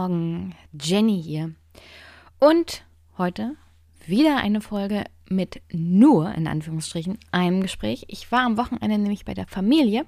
[0.00, 1.52] Morgen, Jenny hier.
[2.38, 2.86] Und
[3.18, 3.56] heute
[4.06, 8.06] wieder eine Folge mit nur, in Anführungsstrichen, einem Gespräch.
[8.08, 10.06] Ich war am Wochenende nämlich bei der Familie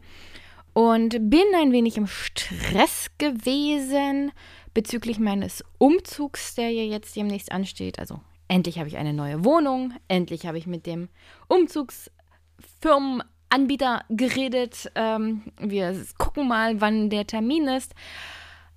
[0.73, 4.33] und bin ein wenig im Stress gewesen
[4.73, 7.99] bezüglich meines Umzugs, der ja jetzt demnächst ansteht.
[7.99, 8.19] Also
[8.49, 11.11] endlich habe ich eine neue Wohnung, endlich habe ich mit dem
[11.49, 14.91] Umzugsfirmenanbieter geredet.
[14.95, 17.95] Ähm, wir gucken mal, wann der Termin ist.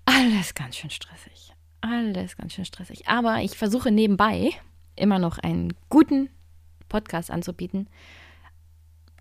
[0.06, 1.54] Alles ganz schön stressig.
[1.82, 3.08] Alles ganz schön stressig.
[3.08, 4.52] Aber ich versuche nebenbei
[4.96, 6.30] immer noch einen guten
[6.90, 7.88] Podcast anzubieten,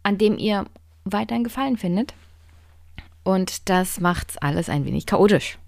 [0.02, 0.66] an dem ihr
[1.04, 2.14] weiterhin Gefallen findet.
[3.22, 5.58] Und das macht alles ein wenig chaotisch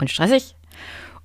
[0.00, 0.54] und stressig.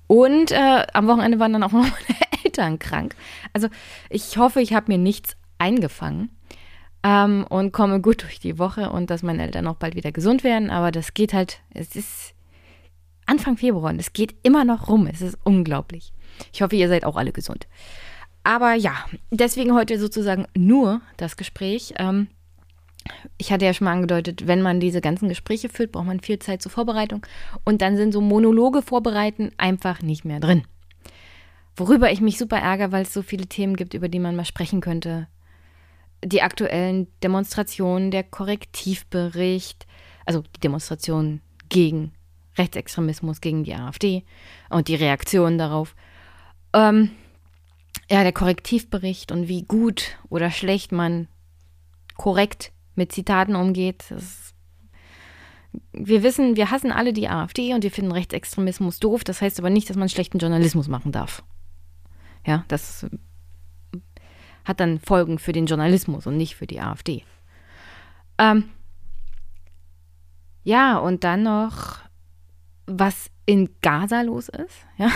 [0.06, 3.14] Und äh, am Wochenende waren dann auch noch meine Eltern krank.
[3.52, 3.68] Also
[4.10, 6.30] ich hoffe, ich habe mir nichts eingefangen
[7.02, 10.44] ähm, und komme gut durch die Woche und dass meine Eltern auch bald wieder gesund
[10.44, 10.70] werden.
[10.70, 12.34] Aber das geht halt, es ist
[13.26, 15.06] Anfang Februar und es geht immer noch rum.
[15.06, 16.12] Es ist unglaublich.
[16.52, 17.66] Ich hoffe, ihr seid auch alle gesund.
[18.44, 18.94] Aber ja,
[19.30, 21.94] deswegen heute sozusagen nur das Gespräch.
[21.98, 22.28] Ähm,
[23.38, 26.38] ich hatte ja schon mal angedeutet, wenn man diese ganzen Gespräche führt, braucht man viel
[26.38, 27.26] Zeit zur Vorbereitung.
[27.64, 30.62] Und dann sind so Monologe vorbereiten einfach nicht mehr drin.
[31.76, 34.44] Worüber ich mich super ärgere, weil es so viele Themen gibt, über die man mal
[34.44, 35.28] sprechen könnte.
[36.24, 39.86] Die aktuellen Demonstrationen, der Korrektivbericht,
[40.24, 42.12] also die Demonstrationen gegen
[42.58, 44.24] Rechtsextremismus, gegen die AfD
[44.70, 45.94] und die Reaktionen darauf.
[46.72, 47.10] Ähm,
[48.10, 51.28] ja, der Korrektivbericht und wie gut oder schlecht man
[52.16, 54.04] korrekt mit Zitaten umgeht.
[54.08, 54.54] Das,
[55.92, 59.24] wir wissen, wir hassen alle die AfD und wir finden Rechtsextremismus doof.
[59.24, 61.42] Das heißt aber nicht, dass man schlechten Journalismus machen darf.
[62.46, 63.06] Ja, das
[64.64, 67.24] hat dann Folgen für den Journalismus und nicht für die AfD.
[68.38, 68.64] Ähm,
[70.64, 71.98] ja, und dann noch,
[72.86, 74.86] was in Gaza los ist.
[74.96, 75.10] Ja.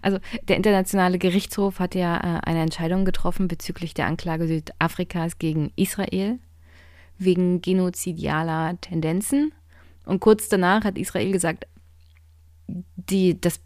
[0.00, 0.18] Also
[0.48, 6.40] der Internationale Gerichtshof hat ja äh, eine Entscheidung getroffen bezüglich der Anklage Südafrikas gegen Israel
[7.18, 9.52] wegen genozidialer Tendenzen.
[10.04, 11.66] Und kurz danach hat Israel gesagt,
[12.66, 13.60] die, das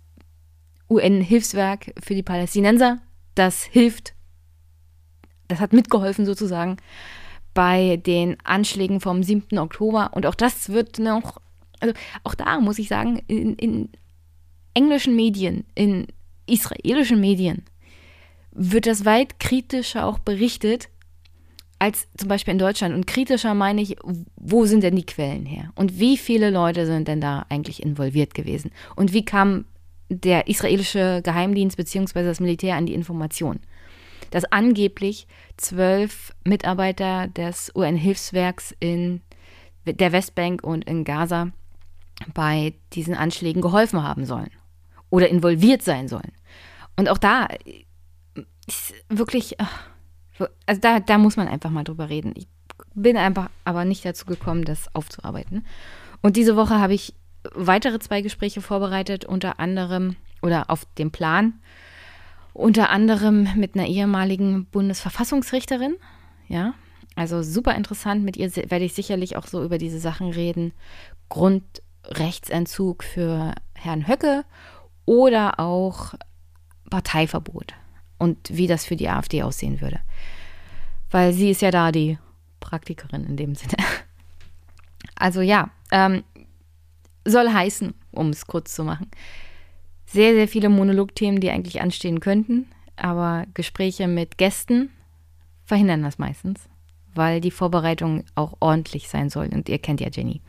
[0.90, 2.98] UN-Hilfswerk für die Palästinenser,
[3.34, 4.14] das hilft,
[5.48, 6.76] das hat mitgeholfen sozusagen
[7.54, 9.58] bei den Anschlägen vom 7.
[9.58, 10.10] Oktober.
[10.12, 11.40] Und auch das wird noch,
[11.80, 11.94] also
[12.24, 13.88] auch da muss ich sagen, in, in
[14.74, 16.06] englischen Medien, in
[16.46, 17.64] israelischen Medien
[18.52, 20.88] wird das weit kritischer auch berichtet
[21.78, 22.94] als zum Beispiel in Deutschland.
[22.94, 23.96] Und kritischer meine ich,
[24.36, 25.72] wo sind denn die Quellen her?
[25.74, 28.70] Und wie viele Leute sind denn da eigentlich involviert gewesen?
[28.94, 29.66] Und wie kam
[30.08, 32.22] der israelische Geheimdienst bzw.
[32.22, 33.60] das Militär an die Information?
[34.30, 35.26] Dass angeblich
[35.56, 39.20] zwölf Mitarbeiter des UN-Hilfswerks in
[39.84, 41.52] der Westbank und in Gaza
[42.34, 44.50] bei diesen Anschlägen geholfen haben sollen
[45.10, 46.32] oder involviert sein sollen.
[46.96, 47.48] Und auch da
[48.66, 49.60] ist wirklich.
[49.60, 49.88] Ach,
[50.66, 52.34] also da, da muss man einfach mal drüber reden.
[52.36, 52.48] Ich
[52.94, 55.64] bin einfach aber nicht dazu gekommen, das aufzuarbeiten.
[56.22, 57.14] Und diese Woche habe ich
[57.54, 61.54] weitere zwei Gespräche vorbereitet, unter anderem oder auf dem Plan,
[62.52, 65.96] unter anderem mit einer ehemaligen Bundesverfassungsrichterin.
[66.48, 66.74] Ja,
[67.14, 68.24] also super interessant.
[68.24, 70.72] Mit ihr werde ich sicherlich auch so über diese Sachen reden.
[72.06, 74.44] Grundrechtsentzug für Herrn Höcke
[75.04, 76.14] oder auch
[76.90, 77.74] Parteiverbot
[78.18, 80.00] und wie das für die AfD aussehen würde.
[81.10, 82.18] Weil sie ist ja da die
[82.60, 83.76] Praktikerin in dem Sinne.
[85.18, 86.24] Also ja, ähm,
[87.24, 89.10] soll heißen, um es kurz zu machen,
[90.04, 94.90] sehr, sehr viele Monologthemen, die eigentlich anstehen könnten, aber Gespräche mit Gästen
[95.64, 96.68] verhindern das meistens,
[97.14, 100.42] weil die Vorbereitung auch ordentlich sein soll und ihr kennt ja Jenny.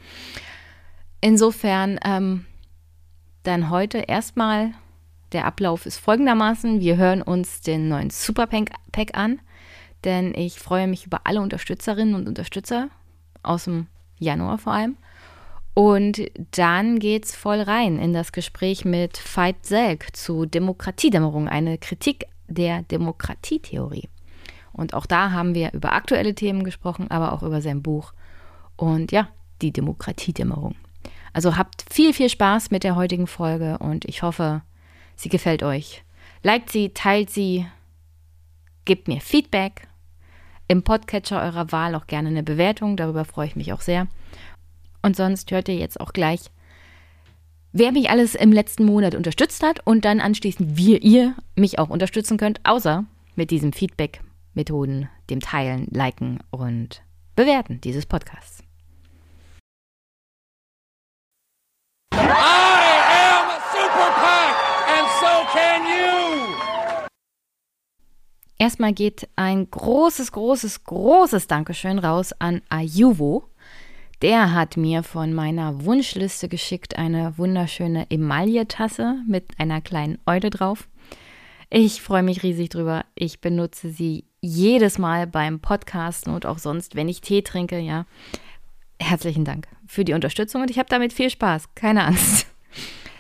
[1.22, 2.46] Insofern ähm,
[3.44, 4.74] dann heute erstmal
[5.32, 6.80] der Ablauf ist folgendermaßen.
[6.80, 9.40] Wir hören uns den neuen Superpack an,
[10.04, 12.90] denn ich freue mich über alle Unterstützerinnen und Unterstützer
[13.44, 13.88] aus dem
[14.18, 14.98] Januar vor allem.
[15.74, 16.22] Und
[16.52, 22.82] dann geht's voll rein in das Gespräch mit Veit Selk zu Demokratiedämmerung, eine Kritik der
[22.84, 24.10] Demokratietheorie.
[24.74, 28.14] Und auch da haben wir über aktuelle Themen gesprochen, aber auch über sein Buch
[28.76, 29.30] und ja,
[29.62, 30.76] die Demokratiedämmerung.
[31.38, 34.64] Also habt viel, viel Spaß mit der heutigen Folge und ich hoffe,
[35.16, 36.04] sie gefällt euch.
[36.42, 37.68] Liked sie, teilt sie,
[38.86, 39.88] gebt mir Feedback.
[40.68, 44.08] Im Podcatcher eurer Wahl auch gerne eine Bewertung, darüber freue ich mich auch sehr.
[45.04, 46.40] Und sonst hört ihr jetzt auch gleich,
[47.72, 51.92] wer mich alles im letzten Monat unterstützt hat und dann anschließend, wie ihr mich auch
[51.92, 53.06] unterstützen könnt, außer
[53.36, 57.04] mit diesen Feedback-Methoden, dem Teilen, Liken und
[57.36, 58.57] Bewerten dieses Podcasts.
[62.20, 63.00] I
[63.30, 64.56] am a super PAC
[64.96, 67.08] and so can you.
[68.58, 73.50] Erstmal geht ein großes, großes, großes Dankeschön raus an Ayuvo.
[74.24, 80.88] Der hat mir von meiner Wunschliste geschickt eine wunderschöne Emaille-Tasse mit einer kleinen Eule drauf.
[81.70, 83.06] Ich freue mich riesig drüber.
[83.14, 88.06] Ich benutze sie jedes Mal beim Podcasten und auch sonst, wenn ich Tee trinke, ja.
[89.00, 91.74] Herzlichen Dank für die Unterstützung und ich habe damit viel Spaß.
[91.76, 92.48] Keine Angst.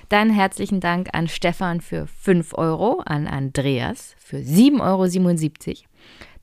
[0.10, 5.88] Dann herzlichen Dank an Stefan für 5 Euro, an Andreas für 7,77 Euro.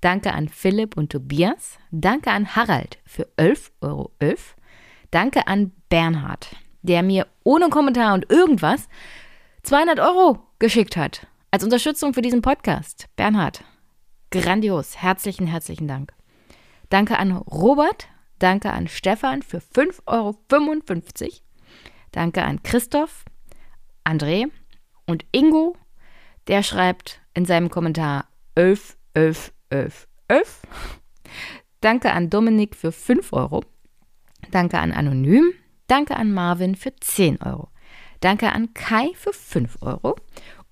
[0.00, 1.78] Danke an Philipp und Tobias.
[1.90, 4.10] Danke an Harald für 11,11 Euro.
[5.10, 8.88] Danke an Bernhard, der mir ohne Kommentar und irgendwas
[9.62, 11.26] 200 Euro geschickt hat.
[11.50, 13.06] Als Unterstützung für diesen Podcast.
[13.16, 13.64] Bernhard,
[14.30, 14.96] grandios.
[15.00, 16.12] Herzlichen, herzlichen Dank.
[16.90, 18.08] Danke an Robert.
[18.38, 20.36] Danke an Stefan für 5,55 Euro.
[22.12, 23.24] Danke an Christoph,
[24.04, 24.50] André
[25.06, 25.76] und Ingo.
[26.46, 30.62] Der schreibt in seinem Kommentar 11, 11, 11, 11.
[31.80, 33.62] Danke an Dominik für 5 Euro.
[34.50, 35.52] Danke an Anonym.
[35.86, 37.68] Danke an Marvin für 10 Euro.
[38.20, 40.16] Danke an Kai für 5 Euro.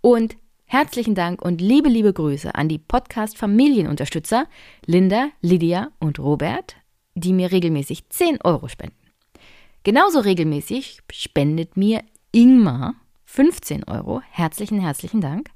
[0.01, 4.47] Und herzlichen Dank und liebe, liebe Grüße an die Podcast-Familienunterstützer
[4.87, 6.77] Linda, Lydia und Robert,
[7.15, 8.97] die mir regelmäßig 10 Euro spenden.
[9.85, 12.95] Genauso regelmäßig spendet mir Ingmar
[13.25, 14.23] 15 Euro.
[14.31, 15.51] Herzlichen, herzlichen Dank.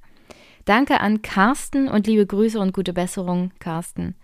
[0.64, 4.16] Danke an Carsten und liebe Grüße und gute Besserung, Carsten.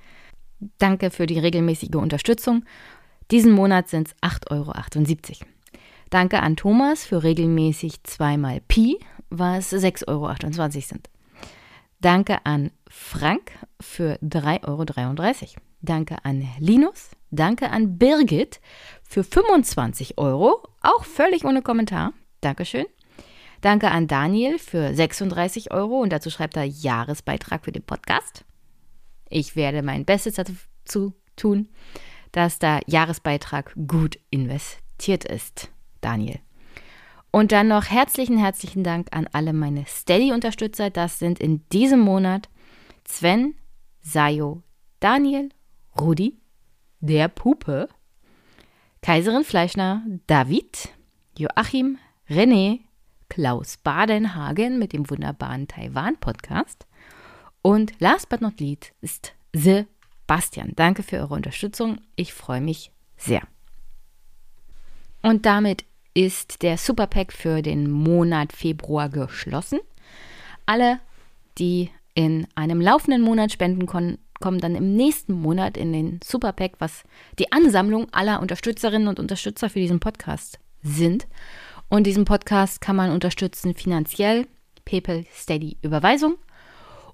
[0.79, 2.65] Danke für die regelmäßige Unterstützung.
[3.31, 5.51] Diesen Monat sind es 8,78 Euro.
[6.11, 8.99] Danke an Thomas für regelmäßig zweimal Pi,
[9.31, 11.09] was 6,28 Euro sind.
[12.01, 15.63] Danke an Frank für 3,33 Euro.
[15.83, 17.11] Danke an Linus.
[17.31, 18.61] Danke an Birgit
[19.03, 22.13] für 25 Euro, auch völlig ohne Kommentar.
[22.41, 22.87] Dankeschön.
[23.61, 28.45] Danke an Daniel für 36 Euro und dazu schreibt er Jahresbeitrag für den Podcast.
[29.29, 31.69] Ich werde mein Bestes dazu tun,
[32.33, 35.71] dass der Jahresbeitrag gut investiert ist,
[36.01, 36.41] Daniel.
[37.31, 40.91] Und dann noch herzlichen, herzlichen Dank an alle meine Steady-Unterstützer.
[40.91, 42.51] Das sind in diesem Monat
[43.07, 43.55] Sven,
[44.03, 44.63] Sayo,
[45.01, 45.49] Daniel,
[45.99, 46.39] Rudi,
[47.01, 47.89] der Pupe,
[49.03, 50.91] Kaiserin Fleischner, David,
[51.37, 51.99] Joachim,
[52.29, 52.81] René,
[53.29, 56.87] Klaus Badenhagen mit dem wunderbaren Taiwan-Podcast.
[57.63, 60.73] Und last but not least ist Sebastian.
[60.77, 62.01] Danke für eure Unterstützung.
[62.17, 63.43] Ich freue mich sehr.
[65.23, 65.85] Und damit
[66.15, 69.81] ist der Superpack für den Monat Februar geschlossen.
[70.67, 71.01] Alle,
[71.59, 76.73] die in einem laufenden Monat spenden konnten, kommen dann im nächsten Monat in den Superpack,
[76.81, 77.05] was
[77.39, 81.27] die Ansammlung aller Unterstützerinnen und Unterstützer für diesen Podcast sind.
[81.89, 84.47] Und diesen Podcast kann man unterstützen finanziell,
[84.85, 86.35] PayPal, Steady, Überweisung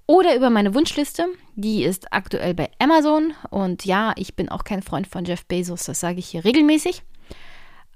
[0.07, 1.27] oder über meine Wunschliste.
[1.55, 3.33] Die ist aktuell bei Amazon.
[3.51, 7.03] Und ja, ich bin auch kein Freund von Jeff Bezos, das sage ich hier regelmäßig.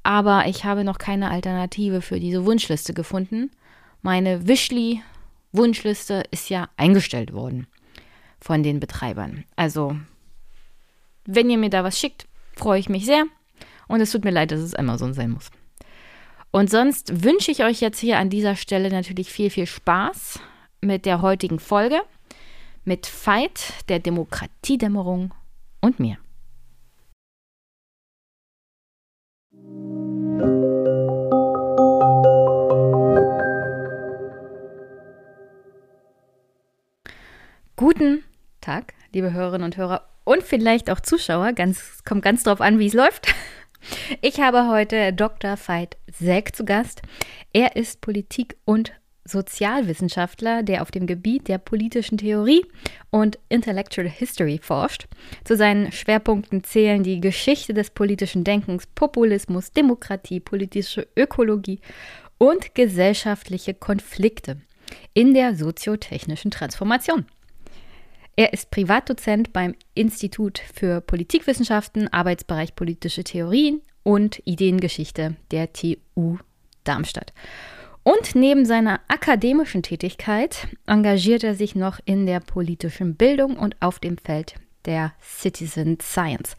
[0.04, 3.50] Aber ich habe noch keine Alternative für diese Wunschliste gefunden.
[4.04, 7.68] Meine Wishly-Wunschliste ist ja eingestellt worden
[8.44, 9.46] von den Betreibern.
[9.56, 9.96] Also,
[11.26, 13.24] wenn ihr mir da was schickt, freue ich mich sehr.
[13.88, 15.50] Und es tut mir leid, dass es Amazon sein muss.
[16.52, 20.42] Und sonst wünsche ich euch jetzt hier an dieser Stelle natürlich viel, viel Spaß
[20.82, 22.02] mit der heutigen Folge,
[22.84, 25.34] mit Fight, der Demokratiedämmerung
[25.80, 26.18] und mir.
[37.78, 38.24] Guten
[38.64, 41.52] Tag, liebe Hörerinnen und Hörer und vielleicht auch Zuschauer.
[41.52, 43.28] Ganz, kommt ganz drauf an, wie es läuft.
[44.22, 45.58] Ich habe heute Dr.
[45.58, 47.02] Veit Säck zu Gast.
[47.52, 48.94] Er ist Politik- und
[49.26, 52.66] Sozialwissenschaftler, der auf dem Gebiet der politischen Theorie
[53.10, 55.08] und Intellectual History forscht.
[55.44, 61.82] Zu seinen Schwerpunkten zählen die Geschichte des politischen Denkens, Populismus, Demokratie, politische Ökologie
[62.38, 64.62] und gesellschaftliche Konflikte
[65.14, 67.26] in der soziotechnischen Transformation.
[68.36, 76.40] Er ist Privatdozent beim Institut für Politikwissenschaften, Arbeitsbereich politische Theorien und Ideengeschichte der TU
[76.84, 77.32] Darmstadt.
[78.02, 84.00] Und neben seiner akademischen Tätigkeit engagiert er sich noch in der politischen Bildung und auf
[84.00, 86.58] dem Feld der Citizen Science.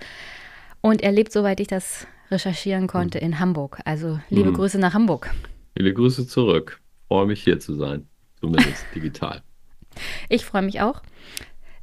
[0.80, 3.80] Und er lebt, soweit ich das recherchieren konnte, in Hamburg.
[3.84, 4.54] Also liebe mhm.
[4.54, 5.34] Grüße nach Hamburg.
[5.76, 6.80] Viele Grüße zurück.
[7.08, 8.06] Freue mich hier zu sein,
[8.40, 9.42] zumindest digital.
[10.28, 11.02] Ich freue mich auch.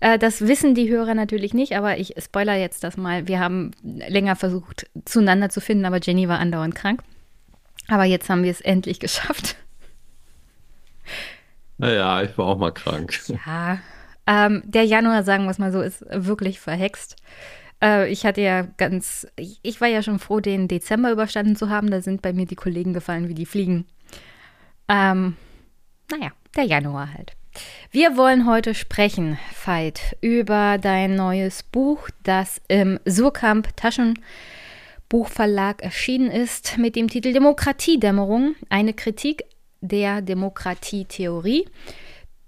[0.01, 3.27] Äh, das wissen die Hörer natürlich nicht, aber ich spoiler jetzt das mal.
[3.27, 7.01] Wir haben länger versucht, zueinander zu finden, aber Jenny war andauernd krank.
[7.87, 9.55] Aber jetzt haben wir es endlich geschafft.
[11.77, 13.19] Naja, ich war auch mal krank.
[13.45, 13.79] Ja,
[14.27, 17.15] Ähm, der Januar, sagen wir es mal so, ist wirklich verhext.
[17.81, 21.69] Äh, ich hatte ja ganz, ich, ich, war ja schon froh, den Dezember überstanden zu
[21.69, 21.89] haben.
[21.89, 23.85] Da sind bei mir die Kollegen gefallen wie die Fliegen.
[24.87, 25.35] Ähm,
[26.11, 27.33] naja, der Januar halt.
[27.91, 36.77] Wir wollen heute sprechen, Veit, über dein neues Buch, das im Surkamp Taschenbuchverlag erschienen ist,
[36.77, 39.43] mit dem Titel Demokratiedämmerung, eine Kritik
[39.81, 41.65] der Demokratietheorie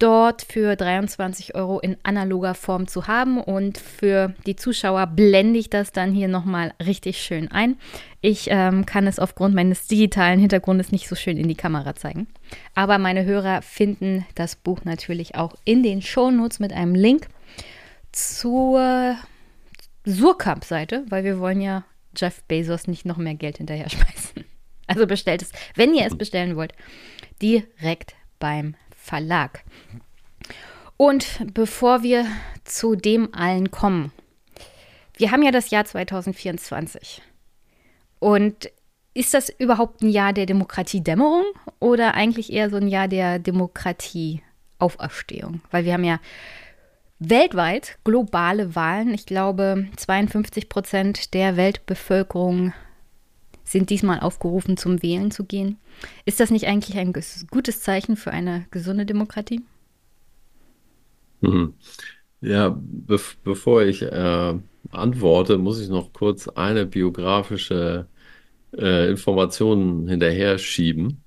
[0.04, 3.42] dort für 23 Euro in analoger Form zu haben.
[3.42, 7.78] Und für die Zuschauer blende ich das dann hier nochmal richtig schön ein.
[8.20, 12.28] Ich ähm, kann es aufgrund meines digitalen Hintergrundes nicht so schön in die Kamera zeigen.
[12.76, 17.30] Aber meine Hörer finden das Buch natürlich auch in den Shownotes mit einem Link
[18.12, 19.16] zur
[20.04, 24.44] Surkamp-Seite, weil wir wollen ja Jeff Bezos nicht noch mehr Geld hinterher schmeißen.
[24.86, 26.74] Also bestellt es, wenn ihr es bestellen wollt,
[27.42, 29.64] direkt beim Verlag.
[30.96, 32.26] Und bevor wir
[32.64, 34.14] zu dem allen kommen,
[35.18, 37.22] wir haben ja das Jahr 2024.
[38.20, 38.72] Und
[39.14, 41.44] ist das überhaupt ein Jahr der Demokratiedämmerung
[41.80, 45.60] oder eigentlich eher so ein Jahr der Demokratieauferstehung?
[45.70, 46.22] Weil wir haben ja
[47.20, 49.14] weltweit globale Wahlen.
[49.14, 52.72] Ich glaube, 52 Prozent der Weltbevölkerung
[53.74, 55.78] sind diesmal aufgerufen, zum Wählen zu gehen.
[56.26, 59.62] Ist das nicht eigentlich ein gutes Zeichen für eine gesunde Demokratie?
[61.42, 61.74] Mhm.
[62.40, 64.54] Ja, be bevor ich äh,
[64.92, 68.08] antworte, muss ich noch kurz eine biografische
[68.78, 71.24] äh, Information hinterher schieben.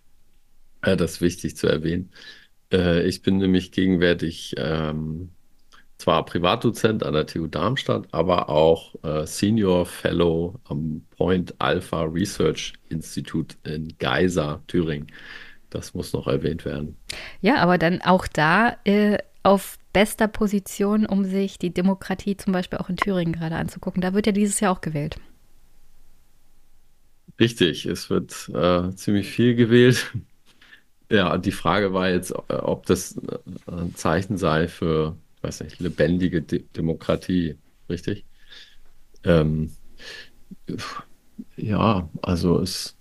[0.83, 2.11] Äh, das ist wichtig zu erwähnen.
[2.73, 5.31] Äh, ich bin nämlich gegenwärtig ähm,
[5.99, 12.75] zwar Privatdozent an der TU Darmstadt, aber auch äh, Senior Fellow am Point Alpha Research
[12.88, 15.07] Institute in Geisa, Thüringen.
[15.71, 16.97] Das muss noch erwähnt werden.
[17.41, 22.79] Ja, aber dann auch da äh, auf bester Position, um sich die Demokratie zum Beispiel
[22.79, 24.03] auch in Thüringen gerade anzugucken.
[24.03, 25.17] Da wird ja dieses Jahr auch gewählt.
[27.41, 30.12] Richtig, es wird äh, ziemlich viel gewählt.
[31.11, 33.38] Ja, die Frage war jetzt, äh, ob das äh,
[33.71, 37.57] ein Zeichen sei für weiß nicht, lebendige De Demokratie,
[37.88, 38.26] richtig?
[39.25, 39.73] Ähm,
[41.57, 42.97] ja, also es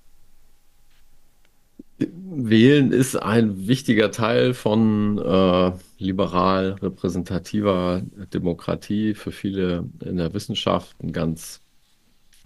[1.98, 8.02] Wählen ist ein wichtiger Teil von äh, liberal repräsentativer
[8.34, 11.62] Demokratie für viele in der Wissenschaft, ein ganz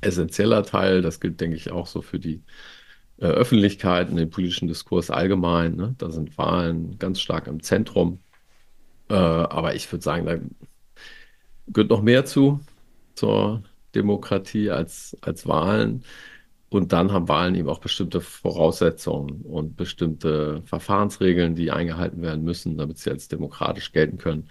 [0.01, 1.01] essentieller Teil.
[1.01, 2.43] Das gilt, denke ich, auch so für die
[3.17, 5.75] äh, Öffentlichkeit und den politischen Diskurs allgemein.
[5.75, 5.95] Ne?
[5.97, 8.19] Da sind Wahlen ganz stark im Zentrum.
[9.09, 10.37] Äh, aber ich würde sagen, da
[11.67, 12.59] gehört noch mehr zu,
[13.15, 13.63] zur
[13.95, 16.03] Demokratie als, als Wahlen.
[16.69, 22.77] Und dann haben Wahlen eben auch bestimmte Voraussetzungen und bestimmte Verfahrensregeln, die eingehalten werden müssen,
[22.77, 24.49] damit sie als demokratisch gelten können.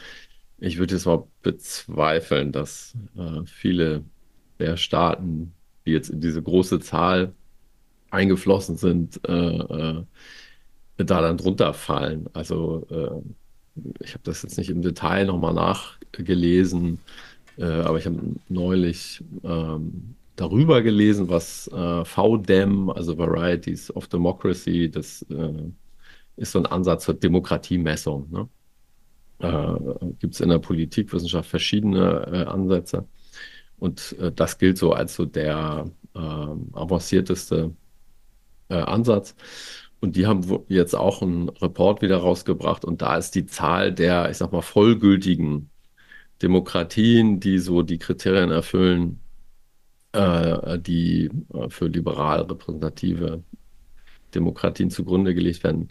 [0.59, 4.05] Ich würde jetzt mal bezweifeln, dass äh, viele
[4.59, 5.55] der Staaten,
[5.87, 7.35] die jetzt in diese große Zahl
[8.11, 10.05] eingeflossen sind, äh, äh,
[10.97, 12.29] da dann drunter fallen.
[12.33, 13.23] Also äh,
[14.01, 17.01] ich habe das jetzt nicht im Detail nochmal nachgelesen,
[17.57, 24.91] äh, aber ich habe neulich ähm, darüber gelesen, was äh, VDEM, also Varieties of Democracy,
[24.91, 25.53] das äh,
[26.37, 28.31] ist so ein Ansatz zur Demokratiemessung.
[28.31, 28.49] Ne?
[29.41, 33.07] Äh, Gibt es in der Politikwissenschaft verschiedene äh, Ansätze.
[33.79, 37.73] Und äh, das gilt so als so der ähm, avancierteste
[38.69, 39.35] äh, Ansatz.
[40.01, 44.31] Und die haben jetzt auch einen Report wieder rausgebracht und da ist die Zahl der,
[44.31, 45.71] ich sag mal, vollgültigen
[46.41, 49.19] Demokratien, die so die Kriterien erfüllen,
[50.13, 53.43] äh, die äh, für liberal repräsentative
[54.35, 55.89] Demokratien zugrunde gelegt werden,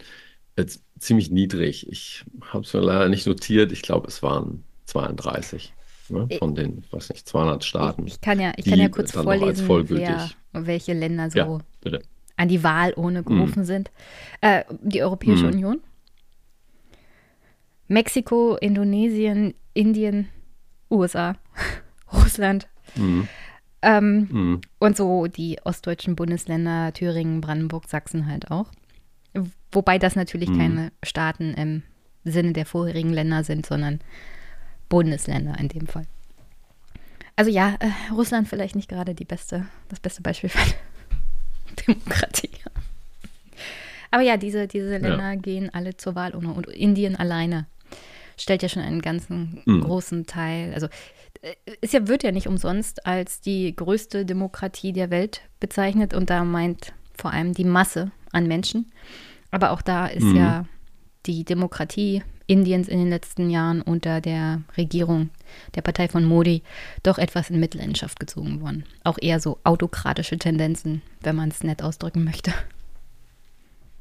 [0.56, 1.86] jetzt ziemlich niedrig.
[1.90, 3.72] Ich habe es mir leider nicht notiert.
[3.72, 5.74] Ich glaube, es waren 32
[6.08, 8.06] ne, von den, weiß nicht, 200 Staaten.
[8.06, 12.02] Ich, ich kann ja, ich kann ja kurz vorlesen, wer, welche Länder so ja, bitte
[12.38, 13.64] an die Wahl ohne gerufen mhm.
[13.64, 13.90] sind.
[14.40, 15.52] Äh, die Europäische mhm.
[15.52, 15.80] Union,
[17.88, 20.28] Mexiko, Indonesien, Indien,
[20.90, 21.36] USA,
[22.12, 22.68] Russland.
[22.94, 23.28] Mhm.
[23.82, 24.60] Ähm, mhm.
[24.78, 28.70] Und so die ostdeutschen Bundesländer, Thüringen, Brandenburg, Sachsen halt auch.
[29.72, 30.58] Wobei das natürlich mhm.
[30.58, 31.82] keine Staaten im
[32.24, 34.00] Sinne der vorherigen Länder sind, sondern
[34.88, 36.06] Bundesländer in dem Fall.
[37.36, 40.58] Also ja, äh, Russland vielleicht nicht gerade die beste, das beste Beispiel für
[41.86, 42.50] Demokratie.
[44.10, 45.34] Aber ja, diese, diese Länder ja.
[45.34, 46.52] gehen alle zur Wahl ohne.
[46.52, 47.66] Und Indien alleine
[48.36, 49.82] stellt ja schon einen ganzen mhm.
[49.82, 50.72] großen Teil.
[50.74, 50.88] Also
[51.80, 56.14] es ja, wird ja nicht umsonst als die größte Demokratie der Welt bezeichnet.
[56.14, 58.90] Und da meint vor allem die Masse an Menschen.
[59.50, 60.36] Aber auch da ist mhm.
[60.36, 60.64] ja
[61.26, 65.30] die Demokratie Indiens in den letzten Jahren unter der Regierung
[65.74, 66.62] der Partei von Modi
[67.02, 68.84] doch etwas in Mitleidenschaft gezogen worden.
[69.04, 72.52] Auch eher so autokratische Tendenzen, wenn man es nett ausdrücken möchte.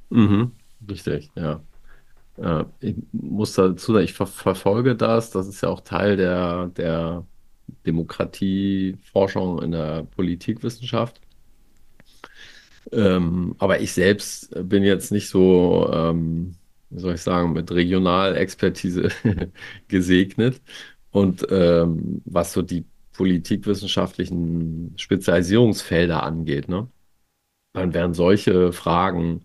[0.10, 0.54] Mhm,
[0.90, 1.62] richtig, ja.
[2.38, 5.32] Äh, ich muss dazu sagen, ich ver verfolge das.
[5.32, 7.26] Das ist ja auch Teil der, der
[7.86, 11.20] Demokratieforschung in der Politikwissenschaft.
[12.94, 16.56] Ähm, aber ich selbst bin jetzt nicht so, ähm,
[16.90, 19.10] wie soll ich sagen, mit Regionalexpertise
[19.88, 20.62] gesegnet.
[21.12, 26.90] Und ähm, was so die politikwissenschaftlichen Spezialisierungsfelder angeht, ne?
[27.74, 29.44] Dann werden solche Fragen,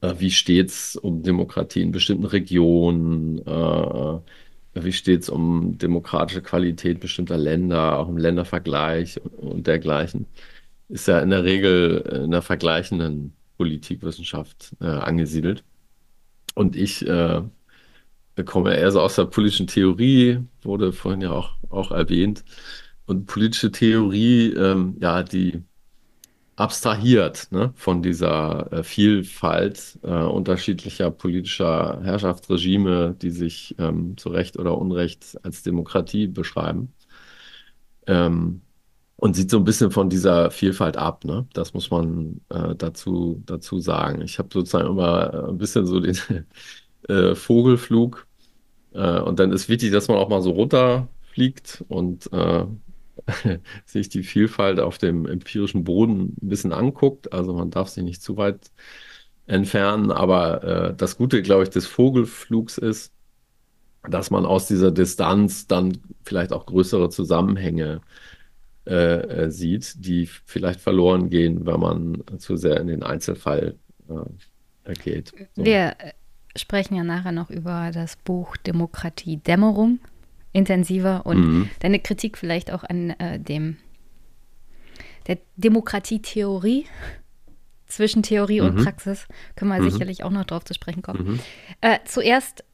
[0.00, 4.20] äh, wie steht es um Demokratie in bestimmten Regionen, äh,
[4.74, 10.26] wie steht es um demokratische Qualität bestimmter Länder, auch im Ländervergleich und dergleichen,
[10.88, 15.64] ist ja in der Regel in der vergleichenden Politikwissenschaft äh, angesiedelt.
[16.56, 17.42] Und ich äh,
[18.46, 22.44] komme eher so aus der politischen Theorie, wurde vorhin ja auch, auch erwähnt.
[23.06, 25.62] Und politische Theorie, ähm, ja, die
[26.56, 34.58] abstrahiert ne, von dieser äh, Vielfalt äh, unterschiedlicher politischer Herrschaftsregime, die sich ähm, zu Recht
[34.58, 36.94] oder Unrecht als Demokratie beschreiben.
[38.06, 38.62] Ähm,
[39.16, 41.46] und sieht so ein bisschen von dieser Vielfalt ab, ne?
[41.54, 44.20] Das muss man äh, dazu, dazu sagen.
[44.22, 46.18] Ich habe sozusagen immer ein bisschen so den
[47.08, 48.26] äh, Vogelflug.
[48.92, 52.66] Äh, und dann ist wichtig, dass man auch mal so runterfliegt und äh,
[53.86, 57.32] sich die Vielfalt auf dem empirischen Boden ein bisschen anguckt.
[57.32, 58.70] Also man darf sich nicht zu weit
[59.46, 60.10] entfernen.
[60.12, 63.12] Aber äh, das Gute, glaube ich, des Vogelflugs ist,
[64.08, 68.02] dass man aus dieser Distanz dann vielleicht auch größere Zusammenhänge
[68.86, 73.76] äh, äh sieht, die vielleicht verloren gehen, wenn man zu sehr in den Einzelfall
[74.08, 75.32] äh, geht.
[75.54, 75.64] So.
[75.64, 75.96] Wir
[76.56, 79.98] sprechen ja nachher noch über das Buch Demokratie Dämmerung
[80.52, 81.70] intensiver und mhm.
[81.80, 83.76] deine Kritik vielleicht auch an äh, dem
[85.26, 86.86] der Demokratietheorie
[87.86, 88.68] zwischen Theorie mhm.
[88.68, 89.90] und Praxis können wir mhm.
[89.90, 91.32] sicherlich auch noch drauf zu sprechen kommen.
[91.32, 91.40] Mhm.
[91.80, 92.64] Äh, zuerst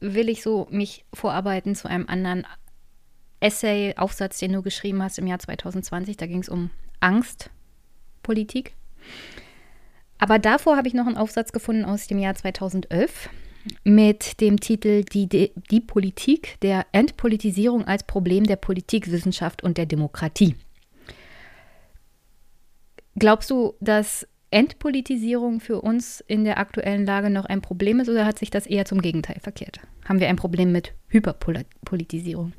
[0.00, 2.44] will ich so mich vorarbeiten zu einem anderen
[3.40, 6.16] Essay, Aufsatz, den du geschrieben hast im Jahr 2020.
[6.16, 6.70] Da ging es um
[7.00, 8.74] Angstpolitik.
[10.18, 13.30] Aber davor habe ich noch einen Aufsatz gefunden aus dem Jahr 2011
[13.84, 20.56] mit dem Titel die, die Politik der Entpolitisierung als Problem der Politikwissenschaft und der Demokratie.
[23.16, 28.24] Glaubst du, dass Entpolitisierung für uns in der aktuellen Lage noch ein Problem ist oder
[28.24, 29.80] hat sich das eher zum Gegenteil verkehrt?
[30.08, 32.52] Haben wir ein Problem mit Hyperpolitisierung?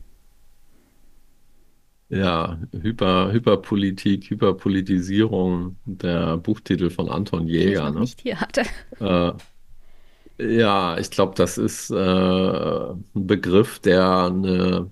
[2.09, 7.83] Ja, Hyper, Hyperpolitik, Hyperpolitisierung, der Buchtitel von Anton Jäger.
[7.83, 7.99] Den ich ne?
[8.01, 8.63] nicht hier hatte.
[8.99, 9.33] Äh,
[10.39, 14.89] ja, ich glaube, das ist äh, ein Begriff, der eine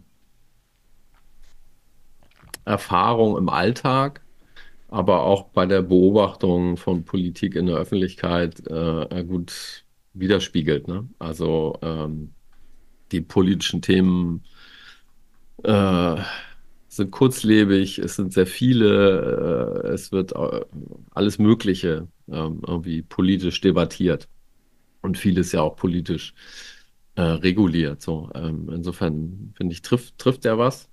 [2.66, 4.22] Erfahrung im Alltag,
[4.90, 10.88] aber auch bei der Beobachtung von Politik in der Öffentlichkeit äh, gut widerspiegelt.
[10.88, 11.08] Ne?
[11.18, 12.34] Also ähm,
[13.12, 14.44] die politischen Themen
[15.64, 16.18] äh,
[16.98, 20.66] sind kurzlebig, es sind sehr viele, äh, es wird äh,
[21.12, 24.28] alles Mögliche ähm, irgendwie politisch debattiert
[25.02, 26.34] und vieles ja auch politisch
[27.16, 28.02] äh, reguliert.
[28.02, 30.90] So, ähm, insofern finde ich, trifft, trifft er was.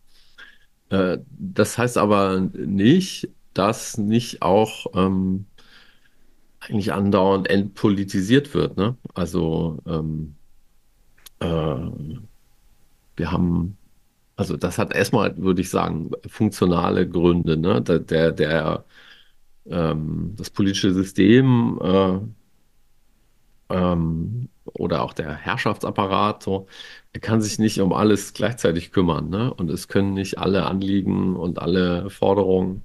[0.90, 5.46] Äh, das heißt aber nicht, dass nicht auch ähm,
[6.60, 8.76] eigentlich andauernd entpolitisiert wird.
[8.76, 8.96] Ne?
[9.14, 10.36] Also ähm,
[11.40, 11.46] äh,
[13.16, 13.76] wir haben,
[14.36, 17.56] also das hat erstmal, würde ich sagen, funktionale Gründe.
[17.56, 17.82] Ne?
[17.82, 18.84] Der, der, der
[19.66, 22.18] ähm, das politische System äh,
[23.70, 26.66] ähm, oder auch der Herrschaftsapparat, so,
[27.20, 29.52] kann sich nicht um alles gleichzeitig kümmern, ne?
[29.54, 32.82] Und es können nicht alle Anliegen und alle Forderungen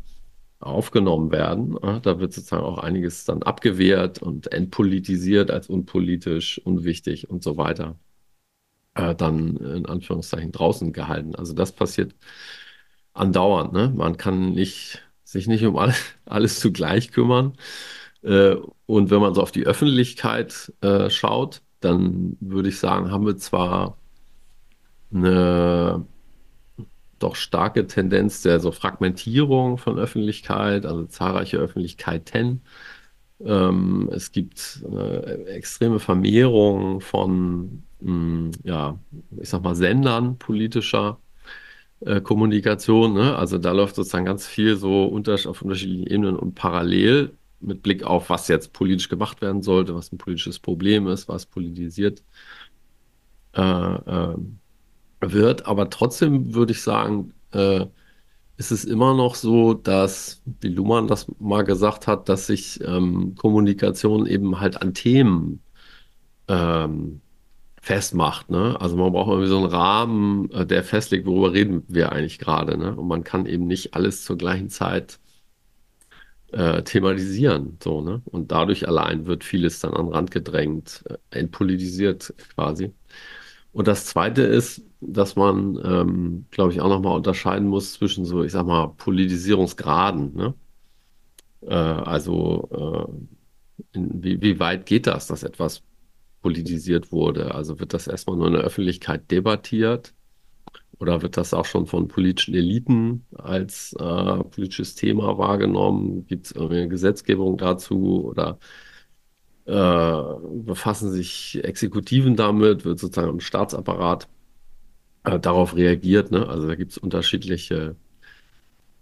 [0.59, 1.77] aufgenommen werden.
[1.81, 1.99] Ne?
[2.03, 7.97] Da wird sozusagen auch einiges dann abgewehrt und entpolitisiert als unpolitisch, unwichtig und so weiter.
[8.99, 11.35] Äh, dann in Anführungszeichen draußen gehalten.
[11.35, 12.15] Also das passiert
[13.13, 13.73] andauernd.
[13.73, 13.93] Ne?
[13.95, 17.53] Man kann nicht, sich nicht um alles, alles zugleich kümmern.
[18.23, 18.55] Äh,
[18.87, 23.37] und wenn man so auf die Öffentlichkeit äh, schaut, dann würde ich sagen, haben wir
[23.37, 23.97] zwar
[25.13, 26.05] eine
[27.19, 32.63] doch starke Tendenz der so Fragmentierung von Öffentlichkeit, also zahlreiche Öffentlichkeiten.
[33.41, 38.99] Ähm, es gibt eine extreme Vermehrung von, mh, hm, ja,
[39.39, 41.19] ich sag mal, Sendern politischer
[42.01, 43.13] äh, Kommunikation.
[43.13, 43.35] Ne?
[43.35, 48.03] Also da läuft sozusagen ganz viel so unter, auf unterschiedlichen Ebenen und parallel mit Blick
[48.03, 52.23] auf, was jetzt politisch gemacht werden sollte, was ein politisches Problem ist, was politisiert
[53.53, 54.35] äh, äh,
[55.21, 55.65] wird.
[55.65, 57.85] Aber trotzdem würde ich sagen, äh,
[58.57, 63.35] ist es immer noch so, dass, wie Luhmann das mal gesagt hat, dass sich ähm,
[63.35, 65.61] Kommunikation eben halt an Themen
[66.49, 67.21] ähm,
[67.81, 68.49] festmacht.
[68.49, 68.77] Ne?
[68.79, 72.77] Also man braucht irgendwie so einen Rahmen, äh, der festlegt, worüber reden wir eigentlich gerade.
[72.77, 72.95] Ne?
[72.95, 75.19] Und man kann eben nicht alles zur gleichen Zeit
[76.51, 77.77] äh, thematisieren.
[77.83, 78.21] So, ne?
[78.25, 82.93] Und dadurch allein wird vieles dann an den Rand gedrängt, äh, entpolitisiert quasi.
[83.71, 88.43] Und das Zweite ist, dass man, ähm, glaube ich, auch nochmal unterscheiden muss zwischen so,
[88.43, 90.35] ich sag mal, Politisierungsgraden.
[90.35, 90.53] Ne?
[91.61, 92.69] Äh, also
[93.93, 95.83] äh, in, wie, wie weit geht das, dass etwas
[96.41, 97.55] politisiert wurde?
[97.55, 100.13] Also wird das erstmal nur in der Öffentlichkeit debattiert?
[100.99, 106.25] Oder wird das auch schon von politischen Eliten als äh, politisches Thema wahrgenommen?
[106.27, 108.25] Gibt es irgendeine Gesetzgebung dazu?
[108.25, 108.59] Oder
[109.65, 110.21] äh,
[110.65, 112.85] befassen sich Exekutiven damit?
[112.85, 114.27] Wird sozusagen im Staatsapparat
[115.23, 116.31] äh, darauf reagiert?
[116.31, 116.47] Ne?
[116.47, 117.95] Also da gibt es unterschiedliche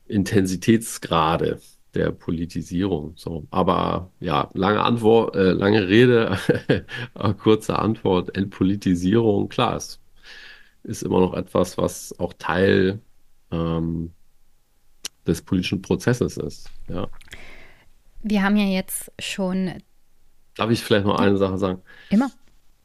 [0.07, 1.59] Intensitätsgrade
[1.97, 3.13] der Politisierung.
[3.15, 6.37] So, aber ja, lange Antwort, äh, lange Rede,
[7.39, 8.37] kurze Antwort.
[8.37, 9.99] Entpolitisierung, klar, es
[10.83, 13.01] ist immer noch etwas, was auch Teil
[13.51, 14.11] ähm,
[15.25, 16.69] des politischen Prozesses ist.
[16.87, 17.07] Ja.
[18.21, 19.73] Wir haben ja jetzt schon.
[20.55, 21.81] Darf ich vielleicht noch eine Sache sagen?
[22.09, 22.29] Immer.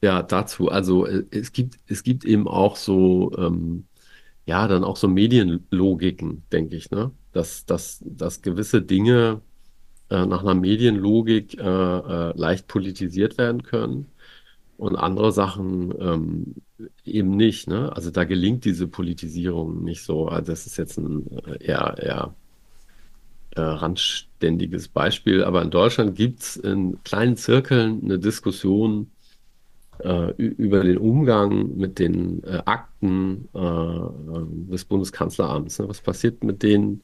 [0.00, 0.70] Ja, dazu.
[0.70, 3.86] Also äh, es gibt, es gibt eben auch so, ähm,
[4.46, 7.12] ja, dann auch so Medienlogiken, denke ich, ne?
[7.32, 9.40] Dass, dass, dass gewisse Dinge
[10.12, 14.12] äh, nach einer Medienlogik äh, äh, leicht politisiert werden können
[14.76, 16.54] und andere Sachen ähm,
[17.04, 17.68] eben nicht.
[17.68, 17.90] Ne?
[17.94, 20.28] Also da gelingt diese Politisierung nicht so.
[20.28, 22.34] Also das ist jetzt ein äh, eher, eher
[23.56, 25.44] äh, randständiges Beispiel.
[25.44, 29.10] Aber in Deutschland gibt es in kleinen Zirkeln eine Diskussion
[30.00, 35.78] äh, über den Umgang mit den Akten des Bundeskanzleramts.
[35.78, 35.88] Ne?
[35.88, 37.02] Was passiert mit denen?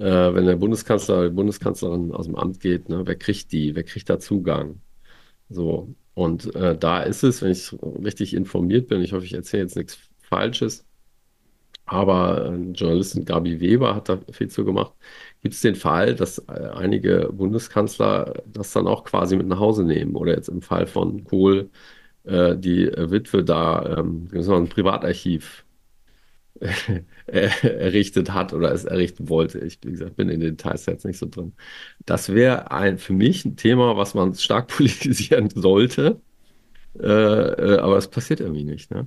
[0.00, 3.02] Äh, wenn der Bundeskanzler oder die Bundeskanzlerin aus dem Amt geht, ne?
[3.06, 4.80] wer kriegt die, wer kriegt da Zugang?
[5.50, 7.72] So, und äh, da ist es, wenn ich
[8.04, 10.86] richtig informiert bin, ich hoffe, ich erzähle jetzt nichts Falsches,
[11.86, 14.94] aber äh, Journalistin Gabi Weber hat da viel zu gemacht,
[15.42, 19.84] gibt es den Fall, dass äh, einige Bundeskanzler das dann auch quasi mit nach Hause
[19.84, 21.70] nehmen oder jetzt im Fall von Kohl
[22.24, 25.64] äh, die Witwe da ähm, ein Privatarchiv
[27.26, 29.60] errichtet hat oder es errichten wollte.
[29.60, 31.54] Ich, wie gesagt, bin in den Details jetzt nicht so drin.
[32.06, 36.20] Das wäre ein, für mich ein Thema, was man stark politisieren sollte.
[36.98, 38.90] Äh, äh, aber es passiert irgendwie nicht.
[38.90, 39.06] Ne?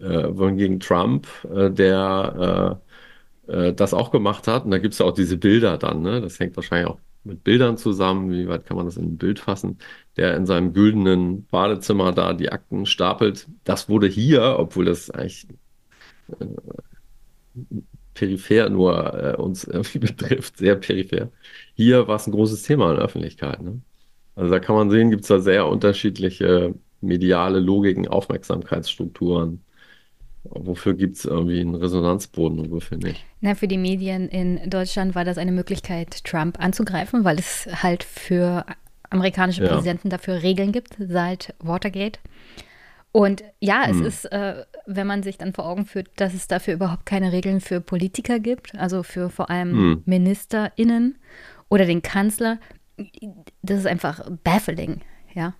[0.00, 2.80] Äh, gegen Trump, äh, der
[3.46, 6.02] äh, äh, das auch gemacht hat, und da gibt es ja auch diese Bilder dann,
[6.02, 6.20] ne?
[6.20, 9.40] das hängt wahrscheinlich auch mit Bildern zusammen, wie weit kann man das in ein Bild
[9.40, 9.78] fassen,
[10.16, 13.48] der in seinem güldenen Badezimmer da die Akten stapelt.
[13.64, 15.48] Das wurde hier, obwohl das eigentlich
[18.14, 21.30] peripher nur äh, uns irgendwie betrifft, sehr peripher.
[21.74, 23.62] Hier war es ein großes Thema in der Öffentlichkeit.
[23.62, 23.80] Ne?
[24.34, 29.62] Also da kann man sehen, gibt es da sehr unterschiedliche mediale Logiken, Aufmerksamkeitsstrukturen.
[30.44, 33.24] Wofür gibt es irgendwie einen Resonanzboden und wofür nicht?
[33.40, 38.04] Na, für die Medien in Deutschland war das eine Möglichkeit, Trump anzugreifen, weil es halt
[38.04, 38.64] für
[39.10, 39.68] amerikanische ja.
[39.68, 42.20] Präsidenten dafür Regeln gibt seit Watergate.
[43.16, 44.04] Und ja, es hm.
[44.04, 47.62] ist, äh, wenn man sich dann vor Augen führt, dass es dafür überhaupt keine Regeln
[47.62, 50.02] für Politiker gibt, also für vor allem hm.
[50.04, 51.16] MinisterInnen
[51.70, 52.58] oder den Kanzler,
[53.62, 55.00] das ist einfach baffling,
[55.32, 55.54] ja.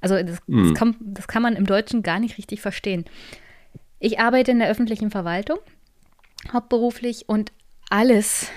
[0.00, 0.68] Also das, hm.
[0.68, 3.04] das, kann, das kann man im Deutschen gar nicht richtig verstehen.
[3.98, 5.58] Ich arbeite in der öffentlichen Verwaltung,
[6.50, 7.52] hauptberuflich, und
[7.90, 8.50] alles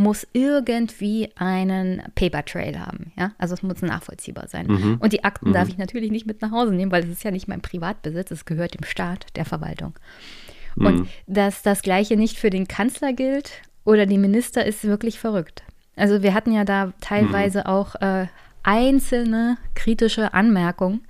[0.00, 3.12] muss irgendwie einen Paper Trail haben.
[3.16, 3.32] Ja?
[3.38, 4.66] Also es muss nachvollziehbar sein.
[4.66, 4.96] Mhm.
[4.98, 5.52] Und die Akten mhm.
[5.52, 8.30] darf ich natürlich nicht mit nach Hause nehmen, weil es ist ja nicht mein Privatbesitz,
[8.30, 9.94] es gehört dem Staat, der Verwaltung.
[10.74, 10.86] Mhm.
[10.86, 15.62] Und dass das Gleiche nicht für den Kanzler gilt oder die Minister, ist wirklich verrückt.
[15.96, 17.66] Also wir hatten ja da teilweise mhm.
[17.66, 18.26] auch äh,
[18.62, 21.02] einzelne kritische Anmerkungen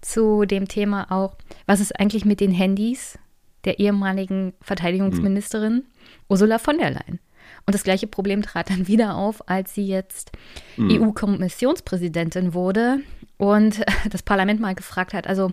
[0.00, 1.34] zu dem Thema auch,
[1.66, 3.18] was ist eigentlich mit den Handys
[3.64, 5.84] der ehemaligen Verteidigungsministerin mhm.
[6.28, 7.18] Ursula von der Leyen?
[7.66, 10.32] Und das gleiche Problem trat dann wieder auf, als sie jetzt
[10.76, 11.02] mhm.
[11.02, 13.00] EU-Kommissionspräsidentin wurde
[13.36, 15.52] und das Parlament mal gefragt hat, also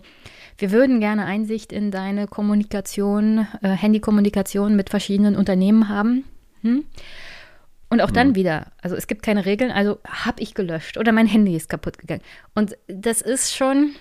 [0.57, 6.25] wir würden gerne Einsicht in deine Kommunikation, äh, Handykommunikation mit verschiedenen Unternehmen haben.
[6.61, 6.85] Hm?
[7.89, 8.35] Und auch dann mhm.
[8.35, 11.97] wieder, also es gibt keine Regeln, also habe ich gelöscht oder mein Handy ist kaputt
[11.97, 12.23] gegangen.
[12.53, 13.91] Und das ist schon,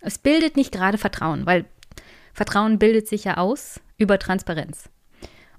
[0.00, 1.66] es bildet nicht gerade Vertrauen, weil
[2.32, 4.88] Vertrauen bildet sich ja aus über Transparenz.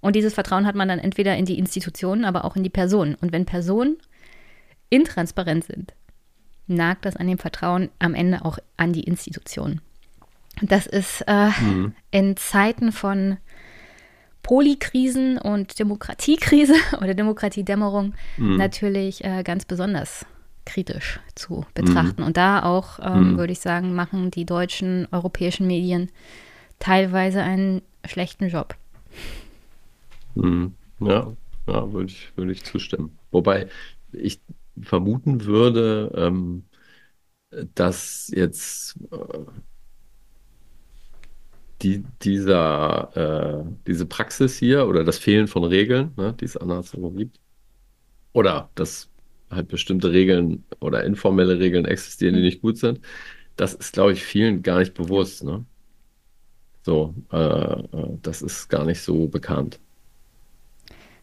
[0.02, 3.16] Und dieses Vertrauen hat man dann entweder in die Institutionen, aber auch in die Personen.
[3.16, 3.98] Und wenn Personen
[4.90, 5.94] intransparent sind,
[6.68, 9.82] nagt das an dem Vertrauen am Ende auch an die Institutionen.
[10.62, 11.94] Das ist äh, mhm.
[12.12, 13.38] in Zeiten von
[14.44, 18.58] Polikrisen und Demokratiekrise oder Demokratiedämmerung mhm.
[18.58, 20.26] natürlich äh, ganz besonders
[20.66, 22.22] kritisch zu betrachten.
[22.22, 22.28] Mhm.
[22.28, 23.38] Und da auch, ähm, mhm.
[23.38, 26.10] würde ich sagen, machen die deutschen, europäischen Medien
[26.78, 28.76] teilweise einen schlechten Job.
[30.42, 30.74] Mhm.
[31.00, 31.36] Ja,
[31.68, 33.18] ja würde ich, würde ich zustimmen.
[33.32, 33.68] Wobei
[34.12, 34.42] ich
[34.82, 36.64] vermuten würde, ähm,
[37.76, 39.40] dass jetzt äh,
[41.82, 47.10] die, dieser, äh, diese Praxis hier oder das Fehlen von Regeln, ne, die es anderswo
[47.12, 47.40] gibt,
[48.34, 49.10] oder dass
[49.50, 53.00] halt bestimmte Regeln oder informelle Regeln existieren, die nicht gut sind,
[53.56, 55.44] das ist, glaube ich, vielen gar nicht bewusst.
[55.44, 55.66] Ne?
[56.84, 59.80] So, äh, äh das ist gar nicht so bekannt.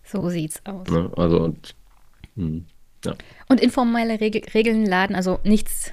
[0.07, 0.89] So sieht's aus.
[0.89, 1.11] Ne?
[1.17, 1.75] Also und
[2.37, 2.67] hm,
[3.05, 3.15] ja.
[3.49, 5.93] Und informelle Reg Regeln laden, also nichts,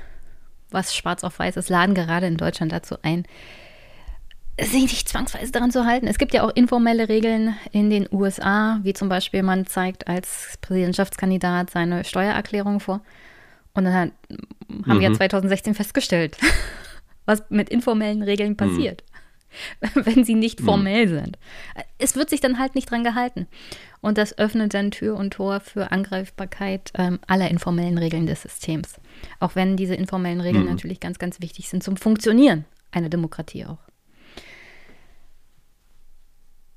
[0.70, 3.26] was schwarz auf weiß ist, laden gerade in Deutschland dazu ein,
[4.60, 6.08] sich nicht zwangsweise daran zu halten.
[6.08, 10.58] Es gibt ja auch informelle Regeln in den USA, wie zum Beispiel man zeigt als
[10.62, 13.02] Präsidentschaftskandidat seine Steuererklärung vor.
[13.74, 14.12] Und dann haben
[14.70, 15.00] mhm.
[15.00, 16.38] wir 2016 festgestellt,
[17.26, 18.58] was mit informellen Regeln mhm.
[18.58, 19.04] passiert.
[19.96, 21.20] wenn sie nicht formell mhm.
[21.20, 21.38] sind.
[21.98, 23.48] Es wird sich dann halt nicht dran gehalten.
[24.02, 28.96] Und das öffnet dann Tür und Tor für Angreifbarkeit ähm, aller informellen Regeln des Systems.
[29.40, 30.72] Auch wenn diese informellen Regeln mhm.
[30.72, 33.80] natürlich ganz, ganz wichtig sind zum Funktionieren einer Demokratie auch.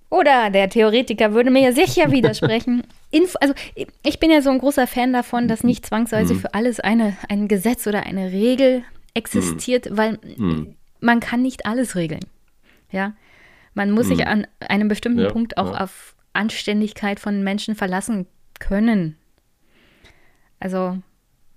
[0.09, 2.85] Oder der Theoretiker würde mir ja sicher widersprechen.
[3.11, 3.55] Info, also
[4.03, 6.41] ich bin ja so ein großer Fan davon, dass nicht zwangsweise mhm.
[6.41, 8.85] für alles eine, ein Gesetz oder eine Regel
[9.15, 9.97] existiert, mhm.
[9.97, 10.77] weil mhm.
[11.01, 12.25] man kann nicht alles regeln.
[12.91, 13.15] Ja,
[13.75, 14.27] man muss sich mhm.
[14.27, 15.85] an einem bestimmten ja, Punkt auch ja.
[15.85, 18.27] auf Anständigkeit von Menschen verlassen
[18.59, 19.17] können.
[20.61, 20.99] Also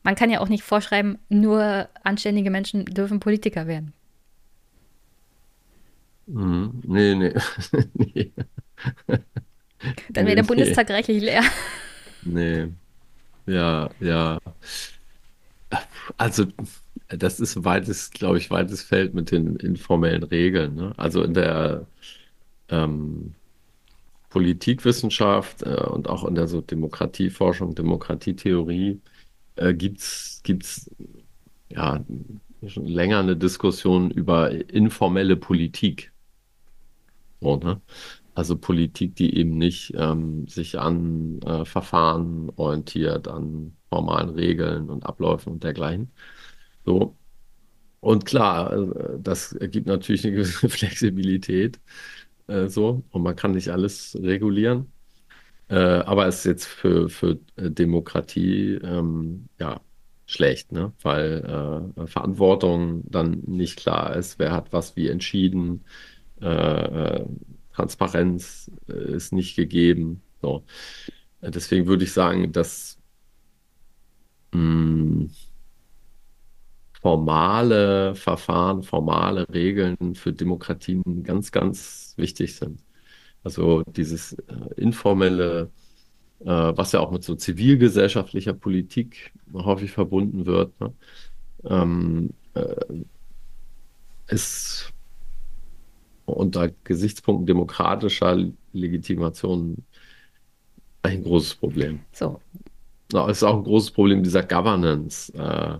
[0.03, 3.93] man kann ja auch nicht vorschreiben, nur anständige Menschen dürfen Politiker werden.
[6.27, 6.81] Mhm.
[6.85, 7.33] Nee, nee.
[7.93, 8.31] nee.
[10.09, 11.43] Dann wäre der Bundestag reichlich leer.
[12.23, 12.67] Nee.
[13.45, 14.39] Ja, ja.
[16.17, 16.45] Also,
[17.09, 20.75] das ist weites, glaube ich, weites Feld mit den informellen Regeln.
[20.75, 20.93] Ne?
[20.97, 21.87] Also in der
[22.69, 23.33] ähm,
[24.29, 29.01] Politikwissenschaft äh, und auch in der so Demokratieforschung, Demokratietheorie
[29.55, 30.91] äh, gibt es
[31.69, 32.03] ja
[32.67, 36.11] schon länger eine Diskussion über informelle Politik.
[37.41, 37.81] So, ne?
[38.35, 45.05] Also Politik, die eben nicht ähm, sich an äh, Verfahren orientiert, an formalen Regeln und
[45.05, 46.11] Abläufen und dergleichen.
[46.85, 47.15] So.
[48.01, 51.79] Und klar, äh, das ergibt natürlich eine gewisse Flexibilität.
[52.47, 53.03] Äh, so.
[53.11, 54.91] Und man kann nicht alles regulieren.
[55.69, 59.81] Äh, aber es ist jetzt für, für äh, Demokratie ähm, ja
[60.25, 60.93] schlecht, ne?
[61.01, 65.85] weil äh, Verantwortung dann nicht klar ist, wer hat was wie entschieden,
[66.41, 67.25] äh, äh,
[67.73, 70.21] Transparenz ist nicht gegeben.
[70.41, 70.65] So.
[71.41, 72.99] Deswegen würde ich sagen, dass
[74.51, 75.31] mh, hm,
[77.01, 82.83] formale Verfahren, formale Regeln für Demokratien ganz, ganz wichtig sind.
[83.43, 85.71] Also dieses äh, informelle,
[86.41, 90.93] äh, was ja auch mit so zivilgesellschaftlicher Politik häufig verbunden wird, ne?
[91.65, 92.75] ähm, äh,
[94.27, 94.93] ist
[96.25, 98.37] unter Gesichtspunkten demokratischer
[98.73, 99.83] Legitimation
[101.01, 102.01] ein großes Problem.
[102.11, 102.39] So.
[103.11, 105.79] Es ist auch ein großes Problem dieser Governance-Form,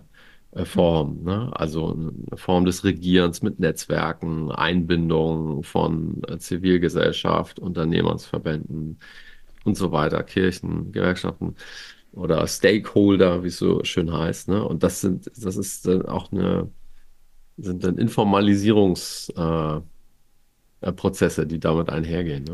[0.52, 1.50] ne?
[1.54, 8.98] also eine Form des Regierens mit Netzwerken, Einbindung von äh, Zivilgesellschaft, Unternehmensverbänden
[9.64, 11.54] und so weiter, Kirchen, Gewerkschaften
[12.12, 14.48] oder Stakeholder, wie es so schön heißt.
[14.48, 14.64] Ne?
[14.64, 16.68] Und das sind, das ist dann auch eine,
[17.56, 19.82] sind dann Informalisierungs- äh,
[20.80, 20.92] äh,
[21.46, 22.44] die damit einhergehen.
[22.44, 22.52] Ne?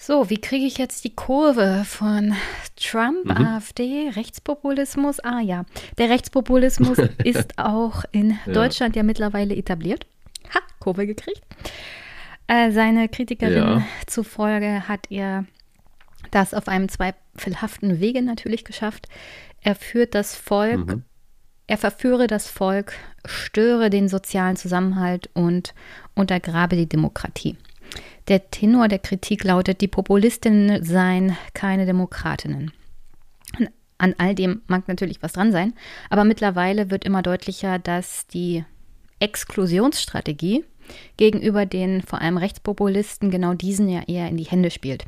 [0.00, 2.32] So, wie kriege ich jetzt die Kurve von
[2.76, 3.32] Trump, mhm.
[3.32, 5.18] AfD, Rechtspopulismus?
[5.20, 5.64] Ah ja,
[5.98, 10.06] der Rechtspopulismus ist auch in Deutschland ja, ja mittlerweile etabliert.
[10.54, 11.42] Ha, Kurve gekriegt.
[12.46, 13.82] Äh, seine Kritikerin ja.
[14.06, 15.46] zufolge hat er
[16.30, 19.08] das auf einem zweifelhaften Wege natürlich geschafft.
[19.62, 21.02] Er führt das Volk, mhm.
[21.66, 22.92] er verführe das Volk,
[23.24, 25.74] störe den sozialen Zusammenhalt und
[26.14, 27.56] untergrabe die Demokratie.
[28.28, 32.72] Der Tenor der Kritik lautet, die Populistinnen seien keine Demokratinnen.
[33.96, 35.72] An all dem mag natürlich was dran sein,
[36.10, 38.64] aber mittlerweile wird immer deutlicher, dass die
[39.18, 40.64] Exklusionsstrategie
[41.16, 45.06] gegenüber den vor allem Rechtspopulisten genau diesen ja eher in die Hände spielt.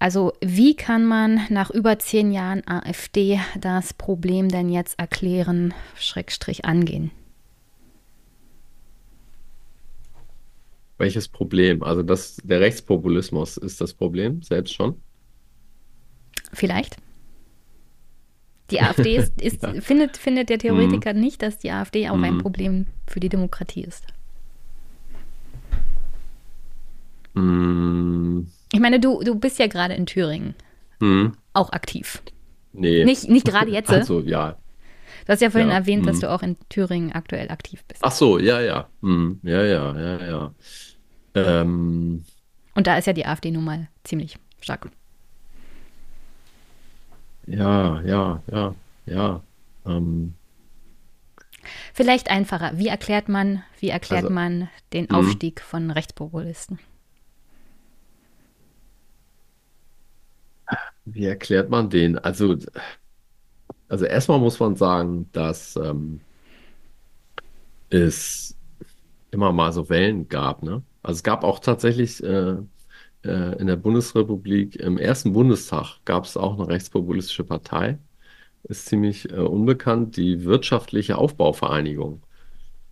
[0.00, 6.64] Also wie kann man nach über zehn Jahren AfD das Problem denn jetzt erklären, Schrägstrich
[6.64, 7.12] angehen?
[10.98, 11.82] Welches Problem?
[11.82, 15.00] Also das, der Rechtspopulismus ist das Problem, selbst schon.
[16.52, 16.96] Vielleicht.
[18.70, 19.74] Die AfD ist, ist Ja.
[19.80, 20.60] findet, findet der Mhm.
[20.60, 22.38] Theoretiker nicht, dass die AfD auch ein Mhm.
[22.38, 24.04] Problem für die Demokratie ist.
[27.34, 30.54] Mm, Ich meine, du, du bist ja gerade in Thüringen
[31.00, 32.22] mm, auch aktiv.
[32.72, 33.04] nee.
[33.04, 33.90] Nicht, nicht gerade jetzt.
[33.90, 34.56] Also, ja.
[35.32, 36.20] Hast ja vorhin Ja, erwähnt, dass mhm.
[36.20, 38.02] du auch in Thüringen aktuell aktiv bist.
[38.02, 38.88] Ach so, ja, ja.
[39.00, 40.54] Mm, ja, ja, ja, ja.
[41.34, 42.24] Ähm,
[42.74, 44.90] Und da ist ja die AfD nun mal ziemlich stark.
[47.46, 48.74] ja, ja, ja,
[49.06, 49.42] ja.
[49.86, 50.34] Ähm,
[51.94, 52.72] Vielleicht einfacher.
[52.78, 55.10] Wie erklärt man, wie erklärt Also, man den mhm.
[55.10, 56.78] Aufstieg von Rechtspopulisten?
[61.04, 62.18] wie erklärt man den?
[62.18, 62.56] Also,
[63.88, 66.20] also erstmal muss man sagen, dass ähm,
[67.90, 68.56] es
[69.30, 70.82] immer mal so Wellen gab, ne?
[71.02, 72.56] Also es gab auch tatsächlich äh,
[73.24, 77.98] äh, in der Bundesrepublik im ersten Bundestag gab es auch eine rechtspopulistische Partei.
[78.64, 82.22] Ist ziemlich äh, unbekannt, die Wirtschaftliche Aufbauvereinigung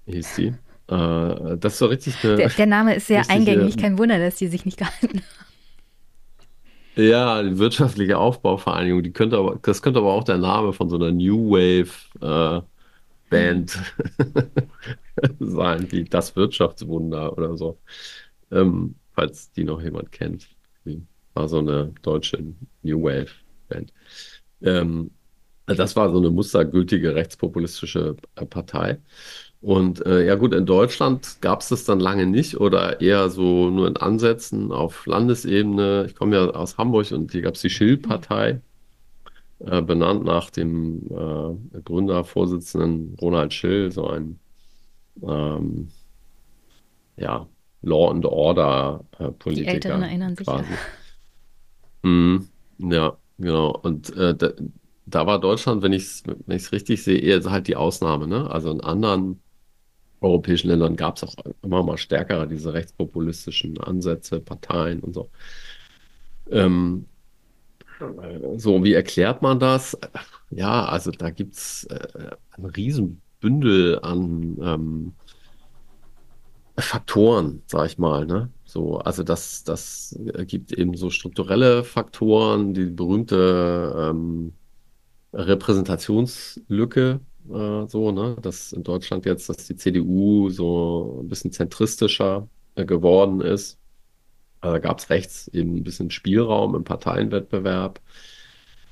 [0.07, 0.46] hieß die.
[0.88, 3.76] Äh, das ist so richtig eine Der, der Name ist sehr eingängig.
[3.76, 5.51] Kein Wunder, dass die sich nicht gehalten haben.
[6.96, 10.96] Ja, die Wirtschaftliche Aufbauvereinigung, die könnte aber, das könnte aber auch der Name von so
[10.96, 12.62] einer New Wave äh,
[13.31, 13.78] Band
[15.40, 17.78] sein, wie Das Wirtschaftswunder oder so.
[18.50, 20.48] Ähm, falls die noch jemand kennt.
[20.85, 21.02] Die
[21.35, 22.38] war so eine deutsche
[22.83, 23.31] New Wave
[23.68, 23.92] Band.
[24.62, 25.11] Ähm,
[25.66, 29.00] das war so eine mustergültige rechtspopulistische äh, Partei.
[29.62, 33.70] Und äh, ja gut, in Deutschland gab es das dann lange nicht oder eher so
[33.70, 36.05] nur in Ansätzen auf Landesebene.
[36.09, 38.61] Ich komme ja aus Hamburg und hier gab es die Schill-Partei,
[39.61, 44.40] äh, benannt nach dem äh, Gründer, Vorsitzenden Ronald Schill, so ein
[45.22, 45.88] ähm,
[47.16, 47.46] ja,
[47.83, 50.55] Law and Order äh, Die Älteren Politiker erinnern sich ja.
[50.55, 50.72] quasi.
[52.03, 52.48] Mhm.
[52.79, 53.79] Ja, genau.
[53.81, 54.51] Und äh, da,
[55.07, 58.51] da war Deutschland, wenn ich es wenn ich's richtig sehe, eher halt die Ausnahme, ne?
[58.51, 59.40] Also in anderen
[60.22, 65.30] europäischen Ländern gab es auch immer mal stärker diese rechtspopulistischen Ansätze, Parteien und so.
[66.50, 67.06] Ähm,
[68.00, 69.96] äh, so, wie erklärt man das?
[70.50, 75.12] Ja, also da gibt es äh, ein Riesenbündel an ähm,
[76.78, 78.50] Faktoren, sag ich mal, ne?
[78.64, 84.54] So, also das, das gibt eben so strukturelle Faktoren, die berühmte ähm,
[85.35, 88.37] Repräsentationslücke, äh, so, ne?
[88.42, 93.78] Dass in Deutschland jetzt, dass die CDU so ein bisschen zentristischer äh, geworden ist.
[94.61, 98.00] Also da gab es rechts eben ein bisschen Spielraum im Parteienwettbewerb.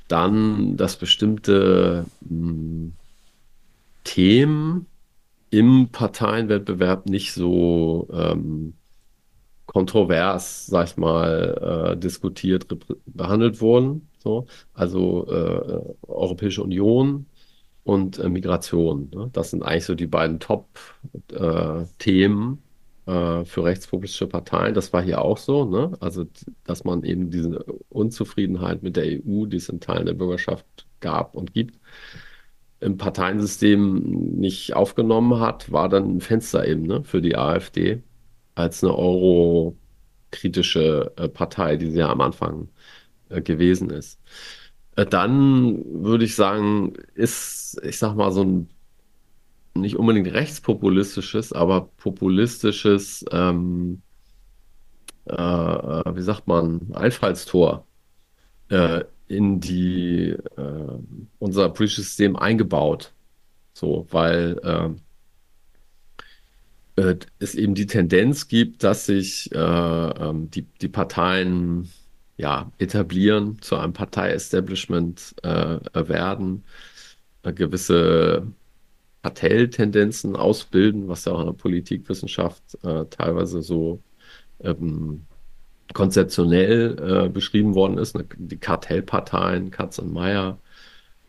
[0.09, 2.93] Dann, dass bestimmte mh,
[4.05, 4.87] Themen
[5.51, 8.79] im Parteienwettbewerb nicht so ähm,
[9.67, 12.67] kontrovers, sag ich mal, äh, diskutiert,
[13.07, 14.11] behandelt wurden.
[14.19, 14.47] So.
[14.75, 17.30] Also äh, Europäische Union
[17.85, 19.09] und äh, Migration.
[19.15, 19.31] Ne?
[19.33, 22.59] Das sind eigentlich so die beiden Top-Themen
[23.07, 24.75] äh, für rechtspopulistische Parteien.
[24.75, 25.65] Das war hier auch so.
[25.65, 25.93] Ne?
[26.01, 26.27] Also,
[26.65, 30.67] dass man eben diese Unzufriedenheit mit der EU, die es in Teilen der Bürgerschaft
[31.01, 31.79] gab und gibt,
[32.81, 38.03] im Parteiensystem nicht aufgenommen hat, war dann ein Fenster eben ne, für die AfD
[38.55, 42.69] als eine eurokritische äh, Partei, die sie ja am Anfang
[43.29, 44.19] äh, gewesen ist.
[45.01, 48.69] Äh, dann würde ich sagen, ist, ich sag mal, so ein
[49.75, 54.03] nicht unbedingt rechtspopulistisches, aber populistisches, ähm,
[55.27, 57.87] äh, äh, wie sagt man, Einfallstor
[58.69, 60.99] äh, in die, äh,
[61.39, 63.13] unser politisches System eingebaut.
[63.73, 64.97] So, weil ähm,
[66.97, 71.89] äh, es eben die Tendenz gibt, dass sich äh, ähm, die, die Parteien
[72.41, 75.79] ja, etablieren, zu einem Partei-Establishment äh,
[76.09, 76.65] werden,
[77.45, 78.47] äh, gewisse
[79.23, 84.01] Kartelltendenzen ausbilden, was ja auch in der Politikwissenschaft äh, teilweise so
[84.63, 85.27] ähm,
[85.95, 88.25] konzeptionell äh, beschrieben worden ist, ne?
[88.37, 90.59] Die Kartellparteien, Katz und Meier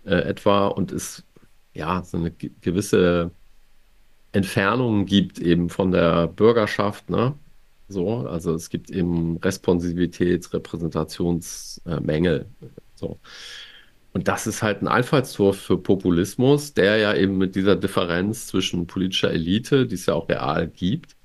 [0.06, 1.24] äh, etwa, und es
[1.74, 3.32] ja so eine ge- gewisse
[4.34, 7.34] Entfernung gibt eben von der Bürgerschaft, ne?
[7.92, 12.48] So, also es gibt eben Responsivitäts-, Repräsentationsmängel.
[12.96, 13.20] So.
[14.14, 18.88] Und das ist halt ein Einfallstor für Populismus, der ja eben mit dieser Differenz zwischen
[18.88, 21.16] politischer Elite, die es ja auch real gibt,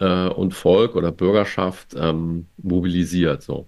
[0.00, 3.42] äh, und Volk oder Bürgerschaft ähm, mobilisiert.
[3.42, 3.66] So.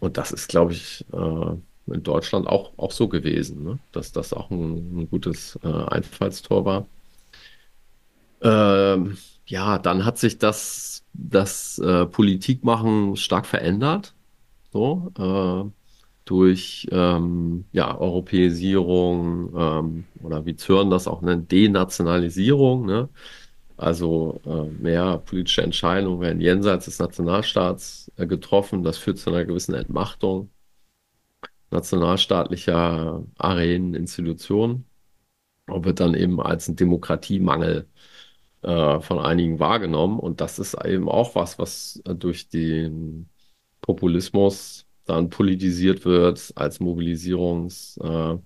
[0.00, 3.78] Und das ist, glaube ich, äh, in Deutschland auch, auch so gewesen, ne?
[3.92, 6.86] Dass das auch ein, ein gutes äh, Einfallstor war.
[8.42, 9.16] Ähm,
[9.50, 14.14] ja, dann hat sich das, das äh, Politikmachen stark verändert,
[14.72, 15.70] so, äh,
[16.24, 23.08] durch ähm, ja, Europäisierung ähm, oder wie Zürn das auch nennt, Denationalisierung, ne?
[23.76, 28.82] Also äh, mehr politische Entscheidungen werden jenseits des Nationalstaats äh, getroffen.
[28.84, 30.50] Das führt zu einer gewissen Entmachtung
[31.70, 34.86] nationalstaatlicher Arenen, Institutionen
[35.68, 37.88] und wird dann eben als ein Demokratiemangel
[38.62, 40.18] äh, von einigen wahrgenommen.
[40.18, 43.28] Und das ist eben auch was, was äh, durch den
[43.80, 48.36] Populismus dann politisiert wird, als Mobilisierungs, äh,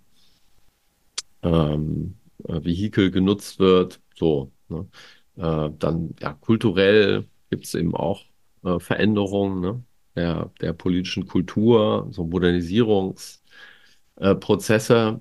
[1.42, 4.00] ähm, äh, Vehikel genutzt wird.
[4.16, 4.88] So, ne?
[5.36, 8.22] Äh, dann ja, kulturell gibt es eben auch
[8.64, 9.84] äh, Veränderungen ne?
[10.16, 15.20] der, der politischen Kultur, so Modernisierungsprozesse,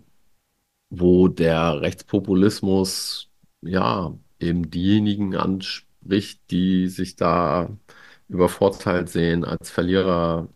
[0.89, 3.29] wo der Rechtspopulismus
[3.61, 7.69] ja eben diejenigen anspricht, die sich da
[8.29, 10.49] übervorteilt sehen, als Verlierer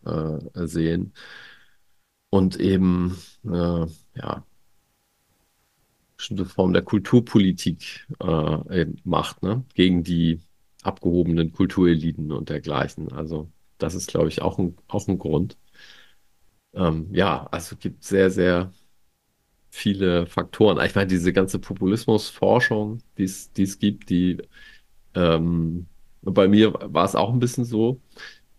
[0.56, 1.14] äh, sehen
[2.30, 4.44] und eben äh, ja
[6.18, 9.64] bestimmte Form der Kulturpolitik äh, macht, ne?
[9.76, 10.42] Gegen die
[10.84, 13.12] abgehobenen Kultureliten und dergleichen.
[13.14, 15.58] Also das ist, glaube ich, auch ein, auch ein Grund.
[16.74, 18.72] Ähm, ja, also gibt sehr, sehr
[19.78, 20.84] viele Faktoren.
[20.86, 24.38] Ich meine, diese ganze Populismusforschung, die es gibt, die
[25.16, 25.88] ähm,
[26.22, 28.02] bei mir war es auch ein bisschen so.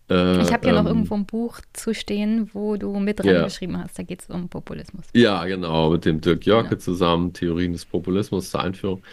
[0.09, 3.27] Äh, Ich habe hier noch ähm, irgendwo ein Buch zu stehen, wo du mit dran
[3.35, 3.97] ja, geschrieben hast.
[3.99, 5.05] Da geht es um Populismus.
[5.15, 6.57] ja, genau, mit dem Dirk Genau.
[6.57, 9.03] Jörke zusammen, Theorien des Populismus zur Einführung.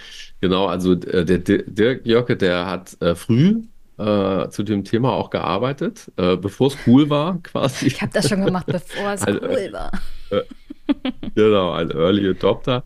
[0.40, 3.62] Genau, also äh, der Di- Dirk Jörke, der hat äh, früh
[3.98, 7.86] äh, zu dem Thema auch gearbeitet, äh, bevor es cool war, quasi.
[7.88, 9.92] Ich habe das schon gemacht, bevor es Ein, cool war.
[10.30, 10.42] äh,
[11.34, 12.84] genau, ein Early Adopter.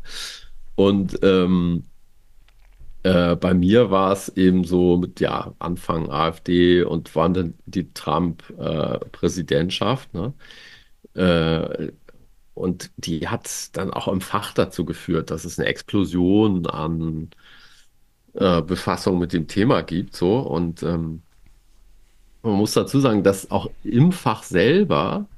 [0.75, 1.85] Und ähm,
[3.03, 7.93] Äh, bei mir war es eben so mit, ja, Anfang AfD und wann dann die
[7.95, 10.35] Trump-Präsidentschaft, ne?
[11.15, 11.93] Äh,
[12.55, 17.31] und die hat dann auch im Fach dazu geführt, dass es eine Explosion an
[18.35, 20.39] äh, Befassung mit dem Thema gibt, so.
[20.41, 21.23] Und ähm,
[22.43, 25.29] man muss dazu sagen, dass auch im Fach selber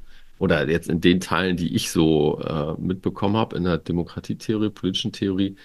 [0.43, 5.13] oder jetzt in den Teilen, die ich so äh, mitbekommen habe, in der Demokratietheorie, politischen
[5.13, 5.57] Theorie,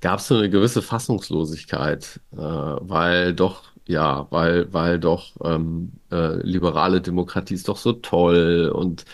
[0.00, 6.36] gab es so eine gewisse Fassungslosigkeit, äh, weil doch, ja, weil, weil doch ähm, äh,
[6.46, 9.04] liberale Demokratie ist doch so toll und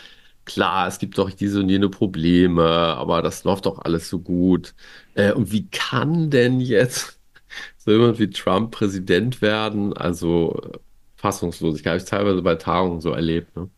[0.44, 4.74] klar, es gibt doch diese und jene Probleme, aber das läuft doch alles so gut.
[5.14, 7.18] Äh, und wie kann denn jetzt
[7.78, 9.92] so jemand wie Trump Präsident werden?
[9.94, 10.78] Also äh,
[11.16, 13.68] Fassungslosigkeit habe ich teilweise bei Tagungen so erlebt, ne?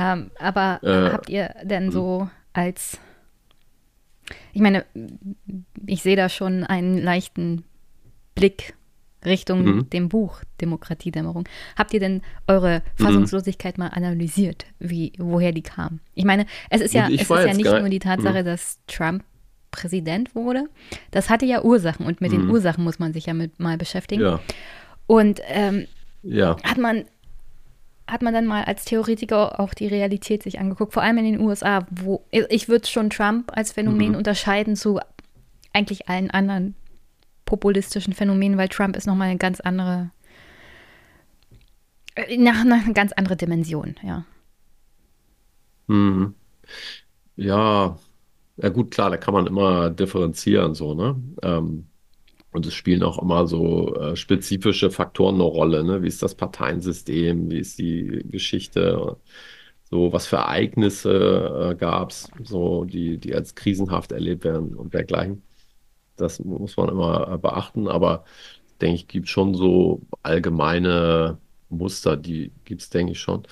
[0.00, 2.98] Ähm, aber Äh, habt ihr denn hm, so als,
[4.52, 4.84] ich meine,
[5.86, 7.64] ich sehe da schon einen leichten
[8.34, 8.74] Blick
[9.24, 11.46] Richtung mhm, dem Buch Demokratiedämmerung.
[11.76, 13.04] Habt ihr denn eure mhm.
[13.04, 16.00] Fassungslosigkeit mal analysiert, wie, woher die kam?
[16.14, 19.22] Ich meine, es ist ja, es ist ja nicht nur die mhm, Tatsache, dass Trump
[19.70, 20.68] Präsident wurde.
[21.10, 23.76] Das hatte ja Ursachen und mit den mhm, Ursachen muss man sich ja mit, mal
[23.76, 24.22] beschäftigen.
[24.22, 24.40] ja,
[25.06, 25.86] Und ähm,
[26.22, 27.04] ja, hat man
[28.10, 31.40] hat man dann mal als Theoretiker auch die Realität sich angeguckt, vor allem in den
[31.40, 35.00] USA, wo ich würde schon Trump als Phänomen mhm, unterscheiden zu
[35.72, 36.74] eigentlich allen anderen
[37.44, 40.10] populistischen Phänomenen, weil Trump ist nochmal eine ganz andere,
[42.14, 44.24] äh, nach, nach eine ganz andere Dimension, ja.
[45.86, 46.34] mhm.
[47.36, 47.98] Ja,
[48.56, 51.16] ja gut, klar, da kann man immer differenzieren, so, ne?
[51.42, 51.86] Ähm,
[52.52, 56.02] und es spielen auch immer so äh, spezifische Faktoren eine Rolle, ne?
[56.02, 59.16] Wie ist das Parteiensystem, wie ist die Geschichte,
[59.90, 64.94] so was für Ereignisse äh, gab es, so die, die als krisenhaft erlebt werden und
[64.94, 65.42] dergleichen.
[66.16, 68.24] Das muss man immer äh, beachten, aber
[68.80, 71.38] denke ich, gibt schon so allgemeine
[71.68, 73.44] Muster, die gibt es, denke ich, schon.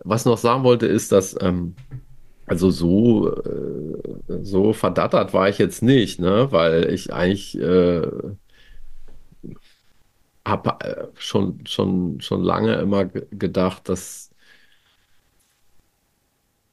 [0.00, 1.74] Was ich noch sagen wollte, ist, dass ähm,
[2.50, 6.48] also so, äh, so verdattert war ich jetzt nicht, ne?
[6.52, 8.02] Weil ich eigentlich äh,
[10.46, 14.30] habe äh, schon, schon, schon lange immer ge- gedacht, dass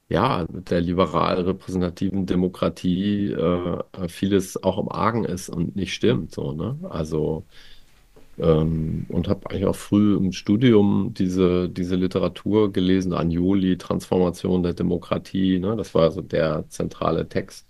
[0.09, 6.53] ja mit der liberal-repräsentativen Demokratie äh, vieles auch im Argen ist und nicht stimmt, so,
[6.53, 6.79] ne?
[6.89, 7.45] Also
[8.39, 14.73] ähm, und habe eigentlich auch früh im Studium diese, diese Literatur gelesen, Agnoli, Transformation der
[14.73, 15.75] Demokratie, ne?
[15.75, 17.67] Das war so der zentrale Text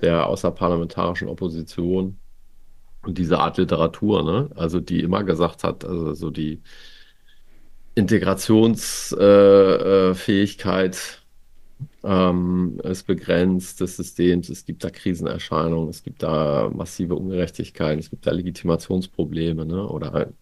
[0.00, 2.18] der außerparlamentarischen Opposition.
[3.02, 4.50] Und diese Art Literatur, ne?
[4.56, 6.62] Also die immer gesagt hat, also so die
[7.94, 11.21] Integrationsfähigkeit äh, äh,
[12.04, 18.10] ähm, ist begrenzt des Systems, es gibt da Krisenerscheinungen, es gibt da massive Ungerechtigkeiten, es
[18.10, 19.86] gibt da Legitimationsprobleme, ne?
[19.88, 20.34] Oder halt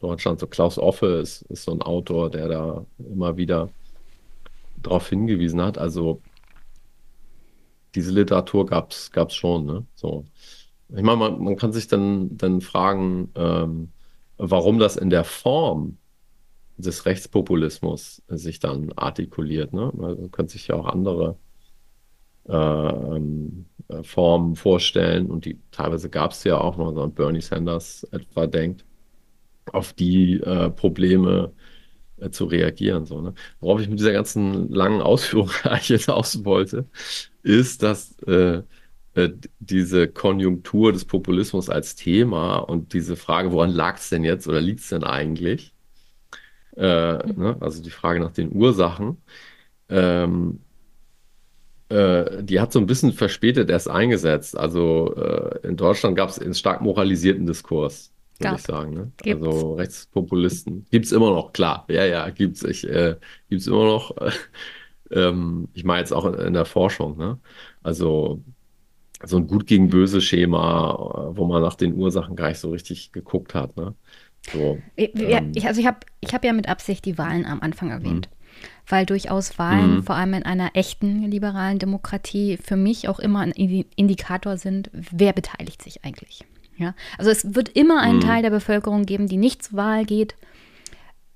[0.00, 3.70] Deutschland, so Klaus Offe ist, ist so ein Autor, der da immer wieder
[4.82, 5.78] darauf hingewiesen hat.
[5.78, 6.22] Also
[7.94, 9.86] diese Literatur gab es schon, ne?
[9.94, 10.24] So.
[10.88, 13.92] Ich meine, man, man kann sich dann, dann fragen, ähm,
[14.38, 15.98] warum das in der Form
[16.80, 19.72] des Rechtspopulismus sich dann artikuliert.
[19.72, 19.90] Ne?
[19.94, 21.36] Man könnte sich ja auch andere
[22.48, 27.14] äh, ähm, äh, Formen vorstellen und die teilweise gab es ja auch, wenn man an
[27.14, 28.84] Bernie Sanders etwa denkt,
[29.72, 31.52] auf die äh, Probleme
[32.18, 33.06] äh, zu reagieren.
[33.06, 33.34] So, ne?
[33.60, 36.86] Worauf ich mit dieser ganzen langen Ausführung eigentlich aus wollte,
[37.42, 38.62] ist, dass äh,
[39.14, 44.46] äh, diese Konjunktur des Populismus als Thema und diese Frage, woran lag es denn jetzt
[44.48, 45.74] oder liegt es denn eigentlich?
[46.76, 47.56] Äh, ne?
[47.60, 49.18] Also die Frage nach den Ursachen.
[49.88, 50.60] Ähm,
[51.90, 54.56] äh, die hat so ein bisschen verspätet erst eingesetzt.
[54.56, 58.94] Also äh, in Deutschland gab es einen stark moralisierten Diskurs, würde ich sagen.
[58.94, 59.12] Ne?
[59.26, 61.84] Also Rechtspopulisten gibt es immer noch, klar.
[61.88, 62.62] Ja, ja, gibt es.
[62.62, 63.16] Ich, äh,
[63.48, 64.14] gibt's immer noch.
[65.10, 67.18] ähm, ich meine jetzt auch in, in der Forschung.
[67.18, 67.40] Ne?
[67.82, 68.40] Also
[69.24, 73.10] so ein Gut gegen Böse Schema, wo man nach den Ursachen gar nicht so richtig
[73.10, 73.76] geguckt hat.
[73.76, 73.94] Ne?
[74.52, 77.60] So, ja, ähm, ich, also ich habe ich hab ja mit Absicht die Wahlen am
[77.60, 78.66] Anfang erwähnt, mhm.
[78.88, 80.02] weil durchaus Wahlen, mhm.
[80.02, 85.32] vor allem in einer echten liberalen Demokratie, für mich auch immer ein Indikator sind, wer
[85.32, 86.44] beteiligt sich eigentlich.
[86.76, 86.94] Ja?
[87.18, 88.22] Also es wird immer einen mhm.
[88.22, 90.34] Teil der Bevölkerung geben, die nicht zur Wahl geht,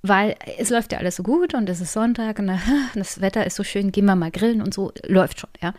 [0.03, 2.51] weil es läuft ja alles so gut und es ist Sonntag und
[2.95, 5.75] das Wetter ist so schön, gehen wir mal grillen und so, läuft schon, ja.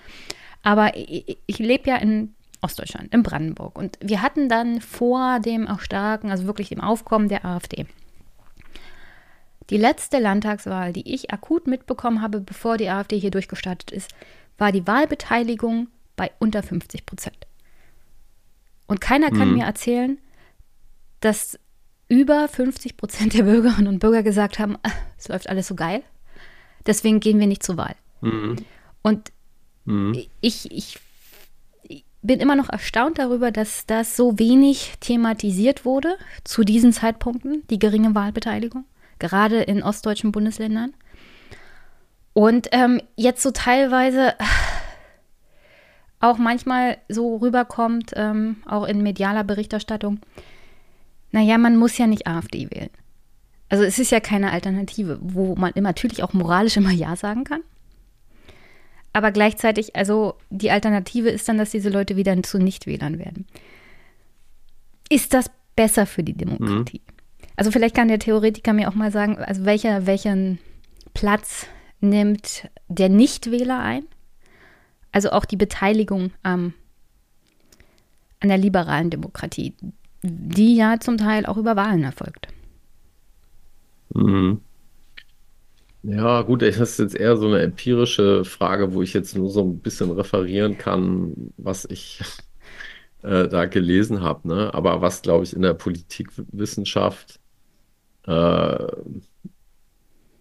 [0.63, 2.33] Aber ich, ich lebe ja in
[2.65, 3.77] Ostdeutschland, in Brandenburg.
[3.77, 7.85] Und wir hatten dann vor dem Erstarken, also wirklich dem Aufkommen der AfD,
[9.69, 14.13] die letzte Landtagswahl, die ich akut mitbekommen habe, bevor die AfD hier durchgestartet ist,
[14.57, 17.47] war die Wahlbeteiligung bei unter 50 Prozent.
[18.87, 19.55] Und keiner kann mhm.
[19.55, 20.19] mir erzählen,
[21.19, 21.59] dass
[22.07, 24.77] über 50 Prozent der Bürgerinnen und Bürger gesagt haben,
[25.17, 26.03] es läuft alles so geil,
[26.85, 27.95] deswegen gehen wir nicht zur Wahl.
[28.21, 28.57] Mhm.
[29.01, 29.31] Und
[29.85, 30.25] mhm.
[30.41, 30.99] ich, ich
[32.25, 37.79] bin immer noch erstaunt darüber, dass das so wenig thematisiert wurde zu diesen Zeitpunkten, die
[37.79, 38.85] geringe Wahlbeteiligung,
[39.19, 40.93] gerade in ostdeutschen Bundesländern.
[42.33, 44.33] Und ähm, jetzt so teilweise
[46.19, 50.19] auch manchmal so rüberkommt, ähm, auch in medialer Berichterstattung,
[51.31, 52.89] naja, man muss ja nicht AfD wählen.
[53.69, 57.61] Also es ist ja keine Alternative, wo man natürlich auch moralisch immer Ja sagen kann.
[59.15, 63.47] Aber gleichzeitig, also die Alternative ist dann, dass diese Leute wieder zu Nichtwählern werden.
[65.07, 66.99] Ist das besser für die Demokratie?
[66.99, 67.13] Mhm.
[67.55, 70.59] Also vielleicht kann der Theoretiker mir auch mal sagen, also welcher, welchen
[71.13, 71.65] Platz
[72.01, 74.03] nimmt der Nichtwähler ein?
[75.13, 76.73] Also auch die Beteiligung ähm,
[78.41, 79.75] an der liberalen Demokratie,
[80.23, 82.49] die ja zum Teil auch über Wahlen erfolgt.
[84.13, 84.59] Mhm.
[86.07, 89.61] Ja, gut, das ist jetzt eher so eine empirische Frage, wo ich jetzt nur so
[89.63, 92.19] ein bisschen referieren kann, was ich
[93.23, 94.47] äh, da gelesen habe.
[94.47, 94.73] Ne?
[94.73, 97.39] Aber was, glaube ich, in der Politikwissenschaft
[98.27, 98.77] äh,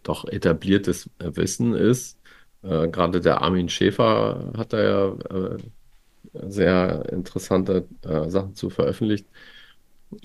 [0.03, 2.19] doch etabliertes Wissen ist.
[2.62, 5.59] Äh, gerade der Armin Schäfer hat da ja äh,
[6.49, 9.27] sehr interessante äh, Sachen zu veröffentlicht.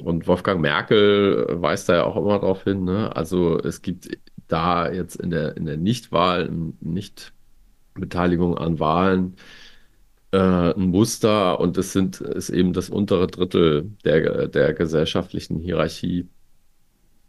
[0.03, 2.83] Und Wolfgang Merkel weist da ja auch immer darauf hin.
[2.83, 3.15] Ne?
[3.15, 4.09] Also es gibt
[4.49, 6.49] da jetzt in der, in der Nichtwahl,
[6.81, 9.35] Nichtbeteiligung an Wahlen
[10.31, 10.37] äh,
[10.73, 16.27] ein Muster und es sind, ist eben das untere Drittel der, der gesellschaftlichen Hierarchie,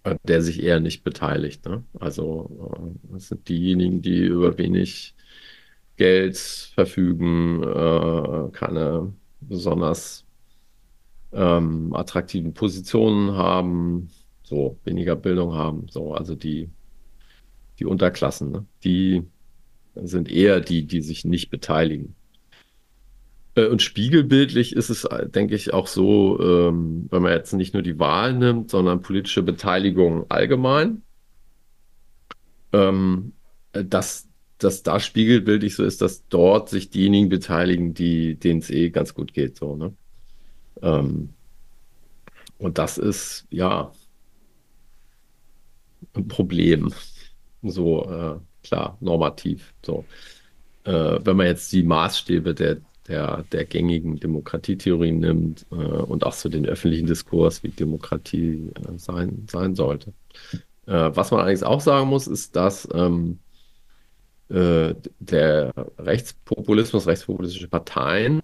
[0.04, 1.64] äh, der sich eher nicht beteiligt.
[1.66, 1.84] Ne?
[1.98, 5.14] Also äh, das sind diejenigen, die über wenig
[5.96, 10.24] Geld verfügen, äh, keine besonders
[11.32, 14.10] ähm, attraktiven Positionen haben,
[14.42, 16.70] so weniger Bildung haben, so also die
[17.80, 18.66] die Unterklassen, ne?
[18.84, 19.24] die
[19.94, 22.14] sind eher die, die sich nicht beteiligen.
[23.54, 27.82] Äh, und spiegelbildlich ist es, denke ich, auch so, ähm, wenn man jetzt nicht nur
[27.82, 31.02] die Wahl nimmt, sondern politische Beteiligung allgemein,
[32.72, 33.32] ähm,
[33.72, 34.28] dass,
[34.58, 39.14] dass da spiegelbildlich so ist, dass dort sich diejenigen beteiligen, die, denen es eh ganz
[39.14, 39.56] gut geht.
[39.56, 39.94] So, ne?
[40.82, 41.30] Ähm,
[42.58, 43.90] und das ist, ja,
[46.14, 46.92] ein Problem
[47.62, 49.72] so äh, klar normativ.
[49.84, 50.04] So,
[50.84, 52.78] äh, wenn man jetzt die Maßstäbe der
[53.10, 58.98] der, der gängigen Demokratietheorien nimmt äh, und auch so den öffentlichen Diskurs, wie Demokratie äh,
[58.98, 60.12] sein, sein sollte.
[60.86, 63.40] Äh, was man allerdings auch sagen muss, ist, dass ähm,
[64.48, 68.40] äh, der Rechtspopulismus, rechtspopulistische Parteien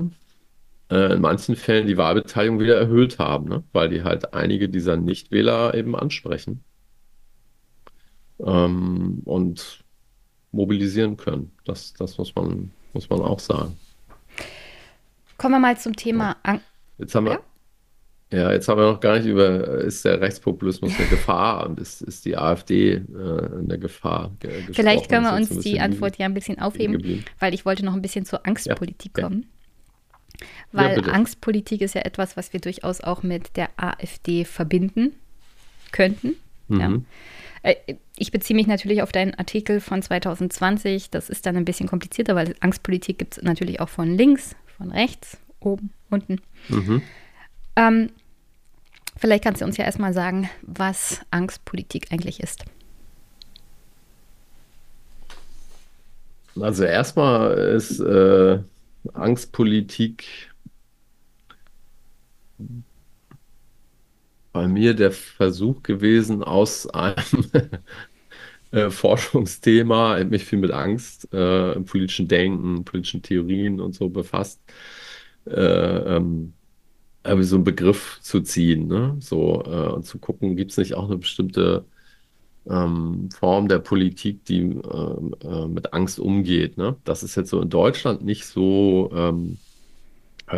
[0.88, 3.64] in manchen Fällen die Wahlbeteiligung wieder erhöht haben, ne?
[3.72, 6.62] weil die halt einige dieser Nichtwähler eben ansprechen
[8.44, 9.84] ähm, und
[10.52, 11.52] mobilisieren können.
[11.64, 13.76] Das, das muss man, muss man auch sagen.
[15.38, 16.36] Kommen wir mal zum Thema.
[16.46, 16.60] Ja.
[16.98, 17.42] Jetzt haben wir,
[18.32, 18.38] ja?
[18.38, 18.52] ja?
[18.52, 22.24] jetzt haben wir noch gar nicht über, ist der Rechtspopulismus eine Gefahr und ist, ist
[22.24, 23.02] die AfD äh,
[23.58, 24.32] eine Gefahr?
[24.72, 28.02] Vielleicht können wir uns die Antwort ja ein bisschen aufheben, weil ich wollte noch ein
[28.02, 29.24] bisschen zur Angstpolitik ja.
[29.24, 29.46] kommen.
[30.72, 35.14] Weil ja, Angstpolitik ist ja etwas, was wir durchaus auch mit der AfD verbinden
[35.92, 36.36] könnten.
[36.68, 37.06] Mhm.
[37.66, 41.10] Äh, ich beziehe mich natürlich auf deinen Artikel von 2020.
[41.10, 44.90] Das ist dann ein bisschen komplizierter, weil Angstpolitik gibt es natürlich auch von links, von
[44.90, 46.40] rechts, oben, unten.
[46.68, 47.02] Mhm.
[47.74, 48.10] Ähm,
[49.16, 52.64] vielleicht kannst du uns ja erstmal sagen, was Angstpolitik eigentlich ist.
[56.58, 58.60] Also erstmal ist äh,
[59.12, 60.24] Angstpolitik
[64.56, 67.44] bei mir der Versuch gewesen, aus einem
[68.70, 74.58] äh, Forschungsthema, mich viel mit Angst äh, im politischen Denken, politischen Theorien und so befasst,
[75.44, 76.54] äh, ähm,
[77.40, 79.16] so einen Begriff zu ziehen, ne?
[79.20, 81.84] so äh, und zu gucken, gibt es nicht auch eine bestimmte
[82.66, 86.78] ähm, Form der Politik, die ähm, äh, mit Angst umgeht.
[86.78, 86.96] Ne?
[87.04, 89.58] Das ist jetzt so in Deutschland nicht so ähm,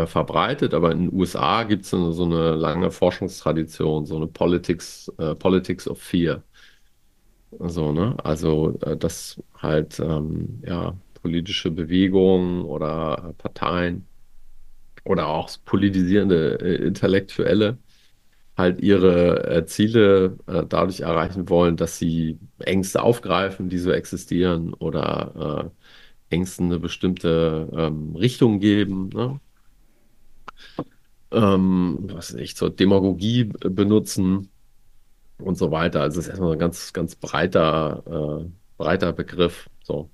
[0.06, 5.08] verbreitet, aber in den USA gibt es so, so eine lange Forschungstradition, so eine Politics,
[5.18, 6.44] äh, Politics of Fear.
[7.58, 8.16] Also, ne?
[8.24, 14.06] Also, äh, dass halt ähm, ja, politische Bewegungen oder Parteien
[15.04, 17.78] oder auch politisierende äh, Intellektuelle
[18.56, 24.74] halt ihre äh, Ziele äh, dadurch erreichen wollen, dass sie Ängste aufgreifen, die so existieren
[24.74, 25.72] oder
[26.30, 29.10] äh, Ängsten eine bestimmte ähm, Richtung geben.
[29.10, 29.40] Ne?
[31.30, 34.48] Ähm, was ich, zur Demagogie benutzen
[35.38, 36.00] und so weiter.
[36.02, 39.68] Also es ist erstmal ein ganz, ganz breiter, äh, breiter Begriff.
[39.82, 40.10] So.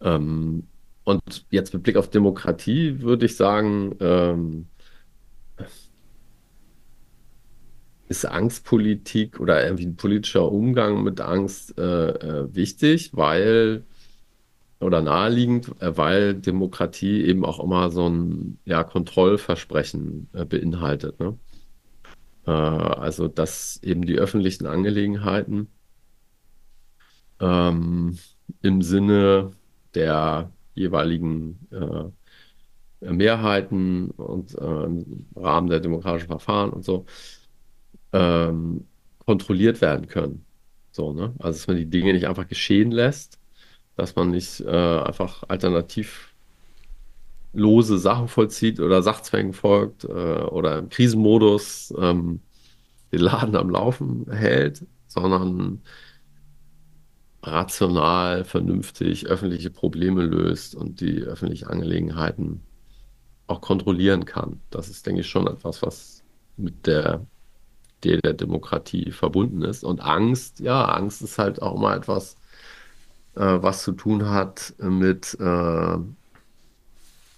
[0.00, 0.68] Ähm,
[1.04, 4.68] und jetzt mit Blick auf Demokratie würde ich sagen, ähm,
[8.08, 13.84] ist Angstpolitik oder irgendwie ein politischer Umgang mit Angst äh, äh, wichtig, weil
[14.82, 21.20] oder naheliegend, äh, weil Demokratie eben auch immer so ein ja, Kontrollversprechen äh, beinhaltet.
[21.20, 21.38] Ne?
[22.46, 25.68] Äh, also, dass eben die öffentlichen Angelegenheiten
[27.40, 28.18] ähm,
[28.62, 29.52] im Sinne
[29.94, 37.04] der jeweiligen äh, Mehrheiten und äh, im Rahmen der demokratischen Verfahren und so
[38.12, 38.86] ähm,
[39.26, 40.44] kontrolliert werden können.
[40.92, 41.34] So, ne?
[41.38, 43.38] Also, dass man die Dinge nicht einfach geschehen lässt,
[43.96, 46.30] dass man nicht äh, einfach alternativlose
[47.98, 52.40] Sachen vollzieht oder Sachzwängen folgt äh, oder im Krisenmodus ähm,
[53.12, 55.82] den Laden am Laufen hält, sondern
[57.42, 62.62] rational, vernünftig öffentliche Probleme löst und die öffentlichen Angelegenheiten
[63.48, 64.60] auch kontrollieren kann.
[64.70, 66.22] Das ist, denke ich, schon etwas, was
[66.56, 67.26] mit der
[67.98, 69.84] Idee der Demokratie verbunden ist.
[69.84, 72.36] Und Angst, ja, Angst ist halt auch mal etwas,
[73.34, 75.96] was zu tun hat mit äh,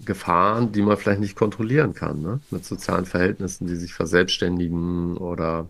[0.05, 2.40] Gefahren, die man vielleicht nicht kontrollieren kann, ne?
[2.51, 5.68] mit sozialen Verhältnissen, die sich verselbstständigen oder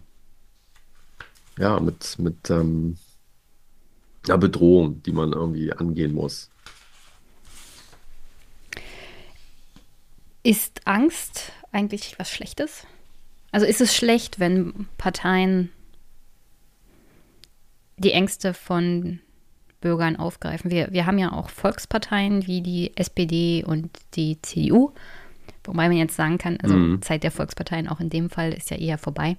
[1.58, 2.96] ja, mit, mit ähm,
[4.26, 6.50] einer Bedrohung, die man irgendwie angehen muss.
[10.42, 12.86] Ist Angst eigentlich was Schlechtes?
[13.52, 15.70] Also ist es schlecht, wenn Parteien
[17.96, 19.20] die Ängste von
[19.84, 20.70] Bürgern aufgreifen.
[20.70, 24.92] Wir, wir haben ja auch Volksparteien wie die SPD und die CDU,
[25.62, 27.02] wobei man jetzt sagen kann, also mhm.
[27.02, 29.36] Zeit der Volksparteien auch in dem Fall ist ja eher vorbei.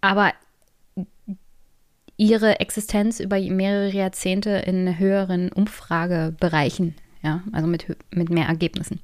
[0.00, 0.32] Aber
[2.16, 9.00] ihre Existenz über mehrere Jahrzehnte in höheren Umfragebereichen, ja, also mit, mit mehr Ergebnissen,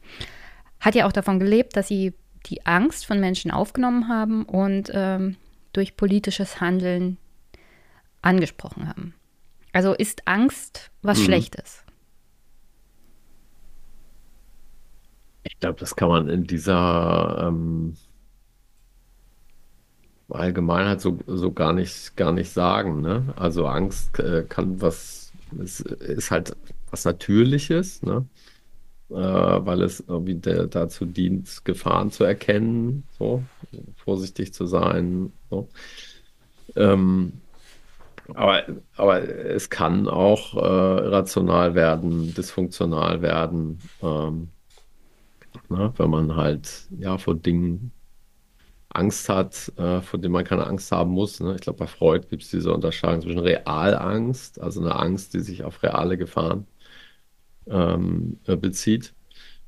[0.81, 2.13] hat ja auch davon gelebt, dass sie
[2.47, 5.37] die Angst von Menschen aufgenommen haben und ähm,
[5.73, 7.19] durch politisches Handeln
[8.21, 9.15] angesprochen haben.
[9.73, 11.25] Also ist Angst was mhm.
[11.25, 11.85] Schlechtes?
[15.43, 17.97] Ich glaube, das kann man in dieser ähm,
[20.29, 23.01] Allgemeinheit so, so gar nicht, gar nicht sagen.
[23.01, 23.33] Ne?
[23.37, 26.57] Also Angst äh, kann was, ist, ist halt
[26.91, 28.27] was Natürliches, ne?
[29.11, 33.43] Äh, weil es irgendwie der, dazu dient, Gefahren zu erkennen, so
[33.97, 35.33] vorsichtig zu sein.
[35.51, 35.69] So.
[36.77, 37.33] Ähm,
[38.35, 38.63] Aber,
[38.97, 44.49] aber es kann auch äh, irrational werden, dysfunktional werden, ähm,
[45.69, 45.93] ne?
[45.97, 47.93] Wenn man halt ja vor Dingen
[48.91, 51.41] Angst hat, äh, vor denen man keine Angst haben muss.
[51.41, 51.55] Ne?
[51.55, 55.63] Ich glaube, bei Freud gibt es diese Unterscheidung zwischen Realangst, also eine Angst, die sich
[55.65, 56.67] auf reale Gefahren
[57.69, 59.15] ähm, äh, bezieht,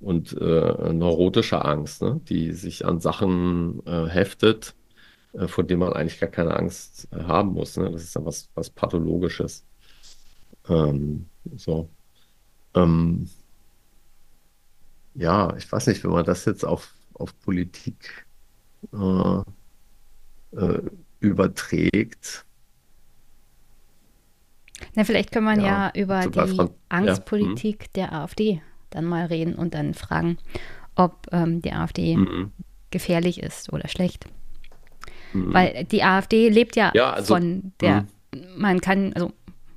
[0.00, 2.20] und äh, neurotische Angst, ne?
[2.28, 4.74] die sich an Sachen äh, heftet,
[5.46, 7.76] vor denen man eigentlich gar keine Angst äh, haben muss.
[7.76, 7.90] Ne?
[7.90, 9.64] Das ist dann was, was Pathologisches.
[10.68, 11.26] Ähm,
[11.56, 11.88] so.
[12.74, 13.28] Ähm,
[15.14, 18.26] ja, ich weiß nicht, wenn man das jetzt auf, auf Politik
[18.92, 19.42] äh,
[20.56, 20.82] äh,
[21.20, 22.44] überträgt.
[24.94, 27.92] Na, vielleicht kann man ja, ja über die Franz Angstpolitik ja, hm.
[27.94, 30.38] der AfD dann mal reden und dann fragen,
[30.94, 32.52] ob ähm, die AfD mhm.
[32.90, 34.26] gefährlich ist oder schlecht.
[35.32, 35.54] Mhm.
[35.54, 38.40] Weil die AfD lebt ja, ja also, von der, mhm.
[38.56, 39.32] man kann, also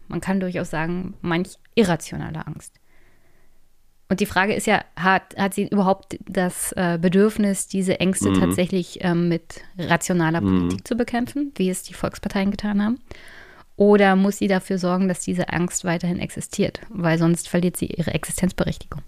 [0.07, 2.79] man kann durchaus sagen, manch irrationale Angst.
[4.07, 8.39] Und die Frage ist ja, hat, hat sie überhaupt das äh, Bedürfnis, diese Ängste mhm.
[8.39, 10.45] tatsächlich ähm, mit rationaler mhm.
[10.45, 12.99] Politik zu bekämpfen, wie es die Volksparteien getan haben?
[13.77, 16.81] Oder muss sie dafür sorgen, dass diese Angst weiterhin existiert?
[16.89, 19.01] Weil sonst verliert sie ihre Existenzberechtigung.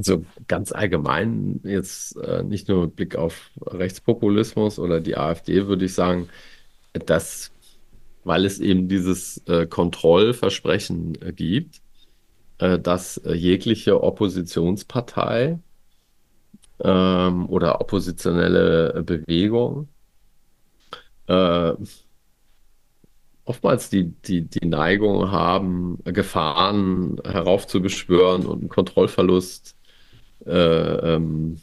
[0.00, 5.84] Also ganz allgemein, jetzt äh, nicht nur mit Blick auf Rechtspopulismus oder die AfD, würde
[5.84, 6.30] ich sagen,
[6.94, 7.52] dass,
[8.24, 11.82] weil es eben dieses äh, Kontrollversprechen äh, gibt,
[12.60, 15.58] äh, dass äh, jegliche Oppositionspartei
[16.82, 19.88] ähm, oder oppositionelle Bewegung
[21.26, 21.74] äh,
[23.44, 29.76] oftmals die, die, die Neigung haben, Gefahren heraufzubeschwören und einen Kontrollverlust
[30.46, 31.58] äh, ähm,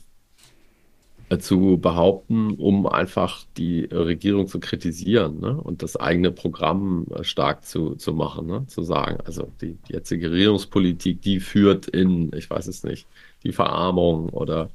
[1.40, 5.60] zu behaupten, um einfach die Regierung zu kritisieren ne?
[5.60, 8.66] und das eigene Programm äh, stark zu, zu machen, ne?
[8.68, 13.08] zu sagen, also die, die jetzige Regierungspolitik, die führt in, ich weiß es nicht,
[13.44, 14.70] die Verarmung oder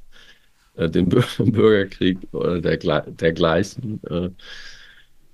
[0.75, 3.99] äh, den Bürgerkrieg oder der, dergleichen.
[4.03, 4.29] Äh,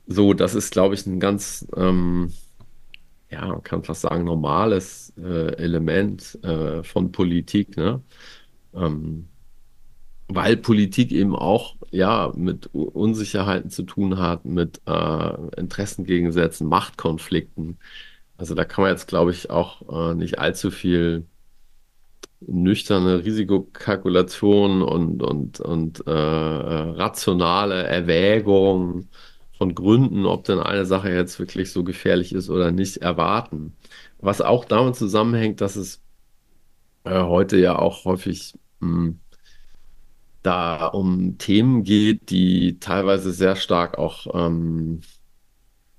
[0.07, 2.31] so, das ist, glaube ich, ein ganz, ähm,
[3.29, 8.01] ja, man kann fast sagen, normales äh, Element äh, von Politik, ne?
[8.73, 9.29] Ähm,
[10.29, 17.79] weil Politik eben auch ja mit Unsicherheiten zu tun hat, mit äh, Interessengegensätzen, Machtkonflikten.
[18.37, 21.25] Also da kann man jetzt, glaube ich, auch äh, nicht allzu viel
[22.41, 29.09] nüchterne Risikokalkulation und, und, und äh, rationale Erwägung
[29.57, 33.75] von Gründen, ob denn eine Sache jetzt wirklich so gefährlich ist oder nicht, erwarten.
[34.19, 36.01] Was auch damit zusammenhängt, dass es
[37.09, 39.19] äh, heute ja auch häufig mh, hm,
[40.43, 45.01] da um Themen geht, die teilweise sehr stark auch ähm,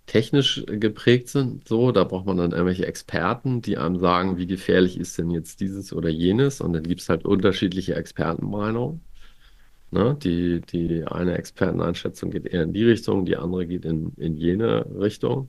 [0.06, 1.68] technisch geprägt sind.
[1.68, 5.60] So, da braucht man dann irgendwelche Experten, die einem sagen, wie gefährlich ist denn jetzt
[5.60, 6.60] dieses oder jenes.
[6.60, 9.00] Und dann gibt es halt unterschiedliche Expertenmeinungen.
[9.92, 10.16] Ne?
[10.22, 14.86] Die, die eine Experteneinschätzung geht eher in die Richtung, die andere geht in, in jene
[14.98, 15.48] Richtung.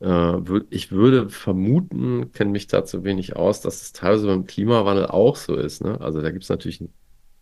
[0.00, 0.36] Äh,
[0.70, 5.56] ich würde vermuten, kenne mich dazu wenig aus, dass es teilweise beim Klimawandel auch so
[5.56, 5.82] ist.
[5.82, 6.00] Ne?
[6.00, 6.82] Also da gibt es natürlich,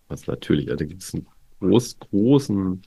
[0.09, 1.27] was natürlich, also da gibt es einen
[1.61, 2.83] groß, großen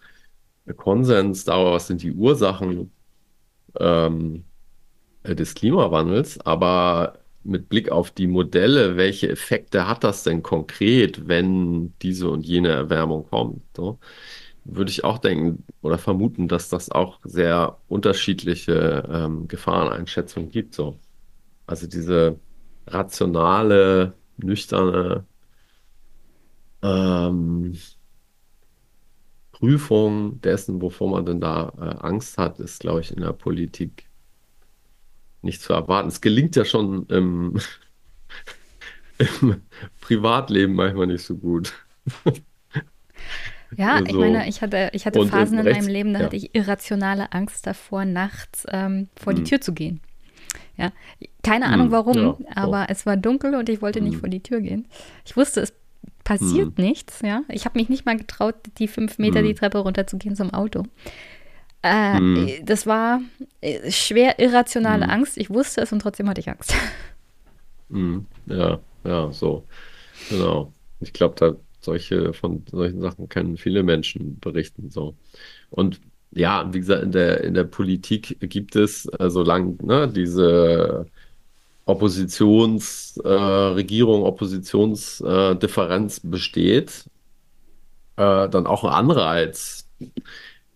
[0.77, 2.91] Konsens darüber, was sind die Ursachen
[3.79, 4.45] ähm,
[5.23, 11.93] des Klimawandels, aber mit Blick auf die Modelle, welche Effekte hat das denn konkret, wenn
[12.01, 13.63] diese und jene Erwärmung kommt?
[13.75, 13.99] So,
[14.65, 20.75] würde ich auch denken oder vermuten, dass das auch sehr unterschiedliche ähm, Gefahreneinschätzungen gibt.
[20.75, 20.99] So.
[21.67, 22.39] Also diese
[22.87, 25.25] rationale, nüchterne
[26.81, 27.77] ähm,
[29.51, 34.05] Prüfung dessen, wovor man denn da äh, Angst hat, ist, glaube ich, in der Politik
[35.41, 36.07] nicht zu erwarten.
[36.09, 37.59] Es gelingt ja schon im,
[39.41, 39.61] im
[40.01, 41.73] Privatleben manchmal nicht so gut.
[43.77, 46.25] Ja, also, ich meine, ich hatte, ich hatte Phasen in rechts, meinem Leben, da ja.
[46.25, 49.43] hatte ich irrationale Angst davor, nachts ähm, vor hm.
[49.43, 50.01] die Tür zu gehen.
[50.77, 50.91] Ja,
[51.43, 51.73] keine hm.
[51.73, 54.07] Ahnung warum, ja, aber es war dunkel und ich wollte hm.
[54.07, 54.87] nicht vor die Tür gehen.
[55.25, 55.73] Ich wusste, es
[56.23, 56.85] passiert hm.
[56.85, 57.41] nichts, ja.
[57.49, 59.55] Ich habe mich nicht mal getraut, die fünf Meter die hm.
[59.55, 60.83] Treppe runterzugehen zum Auto.
[61.81, 62.49] Äh, hm.
[62.63, 63.21] Das war
[63.61, 65.11] äh, schwer irrationale hm.
[65.11, 65.37] Angst.
[65.37, 66.73] Ich wusste es und trotzdem hatte ich Angst.
[67.91, 68.27] Hm.
[68.45, 69.63] Ja, ja, so.
[70.29, 70.71] Genau.
[70.99, 74.89] Ich glaube, da solche von solchen Sachen können viele Menschen berichten.
[74.89, 75.15] So.
[75.69, 75.99] Und
[76.31, 81.05] ja, wie gesagt, in der, in der Politik gibt es, äh, solange ne, diese
[81.85, 87.05] Oppositionsregierung, äh, Oppositionsdifferenz besteht,
[88.17, 89.87] äh, dann auch ein Anreiz,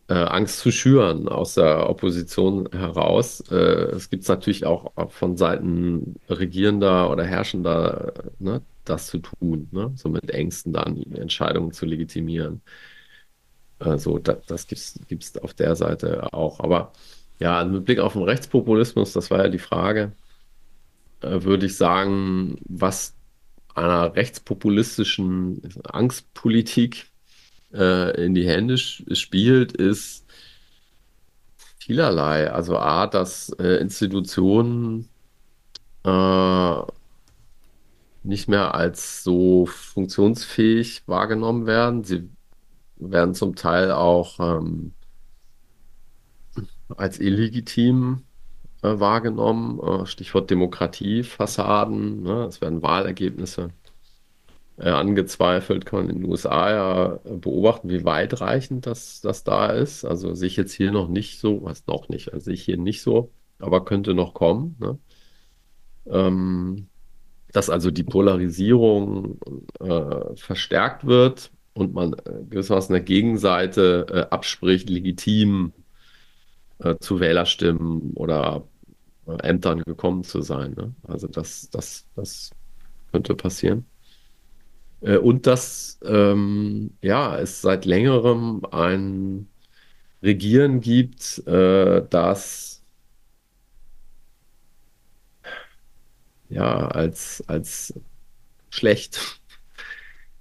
[0.10, 3.42] äh, Angst zu schüren aus der Opposition heraus.
[3.52, 3.56] Äh,
[3.96, 9.92] es gibt es natürlich auch von Seiten Regierender oder Herrschender, ne, das zu tun, ne?
[9.96, 12.62] so mit Ängsten dann Entscheidungen zu legitimieren.
[13.80, 16.60] Also da, das gibt es auf der Seite auch.
[16.60, 16.94] Aber
[17.40, 20.14] ja, mit Blick auf den Rechtspopulismus, das war ja die Frage,
[21.22, 23.16] äh, würde ich sagen, was
[23.76, 27.08] einer rechtspopulistischen Angstpolitik
[27.74, 30.26] äh, in die Hände spielt, ist
[31.80, 32.52] vielerlei.
[32.52, 35.10] Also A, dass äh, Institutionen
[36.04, 36.82] äh,
[38.24, 42.04] nicht mehr als so funktionsfähig wahrgenommen werden.
[42.04, 42.30] Sie
[42.98, 44.94] werden zum Teil auch ähm,
[46.96, 48.24] als illegitim
[48.82, 49.80] äh, wahrgenommen.
[49.80, 52.24] Äh, Stichwort Demokratiefassaden.
[52.24, 52.46] Ne?
[52.46, 53.70] Es werden Wahlergebnisse
[54.78, 55.86] äh, angezweifelt.
[55.86, 60.06] Kann man in den USA ja beobachten, wie weitreichend das, das da ist.
[60.06, 62.78] Also sehe ich jetzt hier noch nicht so, was noch nicht, also sehe ich hier
[62.78, 64.76] nicht so, aber könnte noch kommen.
[64.80, 64.98] Ne?
[66.08, 66.90] Ähm,
[67.54, 69.40] dass also die Polarisierung
[69.80, 75.72] äh, verstärkt wird und man äh, gewissermaßen der Gegenseite äh, abspricht, legitim
[76.80, 78.68] äh, zu Wählerstimmen oder
[79.28, 80.74] äh, Ämtern gekommen zu sein.
[80.76, 80.94] Ne?
[81.08, 82.50] Also das, das, das
[83.12, 83.86] könnte passieren.
[85.02, 89.48] Äh, und dass ähm, ja, es seit längerem ein
[90.24, 92.73] Regieren gibt, das
[96.54, 97.94] ja als, als
[98.70, 99.40] schlecht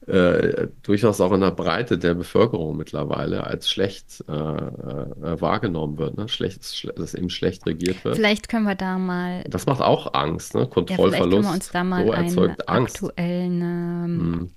[0.07, 6.17] äh, durchaus auch in der Breite der Bevölkerung mittlerweile als schlecht äh, äh, wahrgenommen wird,
[6.17, 6.29] ne?
[6.29, 8.17] schlecht, dass eben schlecht regiert wird.
[8.17, 9.45] Vielleicht können wir da mal.
[9.49, 10.67] Das macht auch Angst, ne?
[10.67, 11.13] Kontrollverlust.
[11.13, 12.97] Ja, vielleicht können wir uns da mal so erzeugt Angst.
[12.97, 13.63] aktuellen.
[13.63, 14.51] Hm.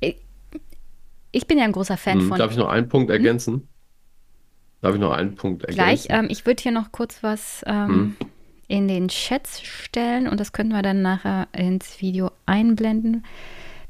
[0.00, 0.16] ich,
[1.32, 2.28] ich, bin ja ein großer Fan hm.
[2.28, 2.38] von.
[2.38, 3.16] Darf ich noch einen Punkt hm?
[3.16, 3.68] ergänzen?
[4.82, 5.84] Darf ich noch einen Punkt ergänzen?
[5.84, 6.06] Gleich.
[6.10, 7.64] Ähm, ich würde hier noch kurz was.
[7.66, 8.16] Ähm, hm?
[8.68, 13.24] In den Chats stellen und das könnten wir dann nachher ins Video einblenden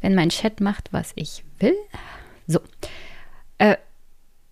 [0.00, 1.76] wenn mein Chat macht, was ich will.
[2.46, 2.60] So.
[3.58, 3.76] Äh,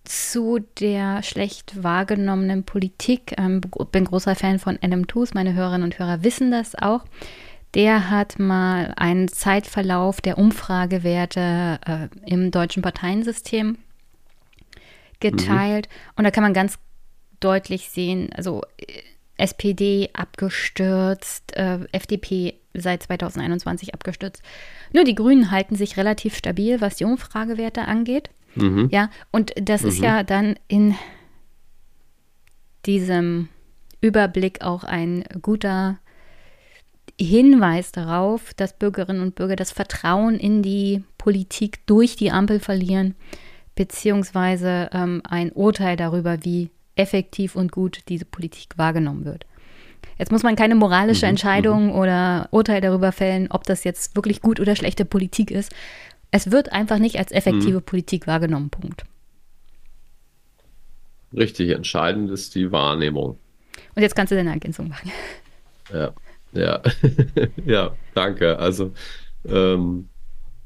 [0.03, 3.35] zu der schlecht wahrgenommenen Politik.
[3.37, 3.61] Ähm,
[3.91, 5.33] bin großer Fan von Adam Tooze.
[5.33, 7.03] Meine Hörerinnen und Hörer wissen das auch.
[7.73, 13.77] Der hat mal einen Zeitverlauf der Umfragewerte äh, im deutschen Parteiensystem
[15.19, 15.89] geteilt.
[15.89, 16.13] Mhm.
[16.15, 16.77] Und da kann man ganz
[17.39, 19.01] deutlich sehen, also äh,
[19.37, 24.41] SPD abgestürzt, äh, FDP seit 2021 abgestürzt.
[24.93, 28.29] Nur die Grünen halten sich relativ stabil, was die Umfragewerte angeht.
[28.55, 28.89] Mhm.
[28.91, 29.87] Ja, und das mhm.
[29.89, 30.95] ist ja dann in
[32.85, 33.49] diesem
[34.01, 35.99] Überblick auch ein guter
[37.19, 43.15] Hinweis darauf, dass Bürgerinnen und Bürger das Vertrauen in die Politik durch die Ampel verlieren,
[43.75, 49.45] beziehungsweise ähm, ein Urteil darüber, wie effektiv und gut diese Politik wahrgenommen wird.
[50.17, 51.95] Jetzt muss man keine moralische mhm, Entscheidung mhm.
[51.95, 55.73] oder Urteil darüber fällen, ob das jetzt wirklich gut oder schlechte Politik ist.
[56.31, 57.83] Es wird einfach nicht als effektive mhm.
[57.83, 58.69] Politik wahrgenommen.
[58.69, 59.05] Punkt.
[61.35, 63.37] Richtig, entscheidend ist die Wahrnehmung.
[63.95, 65.11] Und jetzt kannst du deine Ergänzung machen.
[65.93, 66.13] Ja,
[66.53, 66.81] ja,
[67.65, 68.57] ja, danke.
[68.57, 68.93] Also
[69.45, 70.09] ähm,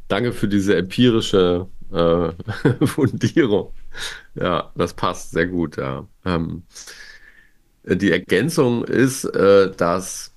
[0.08, 3.74] danke für diese empirische äh, Fundierung.
[4.36, 5.78] Ja, das passt sehr gut.
[5.78, 6.08] Ja.
[6.26, 6.64] Ähm,
[7.84, 10.34] die Ergänzung ist, äh, dass,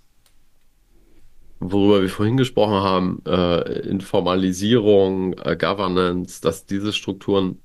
[1.61, 7.61] worüber wir vorhin gesprochen haben, äh, Informalisierung, äh, Governance, dass diese Strukturen,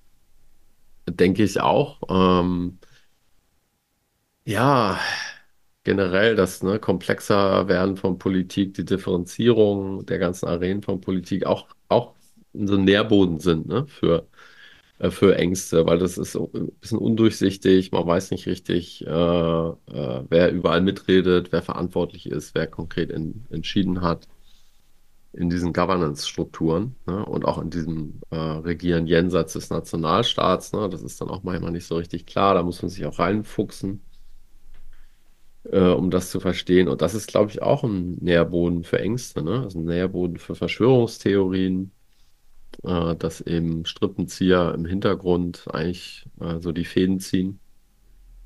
[1.10, 2.80] denke ich auch, ähm,
[4.46, 5.00] ja,
[5.86, 11.70] generell das ne, komplexer werden von Politik, die Differenzierung der ganzen Arenen von Politik auch,
[11.90, 12.16] auch
[12.54, 14.29] so Nährboden sind ne, für
[15.00, 17.91] für Ängste, weil das ist ein bisschen undurchsichtig.
[17.91, 23.45] Man weiß nicht richtig, äh, äh, wer überall mitredet, wer verantwortlich ist, wer konkret in,
[23.50, 24.28] entschieden hat
[25.34, 27.26] in diesen Governance-Strukturen ne?
[27.26, 30.74] und auch in diesem äh, Regieren jenseits des Nationalstaats.
[30.74, 30.89] Ne?
[30.89, 32.56] Das ist dann auch manchmal nicht so richtig klar.
[32.56, 34.02] Da muss man sich auch reinfuchsen,
[35.72, 36.88] äh, um das zu verstehen.
[36.88, 39.62] Und das ist, glaube ich, auch ein Nährboden für Ängste, ne?
[39.62, 41.91] also ein Nährboden für Verschwörungstheorien
[42.84, 47.60] äh, dass eben Strippenzieher im Hintergrund eigentlich äh, so die Fäden ziehen.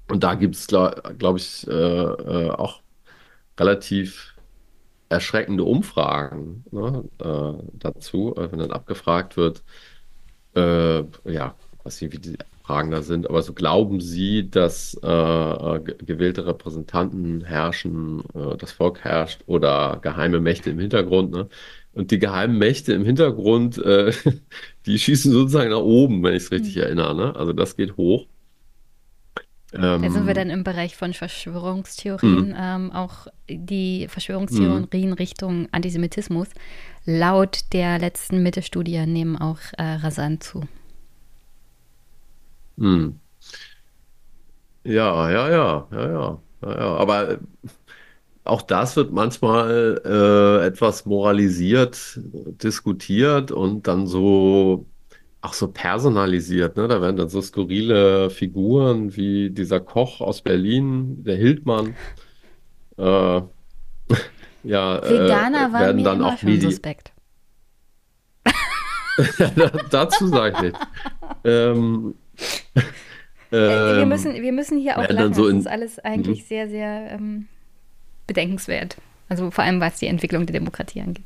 [0.10, 2.82] Und da gibt es, glaube glaub ich, äh, äh, auch
[3.60, 4.36] relativ
[5.10, 9.64] erschreckende Umfragen ne, äh, dazu, äh, wenn dann abgefragt wird,
[10.56, 18.22] ja, nicht, wie die Fragen da sind, aber so glauben Sie, dass gewählte Repräsentanten herrschen,
[18.60, 21.50] das Volk herrscht oder geheime Mächte im Hintergrund, ne?
[21.94, 24.12] Und die geheimen Mächte im Hintergrund, äh,
[24.86, 26.82] die schießen sozusagen nach oben, wenn ich es richtig mhm.
[26.82, 27.16] erinnere.
[27.16, 27.36] Ne?
[27.36, 28.28] Also das geht hoch.
[29.72, 36.48] Da sind wir Ähm, dann im Bereich von Verschwörungstheorien, ähm, auch die Verschwörungstheorien Richtung Antisemitismus.
[37.06, 40.62] Laut der letzten Mitte-Studie nehmen auch äh, rasant zu.
[42.78, 43.20] hm.
[44.84, 46.96] Ja, ja, ja, ja, ja, ja, ja.
[46.98, 47.38] Aber äh,
[48.44, 52.20] auch das wird manchmal äh, etwas moralisiert,
[52.64, 54.86] diskutiert und dann so,
[55.42, 56.88] auch so personalisiert, ne?
[56.88, 61.96] Da werden dann so skurrile Figuren wie dieser Koch aus Berlin, der Hildmann,
[62.98, 63.04] äh,
[64.64, 67.12] ja, äh, Veganer waren werden dann auch schon suspekt.
[69.92, 70.80] dazu sage ich nichts.
[71.44, 72.16] Ähm,
[73.54, 75.34] Äh, Wir ähm, müssen, wir müssen hier auch lachen.
[75.36, 77.48] so Das in, ist alles eigentlich sehr, sehr ähm,
[78.28, 78.98] bedenkenswert.
[79.30, 81.26] Also vor allem, was die Entwicklung der Demokratie angeht.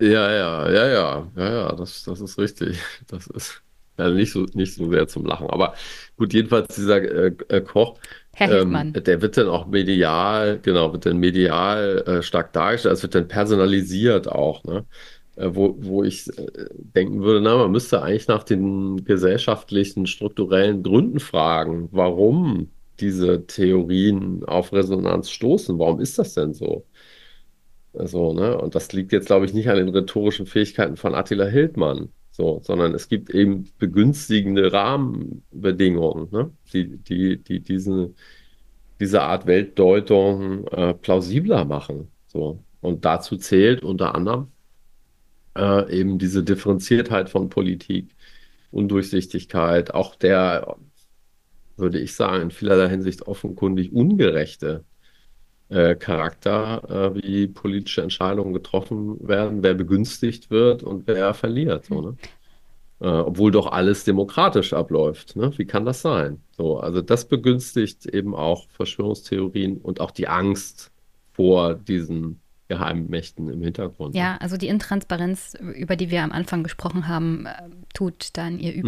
[0.00, 2.78] Ja, ja, ja, ja, ja, ja, das, das ist richtig.
[3.08, 3.62] Das ist
[3.98, 5.48] ja nicht so, nicht so sehr zum Lachen.
[5.50, 5.74] Aber
[6.16, 7.98] gut, jedenfalls dieser äh, äh, Koch,
[8.34, 13.02] Herr ähm, der wird dann auch medial, genau, wird dann medial äh, stark dargestellt, es
[13.02, 14.86] wird dann personalisiert auch, ne?
[15.36, 20.82] Äh, wo, wo ich äh, denken würde, na, man müsste eigentlich nach den gesellschaftlichen, strukturellen
[20.82, 22.70] Gründen fragen, warum
[23.02, 25.78] diese Theorien auf Resonanz stoßen.
[25.78, 26.86] Warum ist das denn so?
[27.94, 28.58] So, ne?
[28.58, 32.60] Und das liegt jetzt, glaube ich, nicht an den rhetorischen Fähigkeiten von Attila Hildmann, so,
[32.64, 36.50] sondern es gibt eben begünstigende Rahmenbedingungen, ne?
[36.72, 38.14] Die, die, die diese,
[39.00, 42.08] diese Art Weltdeutung äh, plausibler machen.
[42.28, 42.64] So.
[42.80, 44.48] Und dazu zählt unter anderem
[45.56, 48.14] äh, eben diese Differenziertheit von Politik,
[48.70, 50.76] Undurchsichtigkeit, auch der,
[51.76, 54.84] würde ich sagen, in vielerlei Hinsicht offenkundig ungerechte
[55.68, 61.96] äh, Charakter, äh, wie politische Entscheidungen getroffen werden, wer begünstigt wird und wer verliert, so,
[61.96, 62.04] Hm.
[62.04, 62.16] ne?
[63.00, 65.50] Äh, obwohl doch alles demokratisch abläuft, ne?
[65.56, 66.40] Wie kann das sein?
[66.52, 70.92] So, also das begünstigt eben auch Verschwörungstheorien und auch die Angst
[71.32, 74.20] vor diesen geheimen Mächten im Hintergrund, ne?
[74.20, 77.50] Ja, also die Intransparenz, über die wir am Anfang gesprochen haben, äh,
[77.92, 78.80] tut dann ihr Hm.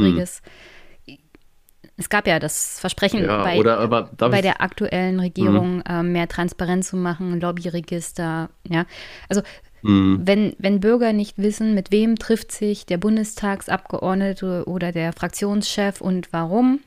[1.97, 4.43] Es gab ja das Versprechen Ja, bei, aber bei ich?
[4.43, 8.85] der aktuellen Regierung, äh, mehr Transparenz zu machen, Lobbyregister, ja.
[9.29, 9.43] Also
[9.83, 16.01] hm, wenn, wenn Bürger nicht wissen, mit wem trifft sich der Bundestagsabgeordnete oder der Fraktionschef
[16.01, 16.81] und warum,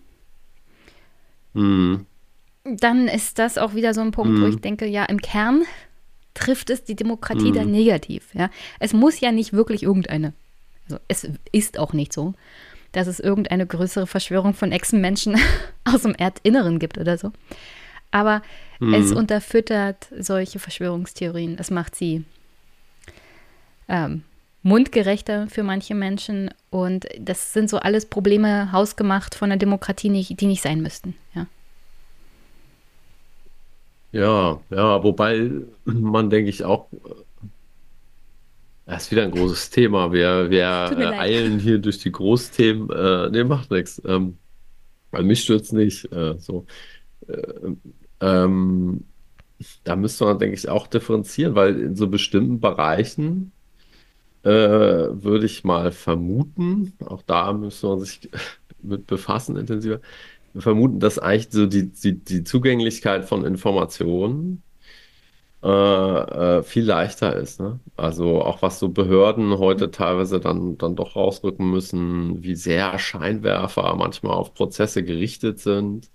[1.53, 2.05] hm,
[2.65, 5.63] dann ist das auch wieder so ein Punkt, wo ich hm, denke, ja, im Kern
[6.33, 8.33] trifft es die Demokratie dann hm, negativ.
[8.33, 8.49] Ja?
[8.79, 10.33] Es muss ja nicht wirklich irgendeine,
[10.85, 12.33] also es ist auch nicht so,
[12.97, 15.37] dass es irgendeine größere Verschwörung von Echsenmenschen
[15.85, 17.31] aus dem Erdinneren gibt oder so.
[18.09, 18.41] Aber
[18.79, 19.17] es hm.
[19.17, 21.57] unterfüttert solche Verschwörungstheorien.
[21.59, 22.23] Es macht sie
[23.87, 24.23] ähm,
[24.63, 30.39] mundgerechter für manche Menschen und das sind so alles Probleme hausgemacht von der Demokratie, nicht,
[30.41, 31.15] die nicht sein müssten.
[31.35, 31.45] Ja.
[34.11, 35.51] Ja, ja, wobei
[35.85, 36.87] man, denke ich, auch
[38.87, 40.13] Das ist wieder ein großes Thema.
[40.13, 42.89] Wir, wir äh, eilen hier durch die Großthemen.
[42.89, 44.01] Äh, nee, macht nichts.
[44.05, 44.37] Ähm,
[45.11, 46.09] weil mich stürzt nicht.
[46.13, 46.65] Äh, so.
[47.27, 47.43] Äh,
[48.21, 49.03] ähm,
[49.83, 53.51] da müsste man, denke ich, auch differenzieren, weil in so bestimmten Bereichen
[54.43, 58.29] äh, würde ich mal vermuten, auch da müsste man sich
[58.81, 59.99] mit befassen intensiver,
[60.55, 64.63] vermuten, dass eigentlich so die, die, die Zugänglichkeit von Informationen
[65.63, 65.67] äh,
[66.59, 67.79] äh, viel leichter ist, ne?
[67.95, 73.95] Also auch was so Behörden heute teilweise dann, dann doch rausrücken müssen, wie sehr Scheinwerfer
[73.95, 76.11] manchmal auf Prozesse gerichtet sind.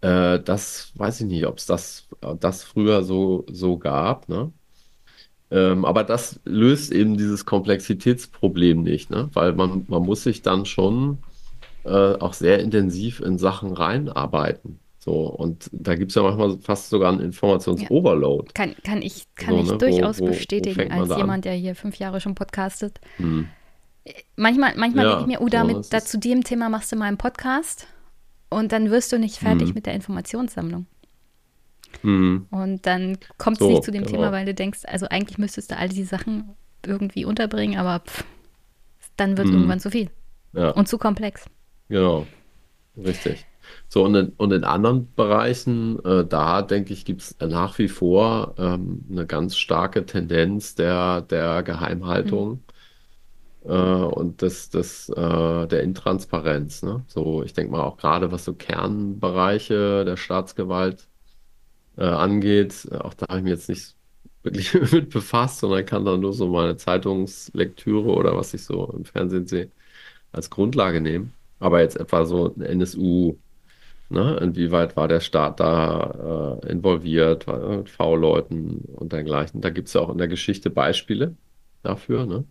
[0.00, 2.08] Äh, das weiß ich nicht, ob es das,
[2.40, 4.52] das früher so, so gab, ne?
[5.50, 9.30] Ähm, aber das löst eben dieses Komplexitätsproblem nicht, ne?
[9.34, 11.18] Weil man, man muss sich dann schon
[11.84, 14.80] äh, auch sehr intensiv in Sachen reinarbeiten.
[15.08, 17.26] So, und da gibt es ja manchmal fast sogar einen Ja.
[17.26, 18.52] Informationsoverload.
[18.52, 19.72] Kann, kann ich, kann So, ich ne?
[19.72, 23.00] Wo, durchaus wo, wo bestätigen, man als jemand, der hier fünf Jahre schon podcastet.
[23.16, 23.48] Hm.
[24.36, 26.96] Manchmal, manchmal denke ich Ja, mir, oh, so, damit, da, zu dem Thema machst du
[26.96, 27.86] mal einen Podcast
[28.50, 29.74] und dann wirst du nicht fertig Hm.
[29.74, 30.86] mit der Informationssammlung.
[32.02, 32.46] Hm.
[32.50, 34.32] Und dann kommt es nicht So, zu dem Thema, genau.
[34.32, 36.50] weil du denkst, also eigentlich müsstest du all diese Sachen
[36.86, 38.24] irgendwie unterbringen, aber pff,
[39.16, 39.54] dann wird Hm.
[39.54, 40.10] irgendwann zu viel
[40.52, 41.46] Ja, und zu komplex.
[41.88, 42.26] genau.
[42.96, 43.46] Richtig.
[43.88, 47.88] So, und in, und in anderen Bereichen, äh, da denke ich, gibt es nach wie
[47.88, 51.62] vor ähm, eine ganz starke Tendenz der, der.
[51.62, 52.62] Geheimhaltung.
[53.64, 56.82] äh, und des, des, äh, der Intransparenz.
[56.82, 57.04] Ne?
[57.08, 61.08] So, ich denke mal auch gerade, was so Kernbereiche der Staatsgewalt
[61.96, 63.96] äh, angeht, äh, auch da habe ich mich jetzt nicht
[64.42, 69.04] wirklich mit befasst, sondern kann dann nur so meine Zeitungslektüre oder was ich so im
[69.04, 69.70] Fernsehen sehe,
[70.32, 71.34] als Grundlage nehmen.
[71.60, 73.38] Aber jetzt etwa so ein NSU
[74.10, 74.38] Ne?
[74.40, 79.60] Inwieweit war der Staat da äh, involviert, war, mit V-Leuten und dergleichen.
[79.60, 81.36] Da gibt es ja auch in der Geschichte Beispiele
[81.82, 82.24] dafür.
[82.24, 82.44] Ne?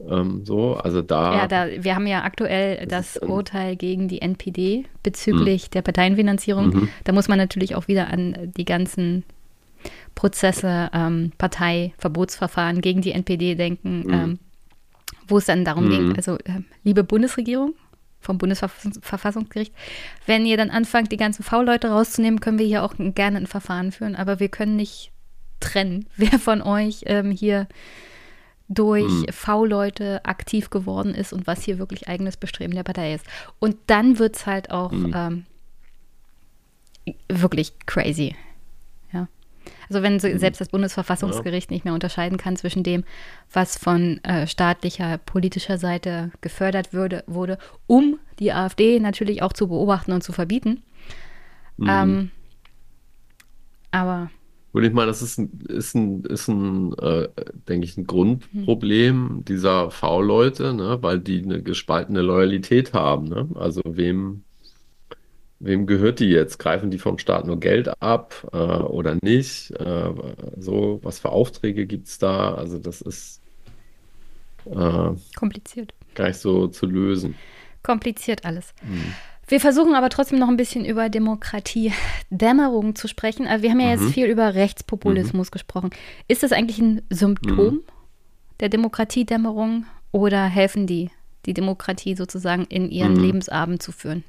[0.00, 4.22] Ähm, so, also Ja, da da, wir haben ja aktuell das dann, Urteil gegen die
[4.22, 6.66] NPD bezüglich der Parteienfinanzierung.
[6.68, 9.24] mhm, Da muss man natürlich auch wieder an die ganzen
[10.14, 14.38] Prozesse, ähm, Parteiverbotsverfahren gegen die NPD denken, mhm, ähm,
[15.28, 17.74] wo es dann darum ging, mhm, also ähm, liebe Bundesregierung
[18.24, 19.74] vom Bundesverfassungsgericht,
[20.26, 23.92] wenn ihr dann anfangt, die ganzen V-Leute rauszunehmen, können wir hier auch gerne ein Verfahren
[23.92, 25.12] führen, aber wir können nicht
[25.60, 27.68] trennen, wer von euch ähm, hier
[28.68, 33.26] durch mhm, V-Leute aktiv geworden ist und was hier wirklich eigenes Bestreben der Partei ist.
[33.58, 35.46] Und dann wird es halt auch mhm, ähm,
[37.28, 38.34] wirklich crazy.
[39.64, 39.72] Ja.
[39.88, 40.38] Also wenn mhm.
[40.38, 40.72] selbst das Ja.
[40.72, 43.04] Bundesverfassungsgericht nicht mehr unterscheiden kann zwischen dem,
[43.52, 49.68] was von äh, staatlicher, politischer Seite gefördert würde, wurde, um die AfD natürlich auch zu
[49.68, 50.82] beobachten und zu verbieten.
[51.76, 51.86] Mhm.
[51.88, 52.30] Ähm,
[53.90, 54.30] aber
[54.72, 57.28] Und ich meine, das ist ein, ist ein, ist ein äh,
[57.68, 60.98] denke ich, ein Grundproblem dieser V-Leute, ne?
[61.00, 63.28] Weil die eine gespaltene Loyalität haben.
[63.28, 63.48] Ne?
[63.54, 64.42] Also wem,
[65.60, 66.58] wem gehört die jetzt?
[66.58, 69.70] Greifen die vom Staat nur Geld ab äh, oder nicht?
[69.72, 70.10] Äh,
[70.58, 72.54] so, was für Aufträge gibt es da?
[72.54, 73.40] Also das ist
[74.66, 75.94] äh, kompliziert.
[76.14, 77.34] gar nicht so zu lösen.
[77.82, 78.72] Kompliziert alles.
[78.82, 79.14] Mhm.
[79.46, 83.46] Wir versuchen aber trotzdem noch ein bisschen über Demokratiedämmerung zu sprechen.
[83.46, 84.08] Also wir haben ja jetzt Mhm.
[84.10, 84.56] viel über Mhm.
[84.58, 85.90] Rechtspopulismus gesprochen.
[86.28, 87.02] Ist das eigentlich ein Mhm.
[87.10, 87.80] Symptom
[88.60, 91.10] der Demokratiedämmerung oder helfen die,
[91.44, 93.20] die Demokratie sozusagen in ihren Mhm.
[93.20, 94.24] Lebensabend zu führen?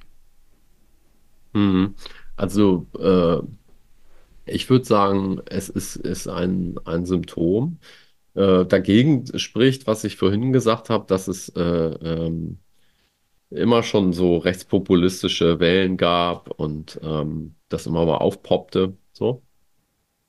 [1.56, 1.96] Mhm.
[2.36, 3.42] Also äh,
[4.46, 7.80] ich würde sagen, es ist, ist ein, ein Symptom.
[8.36, 12.60] Äh, dagegen spricht, was ich vorhin gesagt habe, dass es äh, ähm,
[13.52, 18.98] immer schon so rechtspopulistische Wellen gab und ähm, das immer mal aufpoppte.
[19.14, 19.44] So.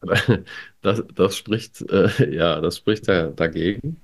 [0.82, 4.00] Das, das spricht, äh, ja, das spricht da, dagegen.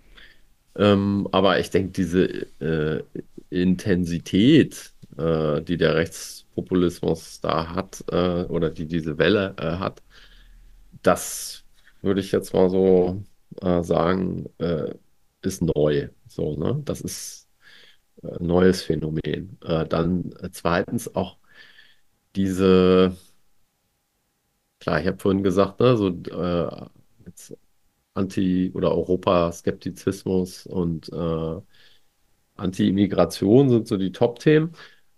[0.76, 2.24] Ähm, aber ich denke, diese
[2.60, 3.04] äh,
[3.50, 5.96] Intensität, äh, die der
[6.56, 10.02] Rechtspopulismus da hat, äh, oder die diese Welle äh, hat,
[11.02, 11.64] das
[12.02, 13.22] würde ich jetzt mal so
[13.60, 14.94] äh, sagen, äh,
[15.42, 16.08] ist neu.
[16.28, 16.80] So, ne?
[16.84, 17.48] Das ist
[18.22, 19.58] äh, ein neues Phänomen.
[19.64, 21.38] Äh, dann zweitens auch
[22.36, 23.16] diese,
[24.80, 26.08] klar, ich habe vorhin gesagt, ne, so
[27.26, 27.56] jetzt
[28.14, 31.10] Anti- oder Europaskeptizismus und
[32.56, 34.72] Anti-Immigration sind so die Top-Themen.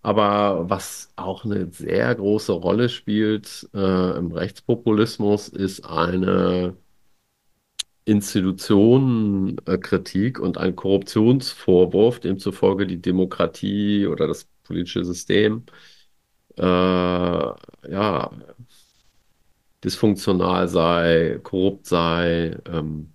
[0.05, 6.77] Aber was auch eine sehr große Rolle spielt äh, im Rechtspopulismus, ist eine
[8.05, 15.65] Institutionenkritik und ein Korruptionsvorwurf, demzufolge die Demokratie oder das politische System
[16.59, 18.31] äh, ja,
[19.85, 23.13] dysfunktional sei, korrupt sei, ähm,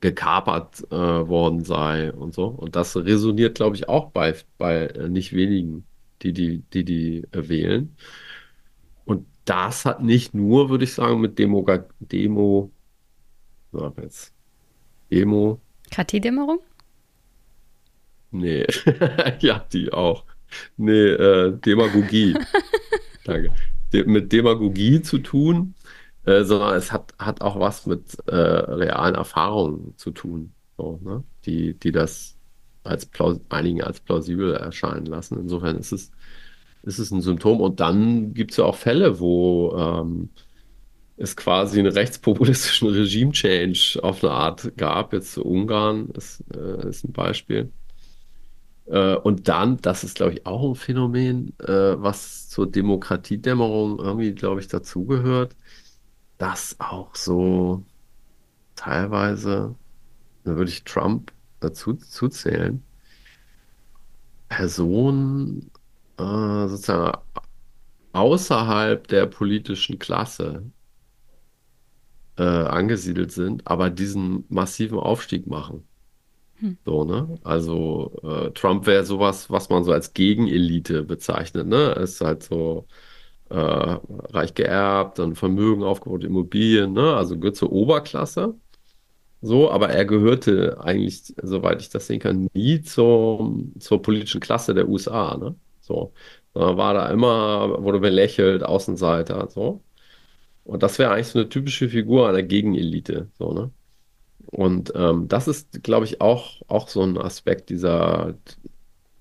[0.00, 2.46] gekapert äh, worden sei und so.
[2.46, 5.86] Und das resoniert, glaube ich, auch bei, bei äh, nicht wenigen,
[6.24, 7.96] die die, die, die äh, wählen.
[9.04, 11.64] Und das hat nicht nur, würde ich sagen, mit Demo,
[12.00, 12.72] Demo,
[13.72, 14.32] na, jetzt,
[15.10, 15.60] Demo,
[15.94, 16.60] Demokratiedämmerung?
[18.30, 18.66] nee,
[19.40, 20.24] ja, die auch.
[20.76, 22.36] Nee, äh, Demagogie,
[23.24, 23.52] danke.
[23.92, 25.74] De mit Demagogie zu tun,
[26.24, 31.22] äh, sondern es hat, hat auch was mit äh, realen Erfahrungen zu tun, so, ne?
[31.44, 32.33] Die, die das
[32.84, 33.08] als
[33.48, 35.38] einigen als plausibel erscheinen lassen.
[35.38, 36.12] Insofern ist es,
[36.82, 37.60] ist es ein Symptom.
[37.60, 40.28] Und dann gibt es ja auch Fälle, wo ähm,
[41.16, 45.12] es quasi einen rechtspopulistischen Regime-Change auf eine Art gab.
[45.12, 47.72] Jetzt Ungarn ist, äh, ist ein Beispiel.
[48.86, 54.32] Äh, und dann, das ist, glaube ich, auch ein Phänomen, äh, was zur Demokratiedämmerung irgendwie,
[54.32, 55.56] glaube ich, dazugehört,
[56.38, 57.82] dass auch so
[58.74, 59.74] teilweise,
[60.44, 61.32] da würde ich Trump
[61.64, 62.84] dazu zuzählen,
[64.48, 65.70] Personen
[66.18, 67.18] äh, sozusagen
[68.12, 70.70] außerhalb der politischen Klasse
[72.38, 75.86] äh, angesiedelt sind, aber diesen massiven Aufstieg machen.
[76.56, 76.78] Hm.
[76.84, 77.38] So, ne?
[77.44, 81.94] Also äh, Trump wäre sowas, was man so als Gegenelite bezeichnet, ne?
[81.96, 82.86] Er Ist halt so
[83.50, 87.14] äh, reich geerbt, dann Vermögen aufgebaut, Immobilien, ne?
[87.16, 88.54] Also gehört zur Oberklasse.
[89.46, 94.74] So, aber er gehörte eigentlich, soweit ich das sehen kann, nie zur, zur politischen Klasse
[94.74, 95.54] der USA, ne?
[95.80, 96.14] So.
[96.54, 99.82] War da immer, wurde belächelt, Außenseiter, so.
[100.64, 103.72] Und das wäre eigentlich so eine typische Figur einer Gegenelite, so, ne?
[104.46, 108.36] Und ähm, das ist, glaube ich, auch, auch so ein Aspekt dieser,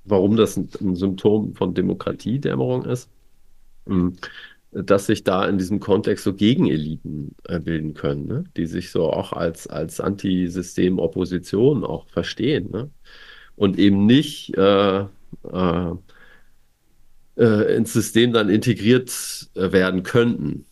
[0.05, 3.09] warum das ein, ein Symptom von Demokratiedämmerung ist.
[3.85, 4.17] Mhm.
[4.73, 8.43] Dass sich da in diesem Kontext so Gegeneliten äh, bilden können, ne?
[8.57, 12.89] Die sich so auch als, als Antisystem-Opposition auch verstehen, ne?
[13.55, 15.91] Und eben nicht äh, äh,
[17.37, 19.09] äh, ins System dann integriert
[19.55, 20.65] äh, werden könnten.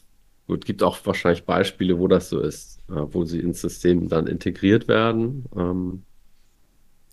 [0.47, 4.87] Gut, gibt auch wahrscheinlich Beispiele, wo das so ist, wo sie ins System dann integriert
[4.89, 5.45] werden.
[5.55, 6.03] Ähm,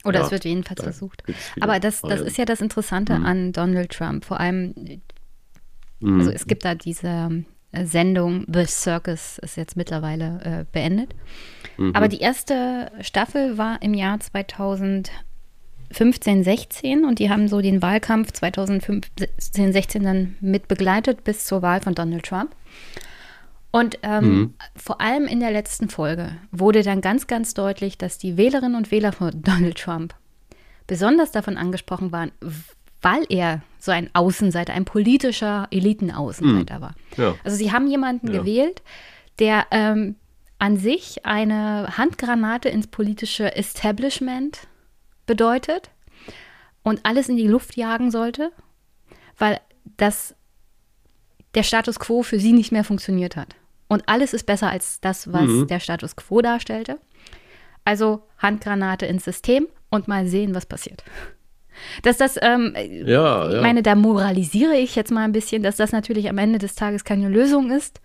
[0.05, 1.23] Oder ja, es wird jedenfalls versucht.
[1.61, 3.27] Aber das, das ist ja das Interessante Mhm.
[3.27, 4.25] an Donald Trump.
[4.25, 4.75] Vor allem,
[6.01, 6.21] Mhm.
[6.21, 11.15] also es gibt da diese äh, Sendung The Circus ist jetzt mittlerweile äh, beendet.
[11.77, 11.95] Mhm.
[11.95, 18.33] Aber die erste Staffel war im Jahr 2015, 16 und die haben so den Wahlkampf
[18.33, 22.55] 2015, 16 dann mit begleitet bis zur Wahl von Donald Trump.
[23.71, 24.55] Und ähm, Mhm.
[24.77, 28.91] vor allem in der letzten Folge wurde dann ganz, ganz deutlich, dass die Wählerinnen und
[28.91, 30.15] Wähler von Donald Trump
[30.87, 32.33] besonders davon angesprochen waren,
[33.03, 36.95] weil er so ein Außenseiter, ein politischer Elitenaußenseiter war.
[37.17, 37.35] Ja.
[37.45, 38.41] Also sie haben jemanden Ja.
[38.41, 38.83] gewählt,
[39.39, 40.17] der ähm,
[40.59, 44.67] an sich eine Handgranate ins politische Establishment
[45.27, 45.91] bedeutet
[46.83, 48.51] und alles in die Luft jagen sollte,
[49.37, 49.61] weil
[49.97, 50.35] das
[51.55, 53.55] der Status quo für sie nicht mehr funktioniert hat.
[53.87, 55.67] Und alles ist besser als das, was Mhm.
[55.69, 56.99] der Status quo darstellte.
[57.85, 61.05] Also Handgranate ins System und mal sehen, was passiert.
[62.03, 62.75] Dass das, ähm,
[63.07, 63.61] Ja, ich ja.
[63.63, 67.05] meine, da moralisiere ich jetzt mal ein bisschen, dass das natürlich am Ende des Tages
[67.05, 68.01] keine Lösung ist.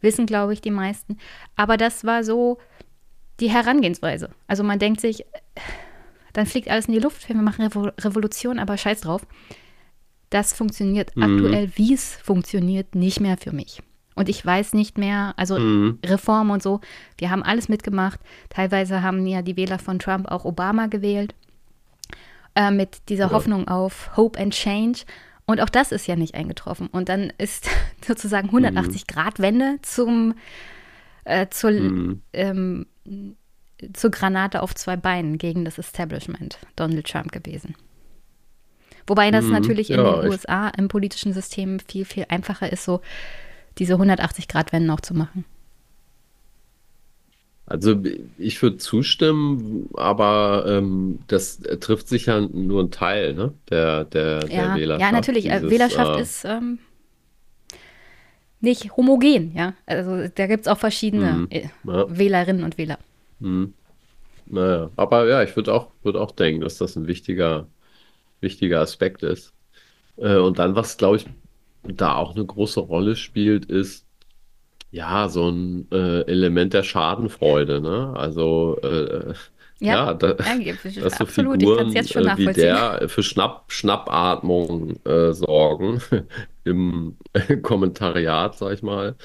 [0.00, 1.18] Wissen, glaube ich, die meisten.
[1.56, 2.58] Aber das war so
[3.40, 4.30] die Herangehensweise.
[4.48, 5.24] Also man denkt sich,
[6.32, 9.26] dann fliegt alles in die Luft, wir machen Revo Revolution, aber scheiß drauf.
[10.30, 11.22] Das funktioniert Mhm.
[11.22, 13.82] aktuell, wie es funktioniert, nicht mehr für mich.
[14.14, 15.98] Und ich weiß nicht mehr, also Mhm.
[16.04, 16.80] Reform und so,
[17.18, 18.20] wir haben alles mitgemacht.
[18.50, 21.34] Teilweise haben ja die Wähler von Trump auch Obama gewählt,
[22.54, 23.30] äh, mit dieser Ja.
[23.32, 25.00] Hoffnung auf Hope and Change.
[25.46, 26.86] Und auch das ist ja nicht eingetroffen.
[26.88, 27.68] Und dann ist
[28.06, 30.34] sozusagen 180-Grad-Wende zum,
[31.24, 32.22] äh, zur, Mhm.
[32.32, 32.86] ähm,
[33.94, 37.74] zur Granate auf zwei Beinen gegen das Establishment Donald Trump gewesen.
[39.08, 39.50] Wobei das Mhm.
[39.52, 43.00] natürlich in Ja, den USA im politischen System viel, viel einfacher ist, so
[43.78, 45.44] diese 180-Grad-Wenden auch zu machen.
[47.72, 48.02] Also
[48.38, 53.54] ich würde zustimmen, aber ähm, das trifft sich ja nur ein Teil, ne?
[53.70, 55.00] Der, der, der Ja, Wählerschaft.
[55.00, 55.46] ja natürlich.
[55.46, 56.78] äh, Dieses, Wählerschaft äh, ist ähm,
[58.60, 59.74] nicht homogen, ja.
[59.86, 61.46] Also da gibt es auch verschiedene Mhm.
[61.50, 62.06] äh, Ja.
[62.08, 62.98] Wählerinnen und Wähler.
[63.40, 63.74] Hm.
[64.46, 67.68] Naja, aber ja, ich würde auch, würd auch denken, dass das ein wichtiger,
[68.40, 69.54] wichtiger Aspekt ist.
[70.16, 71.26] Äh, und dann, was, glaube ich,
[71.84, 74.06] da auch eine große Rolle spielt, ist
[74.92, 78.14] ja so ein äh, Element der Schadenfreude, ne?
[78.16, 79.34] Also äh,
[79.80, 81.62] Ja, ja, da, ja, dass so absolut.
[81.62, 82.64] Ich kann Figuren es jetzt schon äh, wie nachvollziehen.
[82.66, 86.00] der für Schnapp, Schnappatmung äh, sorgen
[86.64, 87.18] im
[87.62, 89.16] Kommentariat, sag ich mal,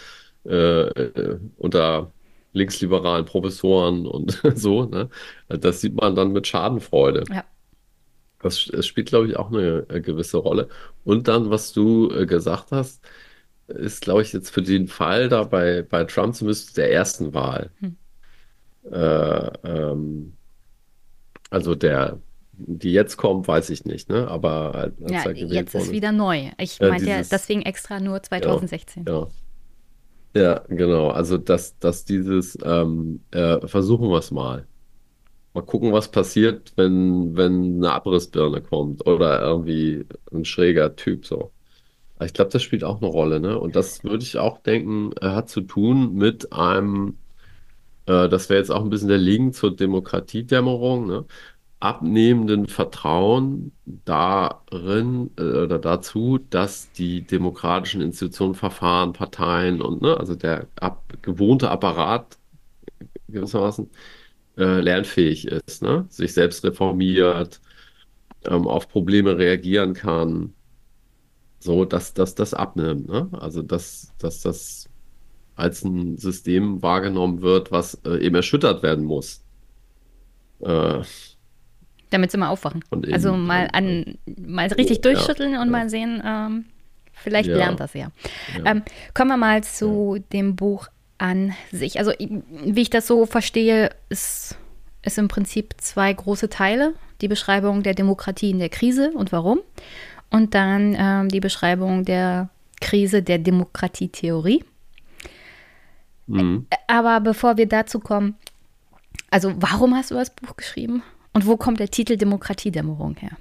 [0.45, 0.53] äh,
[0.89, 2.14] äh, unter
[2.53, 5.10] linksliberalen Professoren und so, ne?
[5.49, 7.27] Das sieht man dann mit Schadenfreude.
[7.30, 7.45] Ja.
[8.39, 10.69] Das, das spielt, glaube ich, auch eine, äh, gewisse Rolle.
[11.03, 13.03] Und dann, was du äh, gesagt hast,
[13.68, 17.72] ist, glaube ich, jetzt für den Fall da bei, bei Trump zumindest der ersten Wahl.
[17.80, 17.98] Hm.
[18.91, 20.34] Äh, ähm,
[21.49, 22.19] also der,
[22.52, 24.27] die jetzt kommt, weiß ich nicht, ne?
[24.27, 26.52] Aber als Ja, er gewählt jetzt ist wieder neu.
[26.57, 29.06] Ich Äh, meinte ja deswegen extra nur 2016.
[29.07, 29.27] Ja.
[30.35, 31.10] Ja, genau.
[31.10, 34.68] Also, dass, dass dieses ähm, äh, versuchen wir es mal.
[35.53, 41.52] Mal gucken, was passiert, wenn, wenn eine Abrissbirne kommt oder irgendwie ein schräger Typ so.
[42.22, 43.60] Ich glaube, das spielt auch eine Rolle, ne?
[43.60, 47.18] Und das würde ich auch denken, äh, hat zu tun mit einem,
[48.07, 51.26] äh, das wäre jetzt auch ein bisschen der Link zur Demokratiedämmerung, ne?
[51.80, 53.73] Abnehmenden Vertrauen
[54.06, 61.03] darin äh, oder dazu, dass die demokratischen Institutionen, Verfahren, Parteien und ne, also der ab,
[61.22, 62.38] gewohnte Apparat
[63.30, 63.89] gewissermaßen
[64.57, 66.06] äh, lernfähig ist, ne?
[66.10, 67.61] Sich selbst reformiert,
[68.45, 70.53] ähm, auf Probleme reagieren kann,
[71.68, 73.27] so dass, dass das abnimmt, ne?
[73.34, 74.89] Also dass, dass das
[75.56, 79.41] als ein System wahrgenommen wird, was äh, eben erschüttert werden muss.
[80.61, 81.02] Äh,
[82.10, 82.84] Damit sie mal aufwachen.
[82.94, 85.72] Eben- also mal an, mal richtig Ja, durchschütteln und ja.
[85.72, 86.65] mal sehen, ähm,
[87.14, 87.57] vielleicht Ja.
[87.57, 88.11] lernt das ja.
[88.57, 88.72] Ja.
[88.72, 88.84] Ähm,
[89.14, 90.88] kommen wir mal zu dem Buch
[91.18, 91.99] an sich.
[91.99, 94.56] Also, wie ich das so verstehe, ist
[95.02, 96.94] es im Prinzip zwei große Teile.
[97.22, 99.60] Die Beschreibung der Demokratie in der Krise und warum.
[100.29, 102.49] Und dann ähm, die Beschreibung der
[102.81, 104.63] Krise der Demokratietheorie.
[106.27, 106.67] mhm.
[106.87, 108.35] Aber bevor wir dazu kommen,
[109.31, 111.03] also warum hast du das Buch geschrieben?
[111.33, 113.37] Und wo kommt der Titel Demokratiedämmerung her?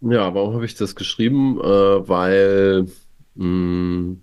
[0.00, 1.58] Ja, warum habe ich das geschrieben?
[1.60, 2.86] Äh, weil
[3.34, 4.16] mh,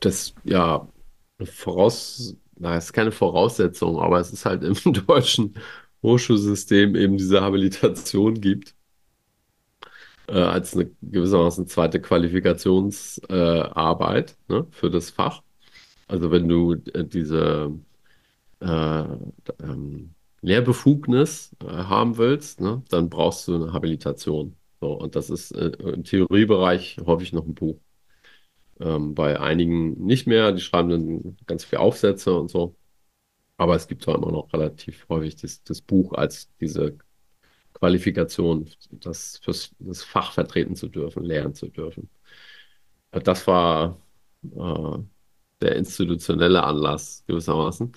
[0.00, 0.88] das ja
[1.44, 4.74] voraus, na, ist keine Voraussetzung, aber es ist halt im
[5.06, 5.54] deutschen
[6.02, 8.74] Hochschulsystem eben diese Habilitation gibt,
[10.28, 15.42] äh, als eine gewissermaßen zweite Qualifikationsarbeit, äh, ne, für das Fach.
[16.08, 17.72] Also wenn du äh, diese
[18.60, 19.04] äh,
[19.60, 24.56] ähm, Lehrbefugnis äh, haben willst, ne, dann brauchst du eine Habilitation.
[24.80, 27.78] So, und das ist im Theoriebereich häufig noch ein Buch.
[28.80, 32.76] Ähm, bei einigen nicht mehr, die schreiben dann ganz viele Aufsätze und so.
[33.60, 36.96] Aber es gibt auch immer noch relativ häufig das, das Buch als diese
[37.74, 42.10] Qualifikation, das fürs das Fach vertreten zu dürfen, lehren zu dürfen.
[43.12, 44.00] Das war
[44.44, 44.98] äh,
[45.60, 47.92] der institutionelle Anlass gewissermaßen.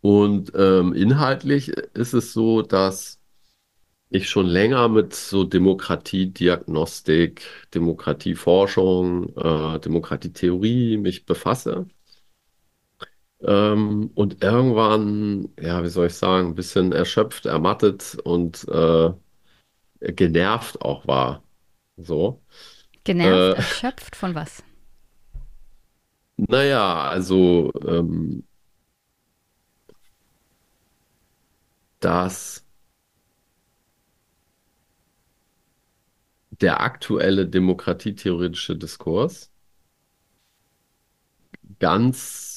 [0.00, 3.20] Und ähm, inhaltlich ist es so, dass
[4.10, 7.42] ich schon länger mit so Demokratiediagnostik,
[7.74, 11.88] Demokratieforschung, äh, Demokratietheorie mich befasse.
[13.40, 19.12] Ähm, und irgendwann, ja, wie soll ich sagen, ein bisschen erschöpft, ermattet und äh,
[20.00, 21.42] genervt auch war.
[21.96, 22.42] So.
[23.04, 24.62] Genervt, äh, erschöpft von was?
[26.36, 28.44] Naja, also ähm,
[32.00, 32.64] dass
[36.50, 39.50] der aktuelle demokratietheoretische Diskurs
[41.78, 42.47] ganz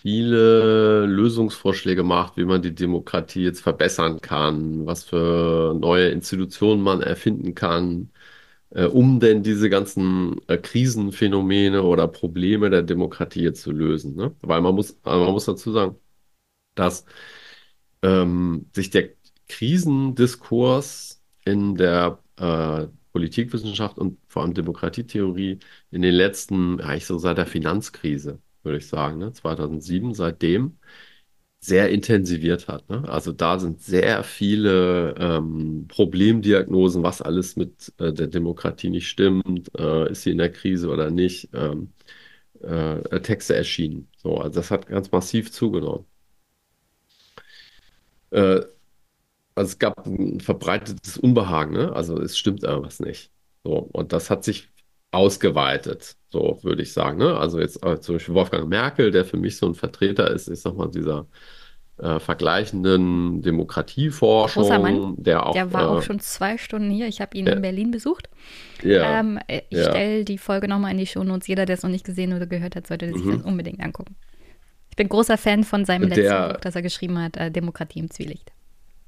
[0.00, 7.02] viele Lösungsvorschläge macht, wie man die Demokratie jetzt verbessern kann, was für neue Institutionen man
[7.02, 8.10] erfinden kann,
[8.70, 14.16] äh, um denn diese ganzen äh, Krisenphänomene oder Probleme der Demokratie jetzt zu lösen.
[14.16, 14.34] Ne?
[14.42, 15.96] Weil man muss, man muss dazu sagen,
[16.74, 17.04] dass
[18.02, 19.10] ähm, sich der
[19.48, 25.58] Krisendiskurs in der äh, Politikwissenschaft und vor allem Demokratietheorie
[25.90, 30.78] in den letzten, eigentlich so seit der Finanzkrise, würde ich sagen, ne, 2007, seitdem
[31.60, 32.88] sehr intensiviert hat.
[32.90, 33.04] Ne?
[33.08, 39.70] Also da sind sehr viele ähm, Problemdiagnosen, was alles mit äh, der Demokratie nicht stimmt,
[39.78, 41.92] äh, ist sie in der Krise oder nicht, ähm,
[42.62, 44.08] äh, Texte erschienen.
[44.18, 46.06] So, also das hat ganz massiv zugenommen.
[48.30, 48.60] Äh,
[49.54, 51.92] also es gab ein verbreitetes Unbehagen, ne?
[51.94, 53.32] Also es stimmt irgendwas nicht.
[53.64, 54.70] So, und das hat sich
[55.12, 57.18] ausgeweitet, so würde ich sagen.
[57.18, 57.36] Ne?
[57.36, 60.60] Also jetzt äh, zum Beispiel Wolfgang Merkel, der für mich so ein Vertreter ist, ich
[60.60, 61.26] sag mal, dieser
[61.98, 65.14] äh, vergleichenden Demokratieforschung, Großer Mann.
[65.18, 65.52] der auch.
[65.52, 67.08] Der war äh, auch schon zwei Stunden hier.
[67.08, 67.52] Ich habe ihn ja.
[67.54, 68.28] in Berlin besucht.
[68.82, 69.90] ja, Ähm, ich ja.
[69.90, 71.46] stelle die Folge nochmal in die Shownotes.
[71.48, 73.32] Jeder, der es noch nicht gesehen oder gehört hat, sollte sich Mhm.
[73.38, 74.14] das unbedingt angucken.
[74.90, 77.98] Ich bin großer Fan von seinem Der- letzten Buch, das er geschrieben hat, äh, Demokratie
[78.00, 78.52] im Zwielicht.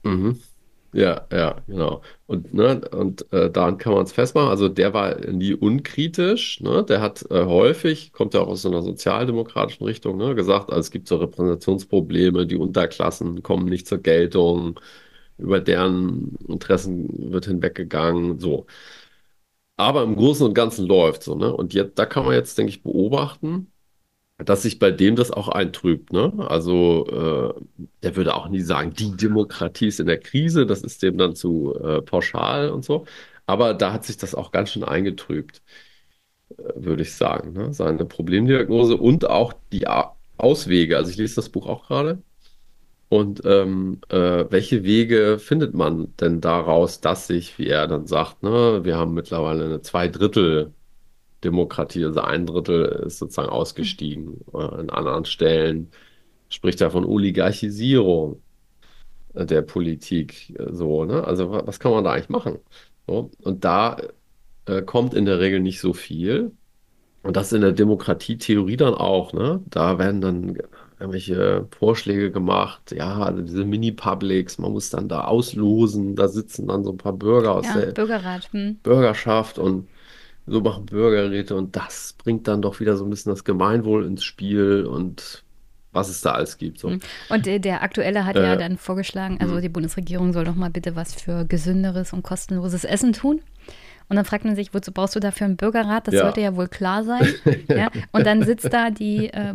[0.02, 0.38] Mhm.
[0.94, 2.02] Ja, ja, genau.
[2.26, 4.50] Und, ne, und äh, daran kann man es festmachen.
[4.50, 6.60] Also der war nie unkritisch.
[6.60, 6.84] Ne?
[6.84, 10.90] Der hat äh, häufig, kommt ja auch aus einer sozialdemokratischen Richtung, ne, gesagt, also es
[10.90, 14.78] gibt so Repräsentationsprobleme, die Unterklassen kommen nicht zur Geltung,
[15.38, 18.66] über deren Interessen wird hinweggegangen, so.
[19.76, 21.52] Aber im Großen und Ganzen läuft so, ne?
[21.54, 23.71] Und jetzt, da kann man jetzt, denke ich, beobachten,
[24.44, 26.32] dass sich bei dem das auch eintrübt, ne?
[26.48, 27.06] Also
[27.58, 31.18] äh, der würde auch nie sagen, die Demokratie ist in der Krise, das ist dem
[31.18, 33.06] dann zu äh, pauschal und so.
[33.46, 35.62] Aber da hat sich das auch ganz schön eingetrübt,
[36.50, 37.72] äh, würde ich sagen, ne?
[37.74, 39.86] Seine Problemdiagnose und auch die
[40.38, 40.96] Auswege.
[40.96, 42.22] Also ich lese das Buch auch gerade.
[43.08, 48.42] Und ähm, äh, welche Wege findet man denn daraus, dass sich, wie er dann sagt,
[48.42, 50.72] ne, wir haben mittlerweile eine Zweidrittel
[51.44, 54.40] Demokratie, also ein Drittel ist sozusagen ausgestiegen.
[54.54, 55.90] Äh, An anderen Stellen
[56.50, 58.42] spricht er von Oligarchisierung
[59.34, 60.50] der Politik.
[60.58, 61.24] äh, So, ne?
[61.24, 62.58] Also wa- was kann man da eigentlich machen?
[63.06, 63.96] So, und da
[64.66, 66.52] äh, kommt in der Regel nicht so viel.
[67.22, 69.62] Und das in der Demokratietheorie dann auch, ne?
[69.68, 70.58] Da werden dann
[71.00, 76.84] irgendwelche Vorschläge gemacht, ja, also diese Mini-Publics, man muss dann da auslosen, da sitzen dann
[76.84, 78.52] so ein paar Bürger aus Ja, der Bürgerrat.
[78.52, 78.78] Hm.
[78.82, 79.88] Bürgerschaft und
[80.46, 84.24] so machen Bürgerräte und das bringt dann doch wieder so ein bisschen das Gemeinwohl ins
[84.24, 85.44] Spiel und
[85.92, 86.78] was es da alles gibt.
[86.78, 86.90] So.
[86.90, 87.00] Hm.
[87.28, 89.62] Und äh, der aktuelle hat ja Äh, dann vorgeschlagen, also hm.
[89.62, 93.40] die Bundesregierung soll doch mal bitte was für gesünderes und kostenloses Essen tun.
[94.08, 96.06] Und dann fragt man sich, wozu brauchst du dafür einen Bürgerrat?
[96.06, 96.22] Das Ja.
[96.22, 97.26] sollte ja wohl klar sein.
[97.68, 97.88] ja?
[98.10, 99.54] Und dann sitzt da die äh,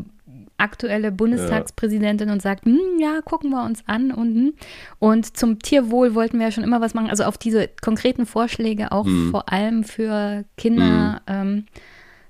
[0.57, 4.11] aktuelle Bundestagspräsidentin und sagt, hm, ja, gucken wir uns an.
[4.11, 4.53] Und, hm.
[4.99, 7.09] und zum Tierwohl wollten wir ja schon immer was machen.
[7.09, 9.31] Also auf diese konkreten Vorschläge auch Hm.
[9.31, 11.21] vor allem für Kinder.
[11.27, 11.65] Ähm,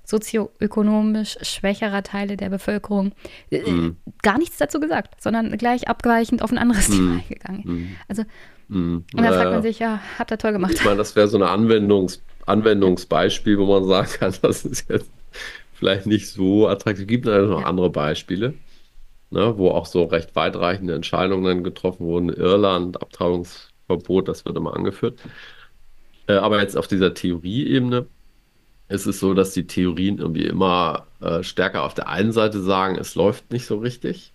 [0.04, 3.12] sozioökonomisch schwächerer Teile der Bevölkerung
[3.50, 3.90] mm.
[4.22, 6.86] gar nichts dazu gesagt, sondern gleich abweichend auf ein anderes.
[6.88, 7.94] Thema gegangen.
[8.08, 8.22] Also,
[8.70, 10.72] und da fragt man sich, ja, habt ihr toll gemacht.
[10.74, 15.10] Ich meine, das wäre so ein Anwendungs Anwendungsbeispiel, wo man sagen kann, das ist jetzt
[15.78, 17.02] vielleicht nicht so attraktiv.
[17.02, 18.54] Es gibt natürlich noch andere Beispiele,
[19.30, 22.30] ne, wo auch so recht weitreichende Entscheidungen getroffen wurden.
[22.30, 25.18] Irland, Abtreibungsverbot, das wird immer angeführt.
[26.26, 28.06] Äh, aber jetzt auf dieser Theorieebene
[28.88, 32.96] ist es so, dass die Theorien irgendwie immer äh, stärker auf der einen Seite sagen,
[32.96, 34.32] es läuft nicht so richtig,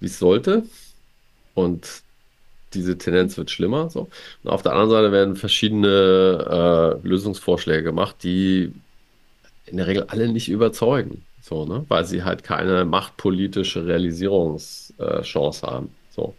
[0.00, 0.64] wie es sollte.
[1.54, 2.02] Und
[2.74, 3.90] diese Tendenz wird schlimmer.
[3.90, 4.08] So.
[4.42, 8.72] Und auf der anderen Seite werden verschiedene äh, Lösungsvorschläge gemacht, die
[9.66, 11.24] in der Regel alle nicht überzeugen.
[11.42, 11.84] So, ne?
[11.88, 15.90] Weil sie halt keine machtpolitische Realisierungschance haben.
[16.10, 16.34] So.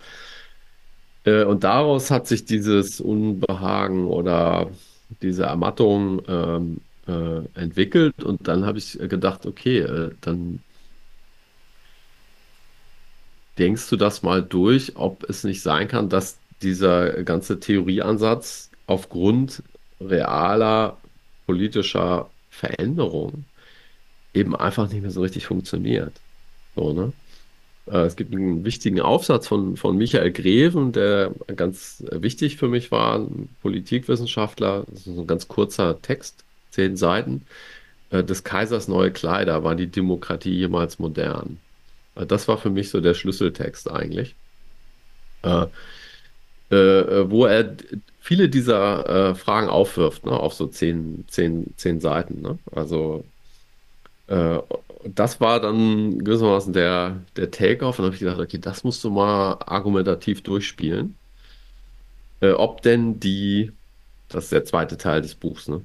[1.24, 4.70] Äh, und daraus hat sich dieses Unbehagen oder
[5.22, 8.24] diese Ermattung ähm, äh, entwickelt.
[8.24, 10.60] Und dann habe ich gedacht, okay, äh, dann
[13.58, 19.64] denkst du das mal durch, ob es nicht sein kann, dass dieser ganze Theorieansatz aufgrund
[20.00, 20.98] realer
[21.46, 23.46] politischer Veränderungen
[24.34, 26.14] eben einfach nicht mehr so richtig funktioniert.
[26.76, 27.14] So, ne?
[27.88, 32.92] Äh, es gibt einen wichtigen Aufsatz von, von Michael Greven, der ganz wichtig für mich
[32.92, 33.26] war,
[33.62, 34.86] Politikwissenschaftler.
[34.90, 37.46] Das ist ein ganz kurzer Text, zehn Seiten.
[38.10, 41.60] Äh, des Kaisers neue Kleider, war die Demokratie jemals modern?
[42.16, 44.36] Äh, das war für mich so der Schlüsseltext eigentlich.
[46.70, 47.76] Wo er
[48.28, 52.42] viele dieser äh, Fragen aufwirft, ne, auf so zehn, zehn, zehn Seiten.
[52.42, 52.60] Ne?
[52.74, 53.24] Also
[54.28, 54.60] äh,
[55.06, 58.00] das war dann gewissermaßen der, der Take-off.
[58.00, 61.16] Und habe ich gedacht, okay, das musst du mal argumentativ durchspielen.
[62.42, 63.72] Äh, ob denn die,
[64.28, 65.82] das ist der zweite Teil des Buchs, ne?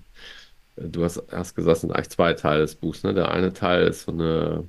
[0.77, 3.05] Du hast erst gesagt, es sind eigentlich zwei Teile des Buchs.
[3.05, 3.14] Ne?
[3.14, 4.64] Der eine Teil ist so eine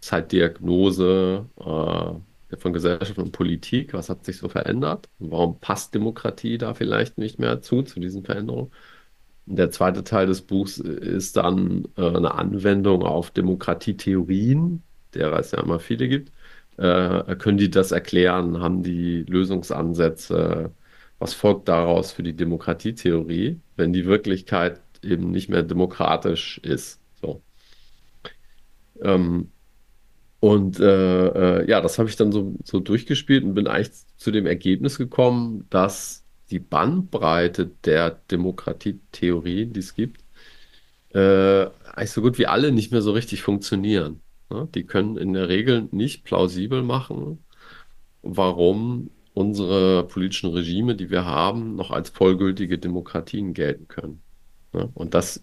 [0.00, 3.94] Zeitdiagnose äh, von Gesellschaft und Politik.
[3.94, 5.08] Was hat sich so verändert?
[5.18, 8.70] Warum passt Demokratie da vielleicht nicht mehr zu, zu diesen Veränderungen?
[9.46, 14.82] Der zweite Teil des Buchs ist dann äh, eine Anwendung auf Demokratietheorien,
[15.14, 16.32] derer es ja immer viele gibt.
[16.78, 18.60] Äh, können die das erklären?
[18.60, 20.72] Haben die Lösungsansätze?
[21.18, 27.00] Was folgt daraus für die Demokratietheorie, wenn die Wirklichkeit eben nicht mehr demokratisch ist?
[27.20, 27.42] So.
[29.02, 29.50] Ähm,
[30.44, 34.30] und äh, äh, ja, das habe ich dann so, so durchgespielt und bin eigentlich zu
[34.30, 40.20] dem Ergebnis gekommen, dass die Bandbreite der Demokratietheorien, die es gibt,
[41.14, 41.64] äh,
[41.94, 44.20] eigentlich so gut wie alle nicht mehr so richtig funktionieren.
[44.50, 44.68] Ne?
[44.74, 47.42] Die können in der Regel nicht plausibel machen,
[48.20, 54.20] warum unsere politischen Regime, die wir haben, noch als vollgültige Demokratien gelten können.
[54.74, 54.90] Ne?
[54.92, 55.42] Und das,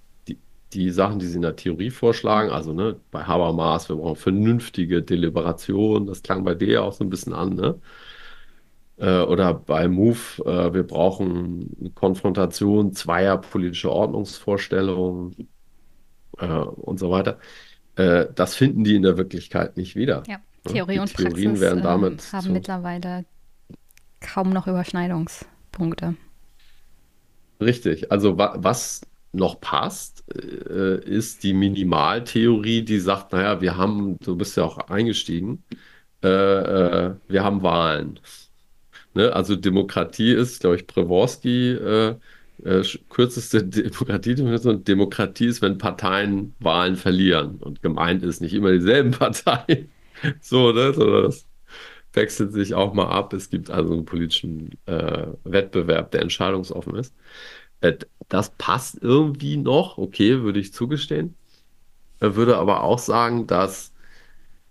[0.73, 5.01] die, Sachen, die sie in der Theorie vorschlagen, also ne, bei Habermas, wir brauchen vernünftige
[5.03, 7.79] Deliberation, das klang bei dir auch so ein bisschen an, ne?
[9.01, 15.49] Äh, oder bei Move, äh, wir brauchen eine Konfrontation zweier politischer Ordnungsvorstellungen
[16.37, 17.39] äh, und so weiter.
[17.93, 20.23] Das finden die in der Wirklichkeit nicht wieder.
[20.27, 23.25] Ja, Theorie die und Theorien Praxis werden damit haben mittlerweile
[24.21, 26.15] kaum noch Überschneidungspunkte.
[27.59, 28.09] Richtig.
[28.11, 29.01] Also wa was
[29.33, 34.77] noch passt, äh, ist die Minimaltheorie, die sagt, naja, wir haben, du bist ja auch
[34.89, 35.63] eingestiegen,
[36.21, 38.19] äh, wir haben Wahlen.
[39.13, 39.33] Ne?
[39.33, 42.15] Also Demokratie ist, glaube ich, Pravorsky äh,
[42.63, 44.35] äh, kürzeste Demokratie.
[44.35, 47.57] Demokratie ist, wenn Parteien Wahlen verlieren.
[47.57, 49.89] Und gemeint ist nicht immer dieselben Parteien.
[50.41, 50.93] so, ne?
[50.93, 51.45] Sondern das
[52.13, 53.33] wechselt sich auch mal ab.
[53.33, 57.15] Es gibt also einen politischen äh, Wettbewerb, der entscheidungsoffen ist.
[57.81, 57.97] Äh,
[58.29, 61.35] das passt irgendwie noch, okay, würde ich zugestehen.
[62.19, 63.93] Würde aber auch sagen, dass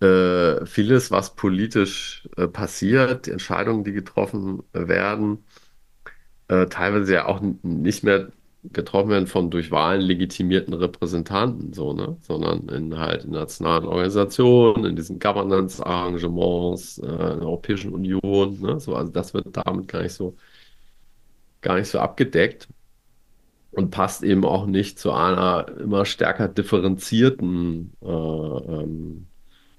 [0.01, 5.45] äh, vieles, was politisch äh, passiert, Entscheidungen, die getroffen werden,
[6.49, 8.31] äh, teilweise ja auch nicht mehr
[8.65, 12.17] getroffen werden von durch Wahlen legitimierten Repräsentanten, so, ne?
[12.23, 18.81] sondern in halt nationalen Organisationen, in diesen Governance-Arrangements, äh, in der Europäischen Union, ne?
[18.81, 20.37] so, also das wird damit gar nicht so,
[21.63, 22.69] gar nicht so abgedeckt
[23.73, 29.27] und passt eben auch nicht zu einer immer stärker differenzierten äh, ähm,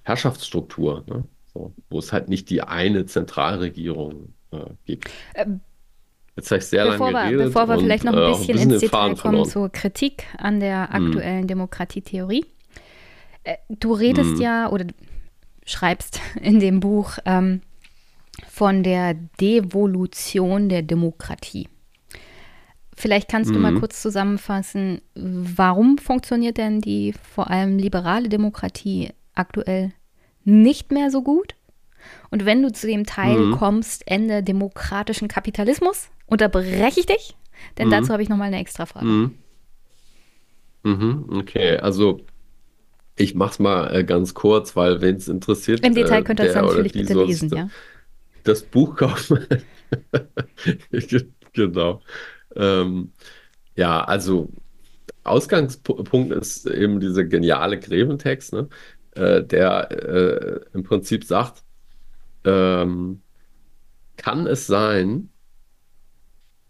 [0.04, 1.24] Herrschaftsstruktur, ne?
[1.54, 5.10] so, wo es halt nicht die eine Zentralregierung äh, gibt.
[5.36, 5.62] Ähm,
[6.36, 7.54] Jetzt habe ich sehr bevor lange geredet.
[7.54, 10.60] bevor wir und, vielleicht noch ein äh, bisschen ein ins Detail kommen zur Kritik an
[10.60, 11.08] der hm.
[11.08, 11.48] aktuellen hm.
[11.48, 12.46] Demokratietheorie.
[13.44, 14.42] Äh, du redest hm.
[14.42, 14.86] ja oder
[15.66, 17.62] schreibst in dem Buch ähm,
[18.48, 21.68] von der Devolution der Demokratie.
[22.96, 29.94] Vielleicht kannst du mal kurz zusammenfassen, warum funktioniert denn die vor allem liberale Demokratie aktuell
[30.44, 31.56] nicht mehr so gut?
[32.30, 33.52] Und wenn du zu dem Teil mhm.
[33.58, 37.36] kommst, Ende demokratischen Kapitalismus, unterbreche ich dich,
[37.78, 37.92] denn mhm.
[37.92, 39.06] dazu habe ich nochmal eine extra Frage.
[39.06, 39.36] Mhm.
[40.84, 41.26] mhm.
[41.32, 42.22] Okay, also
[43.16, 45.86] ich mache es mal äh, ganz kurz, weil wenn es interessiert.
[45.86, 47.70] Im Detail äh, könnt ihr es natürlich bitte lesen, ja.
[48.44, 49.46] Das Buch kaufen.
[51.54, 52.02] genau.
[52.56, 53.14] Ähm,
[53.76, 54.50] ja, also
[55.24, 58.70] Ausgangspunkt ist eben dieser geniale Greventext, ne?
[59.16, 61.64] äh, der äh, im Prinzip sagt,
[62.46, 63.22] ähm,
[64.18, 65.30] kann es sein,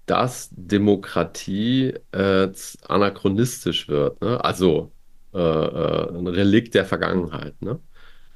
[0.06, 2.50] dass Demokratie äh,
[2.88, 4.44] anachronistisch wird, ne?
[4.44, 4.92] also
[5.34, 7.62] äh, äh, ein Relikt der Vergangenheit.
[7.62, 7.80] Ne?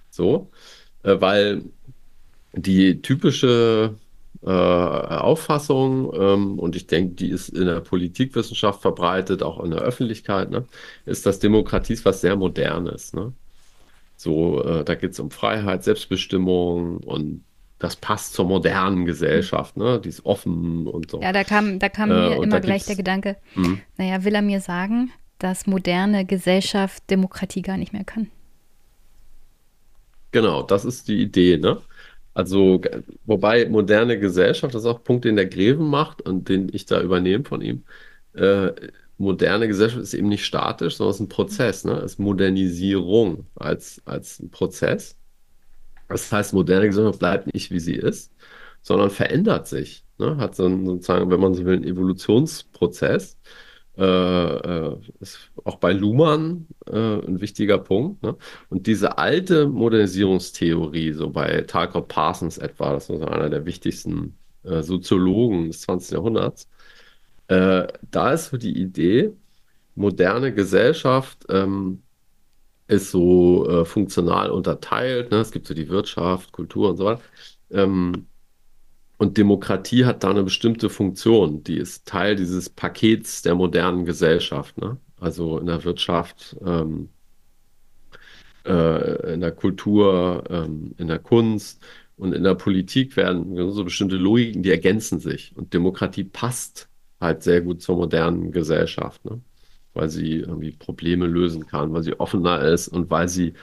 [0.10, 0.52] So,
[1.04, 1.64] äh, weil
[2.54, 3.96] die typische
[4.46, 9.82] äh, Auffassung, ähm, und ich denke, die ist in der Politikwissenschaft verbreitet, auch in der
[9.82, 10.66] Öffentlichkeit, ne,
[11.06, 13.14] ist, dass Demokratie ist was sehr Modernes.
[13.14, 13.34] Ne?
[14.18, 17.44] So, äh, da geht es um Freiheit, Selbstbestimmung und
[17.80, 20.00] das passt zur modernen Gesellschaft, ne?
[20.00, 21.22] Die ist offen und so.
[21.22, 23.80] Ja, da kam, da kam äh, mir immer gleich der Gedanke, mh.
[23.98, 28.30] naja, will er mir sagen, dass moderne Gesellschaft Demokratie gar nicht mehr kann?
[30.32, 31.82] Genau, das ist die Idee, ne?
[32.36, 32.82] Also,
[33.26, 36.86] wobei moderne Gesellschaft, das ist auch ein Punkt, den der Greven macht und den ich
[36.86, 37.86] da übernehme von ihm.
[38.34, 38.74] Äh,
[39.18, 41.94] moderne Gesellschaft ist eben nicht statisch, sondern es ist ein Prozess, ne?
[41.99, 45.18] Es ist Modernisierung als, als Prozess.
[46.10, 48.32] Das heißt, moderne Gesellschaft bleibt nicht, wie sie ist,
[48.82, 50.06] sondern verändert sich.
[50.18, 50.38] Ne?
[50.38, 53.38] Hat so einen, sozusagen, wenn man so will, einen Evolutionsprozess.
[53.98, 58.24] Äh, äh, ist auch bei Luhmann äh, ein wichtiger Punkt.
[58.24, 58.36] Ne?
[58.70, 64.82] Und diese alte Modernisierungstheorie, so bei Talcott Parsons etwa, das ist einer der wichtigsten äh,
[64.84, 66.12] Soziologen des 20.
[66.12, 66.70] Jahrhunderts,
[67.48, 69.32] äh, da ist so die Idee,
[69.96, 72.04] moderne Gesellschaft ähm,
[72.88, 75.32] ist so äh, funktional unterteilt.
[75.32, 75.38] Ne?
[75.40, 77.22] Es gibt so die Wirtschaft, Kultur und so weiter.
[77.72, 78.28] Ähm,
[79.18, 81.64] und Demokratie hat da eine bestimmte Funktion.
[81.64, 84.78] Die ist Teil dieses Pakets der modernen Gesellschaft.
[84.78, 84.98] Ne?
[85.20, 87.10] Also in der Wirtschaft, ähm,
[88.66, 91.82] äh, in der Kultur, ähm, in der Kunst
[92.18, 95.54] und in der Politik werden so bestimmte Logiken, die ergänzen sich.
[95.56, 96.90] Und Demokratie passt
[97.22, 99.42] halt sehr gut zur modernen Gesellschaft, ne?
[99.94, 103.54] weil sie irgendwie Probleme lösen kann, weil sie offener ist und weil sie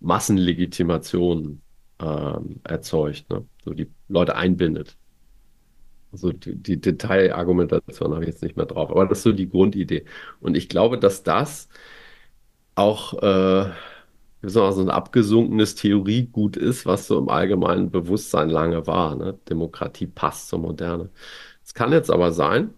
[0.00, 1.62] Massenlegitimation
[2.00, 3.44] ähm, erzeugt, ne?
[3.64, 4.96] so die Leute einbindet.
[6.12, 9.48] Also die, die Detailargumentation habe ich jetzt nicht mehr drauf, aber das ist so die
[9.48, 10.04] Grundidee.
[10.40, 11.68] Und ich glaube, dass das
[12.74, 13.70] auch äh,
[14.42, 19.16] so ein abgesunkenes Theoriegut ist, was so im allgemeinen Bewusstsein lange war.
[19.16, 19.38] Ne?
[19.48, 21.10] Demokratie passt zur Moderne.
[21.64, 22.74] Es kann jetzt aber sein,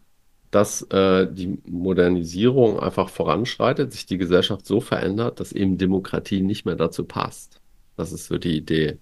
[0.51, 6.65] dass äh, die Modernisierung einfach voranschreitet, sich die Gesellschaft so verändert, dass eben Demokratie nicht
[6.67, 7.61] mehr dazu passt.
[7.97, 8.99] Das ist so die Idee.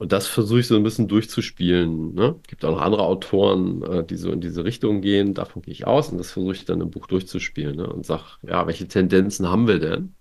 [0.00, 2.14] Und das versuche ich so ein bisschen durchzuspielen.
[2.14, 2.36] Ne?
[2.48, 5.34] Gibt auch noch andere Autoren, äh, die so in diese Richtung gehen.
[5.34, 7.86] Davon gehe ich aus und das versuche ich dann im Buch durchzuspielen ne?
[7.86, 10.14] und sage, ja, welche Tendenzen haben wir denn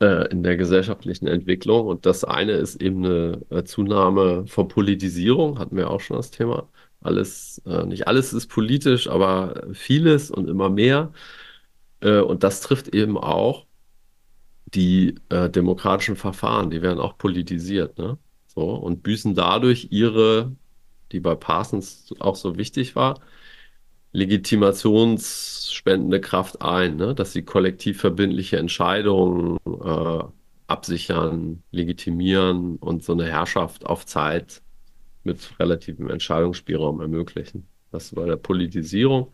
[0.00, 1.88] äh, in der gesellschaftlichen Entwicklung?
[1.88, 6.30] Und das eine ist eben eine äh, Zunahme von Politisierung, hatten wir auch schon das
[6.30, 6.68] Thema.
[7.00, 11.12] Alles, äh, nicht alles ist politisch, aber vieles und immer mehr.
[12.00, 13.66] Äh, und das trifft eben auch
[14.74, 18.18] die äh, demokratischen Verfahren, die werden auch politisiert, ne?
[18.46, 20.52] So, und büßen dadurch ihre,
[21.10, 23.20] die bei Parsons auch so wichtig war,
[24.12, 27.14] legitimationsspendende Kraft ein, ne?
[27.14, 30.24] dass sie kollektiv verbindliche Entscheidungen äh,
[30.66, 34.62] absichern, legitimieren und so eine Herrschaft auf Zeit
[35.24, 37.66] mit relativem Entscheidungsspielraum ermöglichen.
[37.90, 39.32] Das bei der Politisierung.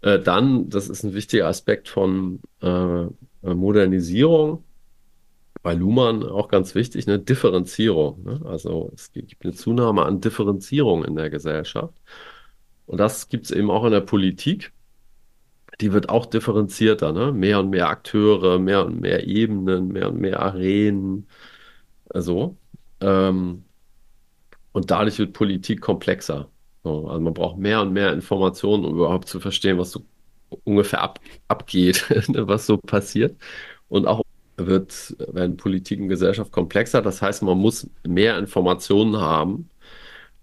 [0.00, 3.06] Äh, dann, das ist ein wichtiger Aspekt von äh,
[3.42, 4.64] Modernisierung,
[5.62, 8.22] bei Luhmann auch ganz wichtig, eine Differenzierung.
[8.24, 8.40] Ne?
[8.44, 11.94] Also es gibt eine Zunahme an Differenzierung in der Gesellschaft.
[12.86, 14.72] Und das gibt es eben auch in der Politik.
[15.80, 17.32] Die wird auch differenzierter, ne?
[17.32, 21.28] Mehr und mehr Akteure, mehr und mehr Ebenen, mehr und mehr Arenen.
[22.10, 22.56] Also,
[23.00, 23.64] ähm,
[24.72, 26.50] und dadurch wird Politik komplexer.
[26.84, 30.04] So, also man braucht mehr und mehr Informationen, um überhaupt zu verstehen, was so
[30.64, 33.36] ungefähr ab, abgeht, was so passiert.
[33.88, 34.22] Und auch
[34.56, 37.02] wird, werden Politik und Gesellschaft komplexer.
[37.02, 39.70] Das heißt, man muss mehr Informationen haben,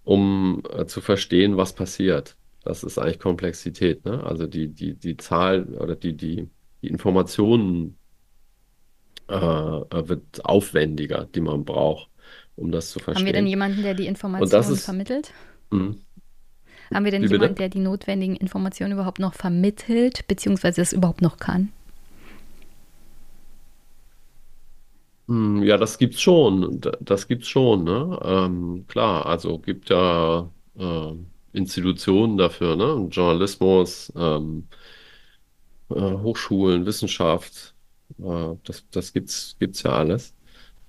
[0.04, 2.36] um äh, zu verstehen, was passiert.
[2.64, 4.06] Das ist eigentlich Komplexität.
[4.06, 4.24] Ne?
[4.24, 6.50] Also die, die, die Zahl oder die, die,
[6.82, 7.98] die Informationen
[9.28, 12.10] äh, wird aufwendiger, die man braucht,
[12.56, 13.22] um das zu verstehen.
[13.22, 15.32] Haben wir denn jemanden, der die Informationen vermittelt?
[15.72, 15.96] Mh.
[16.94, 17.34] Haben wir denn Wie bitte?
[17.34, 21.72] jemanden, der die notwendigen Informationen überhaupt noch vermittelt, beziehungsweise es überhaupt noch kann?
[25.28, 26.80] Hm, Ja, das gibt's schon.
[27.02, 28.20] Das gibt's schon, ne?
[28.24, 31.14] Ähm, klar, also gibt ja äh,
[31.54, 33.08] Institutionen dafür, ne?
[33.12, 34.68] Journalismus, ähm,
[35.90, 37.76] äh, Hochschulen, Wissenschaft,
[38.20, 40.36] äh, das, das gibt's, gibt's ja alles.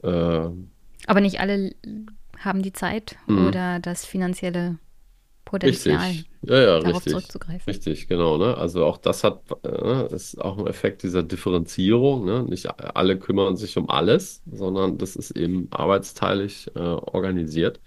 [0.03, 0.51] Äh,
[1.07, 1.75] Aber nicht alle
[2.39, 4.79] haben die Zeit hm, oder das finanzielle
[5.49, 6.31] Potenzial, richtig.
[6.43, 7.13] Ja, ja, darauf richtig.
[7.13, 7.63] zurückzugreifen.
[7.67, 8.57] Richtig, genau, ne?
[8.59, 12.43] Also auch das hat, äh, ist auch ein Effekt dieser Differenzierung, ne?
[12.43, 17.81] Nicht alle kümmern sich um alles, sondern das ist eben arbeitsteilig äh, organisiert.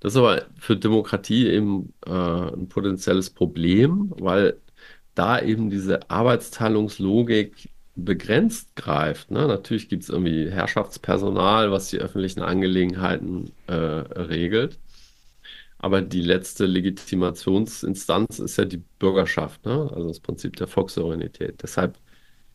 [0.00, 4.58] Das ist aber für Demokratie eben äh, ein potenzielles Problem, weil
[5.14, 9.30] da eben diese Arbeitsteilungslogik begrenzt greift.
[9.30, 9.46] Ne?
[9.46, 14.78] Natürlich gibt es irgendwie Herrschaftspersonal, was die öffentlichen Angelegenheiten äh, regelt,
[15.80, 19.90] aber die letzte Legitimationsinstanz ist ja die Bürgerschaft, ne?
[19.94, 21.62] Also das Prinzip der Volkssouveränität.
[21.62, 21.98] Deshalb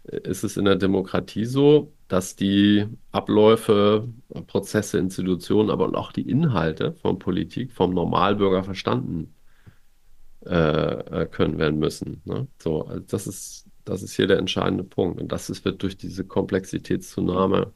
[0.03, 4.07] ist es in der Demokratie so, dass die Abläufe,
[4.47, 9.33] Prozesse, Institutionen, aber auch die Inhalte von Politik vom Normalbürger verstanden
[10.45, 12.21] äh, äh, können werden müssen.
[12.25, 12.47] Ne?
[12.59, 15.19] So, also das ist, das ist hier der entscheidende Punkt.
[15.19, 17.73] Und das ist, wird durch diese Komplexitätszunahme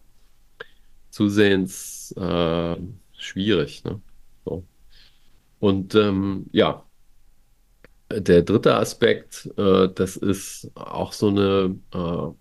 [1.10, 2.76] zusehends äh,
[3.18, 3.84] schwierig.
[3.84, 4.02] Ne?
[5.60, 6.86] Und ähm, ja,
[8.12, 12.34] der dritte Aspekt, äh, das ist auch so eine äh,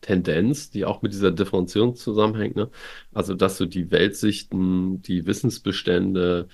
[0.00, 2.70] Tendenz, die auch mit dieser Differenzierung zusammenhängt, ne?
[3.12, 6.48] Also, dass so die Weltsichten, die Wissensbestände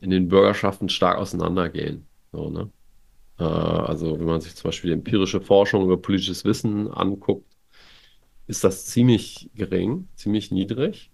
[0.00, 2.06] in den Bürgerschaften stark auseinandergehen.
[2.32, 2.70] So, ne?
[3.38, 7.46] Äh, also, wenn man sich zum Beispiel die empirische Forschung über politisches Wissen anguckt,
[8.46, 11.10] ist das ziemlich gering, ziemlich niedrig.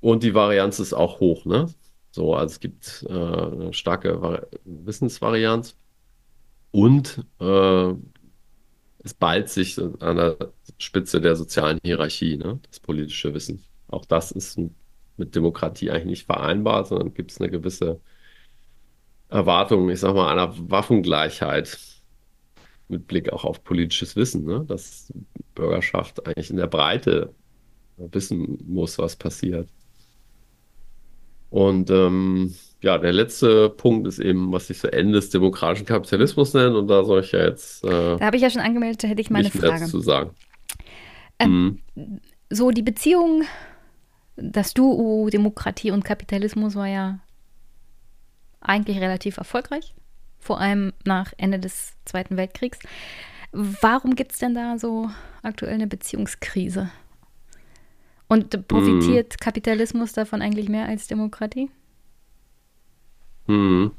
[0.00, 1.66] Und die Varianz ist auch hoch, ne?
[2.16, 5.76] So, also es gibt äh, eine starke Vari Wissensvarianz
[6.70, 7.92] und äh,
[9.04, 10.38] es ballt sich an der
[10.78, 12.58] Spitze der sozialen Hierarchie, ne?
[12.70, 13.62] Das politische Wissen.
[13.88, 14.58] Auch das ist
[15.18, 18.00] mit Demokratie eigentlich nicht vereinbar, sondern gibt es eine gewisse
[19.28, 21.78] Erwartung, ich sag mal, einer Waffengleichheit
[22.88, 24.64] mit Blick auch auf politisches Wissen, ne?
[24.66, 25.12] Dass
[25.54, 27.34] Bürgerschaft eigentlich in der Breite
[27.98, 29.68] wissen muss, was passiert.
[31.56, 36.52] Und ähm, ja, der letzte Punkt ist eben, was sich so Ende des demokratischen Kapitalismus
[36.52, 36.76] nennt.
[36.76, 39.22] Und da soll ich ja jetzt äh, Da habe ich ja schon angemeldet, da hätte
[39.22, 39.86] ich mal eine nicht mehr Frage.
[39.86, 40.32] zu sagen.
[41.38, 42.20] Ähm, Hm,
[42.50, 43.44] so die Beziehung,
[44.36, 47.20] das Duo Demokratie und Kapitalismus war ja
[48.60, 49.94] eigentlich relativ erfolgreich,
[50.38, 52.80] vor allem nach Ende des Zweiten Weltkriegs.
[53.52, 55.08] Warum gibt es denn da so
[55.42, 56.90] aktuell eine Beziehungskrise?
[58.28, 61.70] Und hm, profitiert Kapitalismus davon eigentlich mehr als Demokratie?
[63.48, 63.90] hm.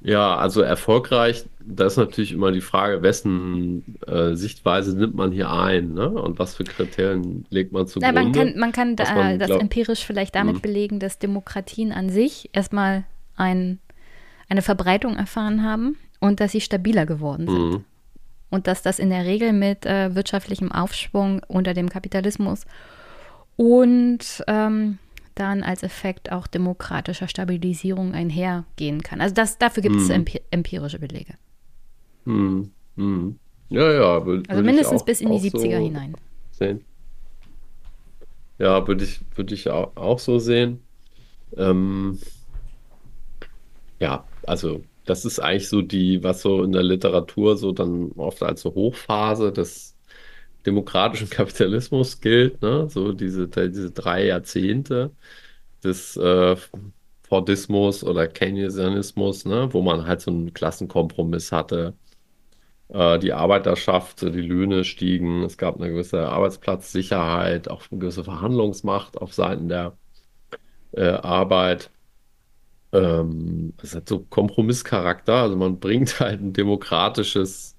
[0.00, 5.50] Ja, also erfolgreich, da ist natürlich immer die Frage, wessen äh, Sichtweise nimmt man hier
[5.50, 6.08] ein, ne?
[6.08, 8.32] Und was für Kriterien legt man Ja, man zugrunde?
[8.32, 9.56] kann, man kann da, man das glaubt.
[9.56, 13.04] empirisch vielleicht damit Hm, belegen, dass Demokratien an sich erstmal
[13.36, 13.80] ein,
[14.48, 17.76] eine Verbreitung erfahren haben und dass sie stabiler geworden sind.
[17.76, 17.84] hm,
[18.50, 22.66] Und dass das in der Regel mit äh, wirtschaftlichem Aufschwung unter dem Kapitalismus
[23.58, 25.00] und ähm,
[25.34, 29.20] dann als Effekt auch demokratischer Stabilisierung einhergehen kann.
[29.20, 31.34] Also das, dafür gibt es hm, empi empirische Belege.
[32.26, 33.40] hm, hm.
[33.70, 36.18] Ja, ja, würde Also würd mindestens auch, bis in die auch 70er so hinein.
[36.50, 36.86] sehen.
[38.58, 40.88] Ja, würde ich, würde ich auch, auch so sehen.
[41.56, 42.28] Ähm,
[44.00, 48.42] ja, also das ist eigentlich so die, was so in der Literatur so dann oft
[48.42, 49.97] als so Hochphase des
[50.66, 52.88] demokratischen Kapitalismus gilt, ne?
[52.88, 55.12] So diese, diese drei Jahrzehnte
[55.84, 56.56] des äh,
[57.22, 59.68] Fordismus oder Keynesianismus, ne?
[59.72, 61.94] Wo man halt so einen Klassenkompromiss hatte.
[62.88, 69.18] Äh, die Arbeiterschaft, die Löhne stiegen, es gab eine gewisse Arbeitsplatzsicherheit, auch eine gewisse Verhandlungsmacht
[69.18, 69.96] auf Seiten der
[70.92, 71.90] äh, Arbeit.
[72.92, 77.77] Ähm, es hat so Kompromisscharakter, also man bringt halt ein demokratisches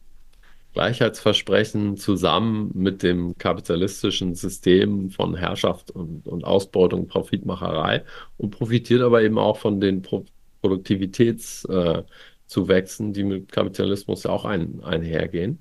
[0.79, 8.05] Gleichheitsversprechen zusammen mit dem kapitalistischen System von Herrschaft und, und Ausbeutung, Profitmacherei
[8.37, 10.23] und profitiert aber eben auch von den Pro
[10.61, 15.59] Produktivitätszuwächsen, äh, die mit Kapitalismus ja auch ein, einhergehen.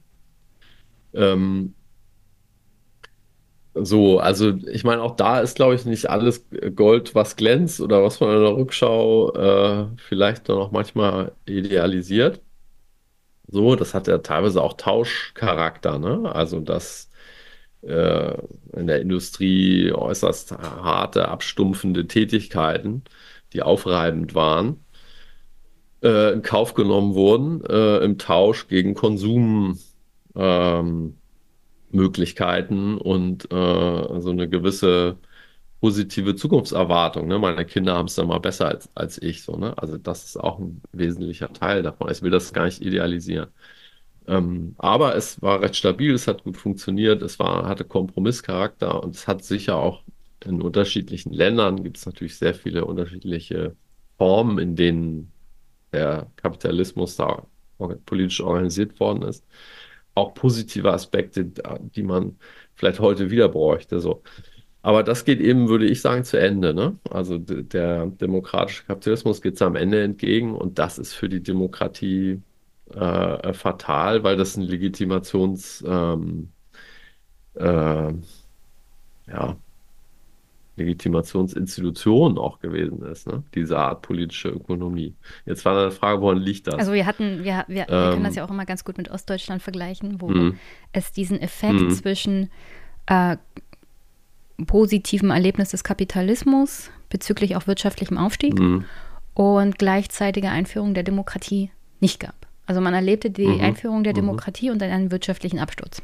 [1.15, 1.75] Ähm,
[3.75, 6.47] so, also ich meine, auch da ist, glaube ich, nicht alles
[6.77, 12.41] Gold, was glänzt oder was man in der Rückschau äh, vielleicht dann auch manchmal idealisiert.
[13.49, 16.31] So, das hat ja teilweise auch Tauschcharakter, ne?
[16.35, 17.11] Also, dass
[17.83, 18.35] äh,
[18.77, 23.05] in der Industrie äußerst harte, abstumpfende Tätigkeiten,
[23.53, 24.85] die aufreibend waren,
[26.03, 29.79] äh, in Kauf genommen wurden äh, im Tausch gegen Konsum.
[30.37, 31.15] Ähm,
[32.99, 35.17] und äh, so eine gewisse
[35.81, 37.29] positive Zukunftserwartung.
[37.29, 37.39] Ne?
[37.39, 39.43] Meine Kinder haben es dann mal besser als, als ich.
[39.43, 39.77] So, ne?
[39.79, 42.11] Also das ist auch ein wesentlicher Teil davon.
[42.11, 43.49] Ich will das gar nicht idealisieren.
[44.27, 49.17] Ähm, aber es war recht stabil, es hat gut funktioniert, es war, hatte Kompromisscharakter und
[49.17, 50.03] es hat sicher auch
[50.45, 53.77] in unterschiedlichen Ländern gibt es natürlich sehr viele unterschiedliche
[54.19, 55.33] Formen, in denen
[55.93, 57.47] der Kapitalismus da
[58.07, 59.45] politisch organisiert worden ist
[60.19, 62.39] auch positive Aspekte, die man
[62.75, 64.01] vielleicht heute wieder bräuchte.
[64.01, 64.23] So.
[64.83, 66.73] Aber das geht eben, würde ich sagen, zu Ende.
[66.73, 66.97] Ne?
[67.11, 72.41] Also der demokratische Kapitalismus geht am Ende entgegen und das ist für die Demokratie
[72.95, 76.51] äh, fatal, weil das ein Legitimations ähm,
[77.55, 78.13] äh,
[79.31, 79.57] ja,
[80.77, 83.43] Legitimationsinstitution auch gewesen ist, ne?
[83.55, 85.15] diese Art politische Ökonomie.
[85.45, 86.77] Jetzt war eine Frage, woran liegt das?
[86.77, 89.11] Also wir hatten, wir, wir, wir können das ähm, ja auch immer ganz gut mit
[89.11, 90.57] Ostdeutschland vergleichen, wo mm.
[90.93, 91.91] es diesen Effekt mm.
[91.91, 92.51] zwischen
[93.07, 93.37] äh,
[94.67, 98.85] positivem Erlebnis des Kapitalismus bezüglich auch wirtschaftlichem Aufstieg mm.
[99.35, 101.71] und gleichzeitiger Einführung der Demokratie
[102.01, 102.35] nicht gab.
[102.67, 103.63] Also man erlebte die -hmm.
[103.63, 104.19] Einführung der mhm.
[104.19, 106.03] Demokratie und dann einen wirtschaftlichen Absturz.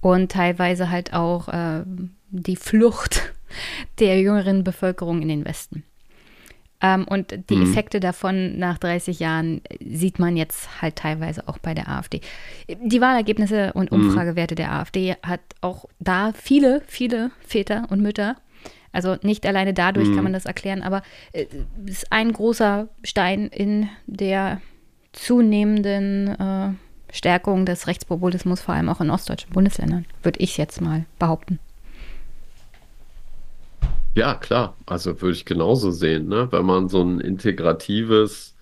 [0.00, 1.84] Und teilweise halt auch äh,
[2.30, 3.32] die Flucht
[4.00, 5.84] der jüngeren Bevölkerung in den Westen.
[6.82, 7.62] Ähm, und die mhm.
[7.62, 12.20] Effekte davon nach 30 Jahren sieht man jetzt halt teilweise auch bei der AfD.
[12.68, 14.06] Die Wahlergebnisse und mhm.
[14.06, 18.36] Umfragewerte der AfD hat auch da viele, viele Väter und Mütter.
[18.92, 20.14] Also nicht alleine dadurch mhm.
[20.14, 21.02] kann man das erklären, aber
[21.32, 24.60] es äh, ist ein großer Stein in der
[25.12, 31.04] zunehmenden äh, Stärkung des Rechtspopulismus, vor allem auch in ostdeutschen Bundesländern, würde ich jetzt mal
[31.18, 31.58] behaupten.
[34.14, 34.76] Ja, klar.
[34.86, 36.48] Also würde ich genauso sehen, ne?
[36.50, 38.56] Wenn man so ein integratives,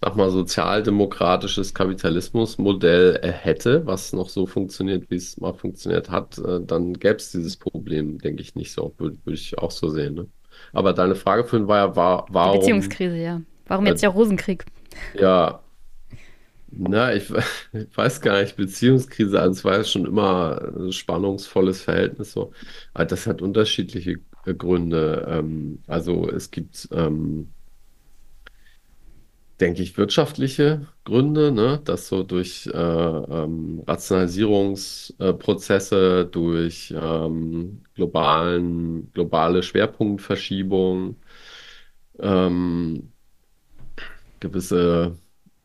[0.00, 6.38] sag mal, sozialdemokratisches Kapitalismusmodell äh, hätte, was noch so funktioniert, wie es mal funktioniert hat,
[6.38, 8.94] äh, dann gäbe es dieses Problem, denke ich, nicht so.
[8.98, 10.26] Würde, würde ich auch so sehen, ne?
[10.72, 12.54] Aber deine Frage vorhin war ja, war, warum.
[12.54, 13.42] Die Beziehungskrise, ja.
[13.66, 14.64] Warum jetzt äh, der Rosenkrieg?
[15.18, 15.60] Ja,
[16.70, 17.30] na, ich,
[17.72, 22.52] ich, weiß gar nicht, Beziehungskrise, also es war ja schon immer ein spannungsvolles Verhältnis so.
[22.94, 24.20] Aber das hat unterschiedliche
[24.54, 25.26] Gründe.
[25.28, 27.48] Ähm, also es gibt, ähm,
[29.60, 31.80] denke ich, wirtschaftliche Gründe, ne?
[31.84, 41.16] dass so durch äh, ähm, Rationalisierungsprozesse, durch ähm, globalen, globale Schwerpunktverschiebung,
[42.18, 43.12] ähm,
[44.40, 45.16] gewisse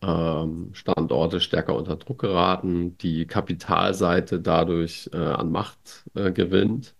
[0.01, 6.95] ähm, Standorte stärker unter Druck geraten, die Kapitalseite dadurch äh, an Macht äh, gewinnt.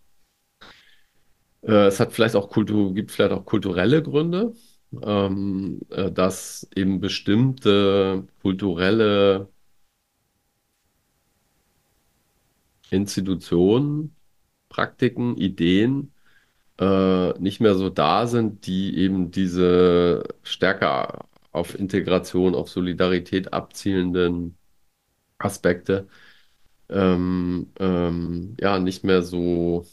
[1.62, 4.54] Äh, es hat vielleicht auch Kultur, gibt vielleicht auch kulturelle Gründe,
[5.04, 9.50] ähm, äh, dass eben bestimmte kulturelle
[12.90, 14.16] Institutionen,
[14.70, 16.14] Praktiken, Ideen
[16.80, 24.58] äh, nicht mehr so da sind, die eben diese stärker auf Integration, auf Solidarität abzielenden
[25.40, 26.08] Aspekte
[26.90, 29.86] ähm, ähm, ja nicht mehr so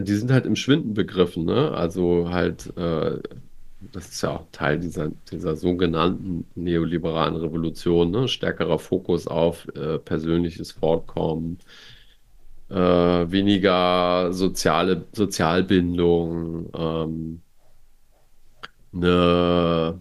[0.00, 1.72] die sind halt im Schwinden begriffen, ne?
[1.72, 3.18] Also halt, äh,
[3.92, 8.28] das ist ja auch Teil dieser, dieser sogenannten neoliberalen Revolution, ne?
[8.28, 11.58] Stärkerer Fokus auf äh, persönliches Fortkommen,
[12.70, 17.42] äh, weniger soziale Sozialbindung, ähm,
[18.92, 20.00] eine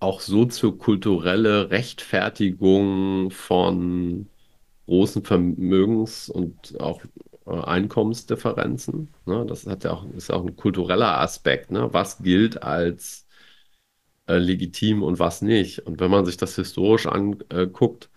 [0.00, 4.28] auch soziokulturelle Rechtfertigung von
[4.86, 7.02] großen Vermögens- und auch
[7.46, 9.08] Einkommensdifferenzen.
[9.24, 9.44] Ne?
[9.46, 11.70] Das hat ja auch, ist auch ein kultureller Aspekt.
[11.70, 11.88] Ne?
[11.92, 13.26] Was gilt als
[14.26, 15.80] äh, legitim und was nicht?
[15.80, 18.10] Und wenn man sich das historisch anguckt,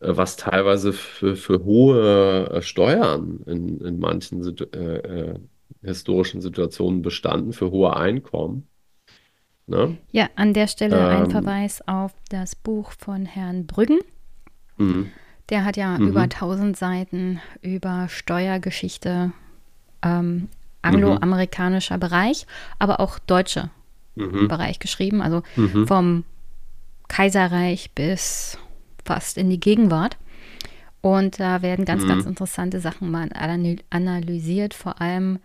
[0.00, 5.38] äh, was teilweise für, für hohe äh, Steuern in, in manchen Situ äh, äh,
[5.82, 8.66] historischen Situationen bestanden, für hohe Einkommen.
[9.66, 9.96] Ne?
[10.12, 14.00] Ja, an der Stelle ähm, ein Verweis auf das Buch von Herrn Brüggen.
[14.76, 15.10] Mhm.
[15.50, 16.08] Der hat ja mhm.
[16.08, 19.32] über 1000 Seiten über Steuergeschichte,
[20.02, 20.48] ähm,
[20.82, 22.00] angloamerikanischer mhm.
[22.00, 22.46] Bereich,
[22.78, 23.70] aber auch deutscher
[24.14, 24.48] mhm.
[24.48, 25.20] Bereich geschrieben.
[25.20, 25.86] Also mhm.
[25.86, 26.24] vom
[27.08, 28.58] Kaiserreich bis
[29.04, 30.16] fast in die Gegenwart.
[31.00, 32.30] Und da werden ganz, ganz mhm.
[32.30, 33.28] interessante Sachen mal
[33.90, 35.38] analysiert, vor allem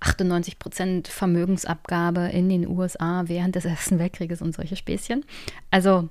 [0.00, 5.24] 98 Prozent Vermögensabgabe in den USA während des Ersten Weltkrieges und solche Späßchen.
[5.70, 6.08] Also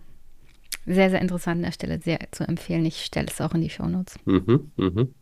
[0.86, 2.86] sehr, sehr interessant an der Stelle, sehr zu empfehlen.
[2.86, 4.16] Ich stelle es auch in die Shownotes.
[4.26, 5.14] Mhm, mhm.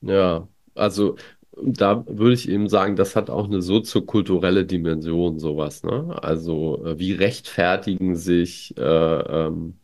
[0.00, 1.16] Ja, also
[1.62, 6.16] da würde ich eben sagen, das hat auch eine soziokulturelle Dimension, sowas, ne?
[6.22, 9.78] Also, äh, wie rechtfertigen sich äh, ähm,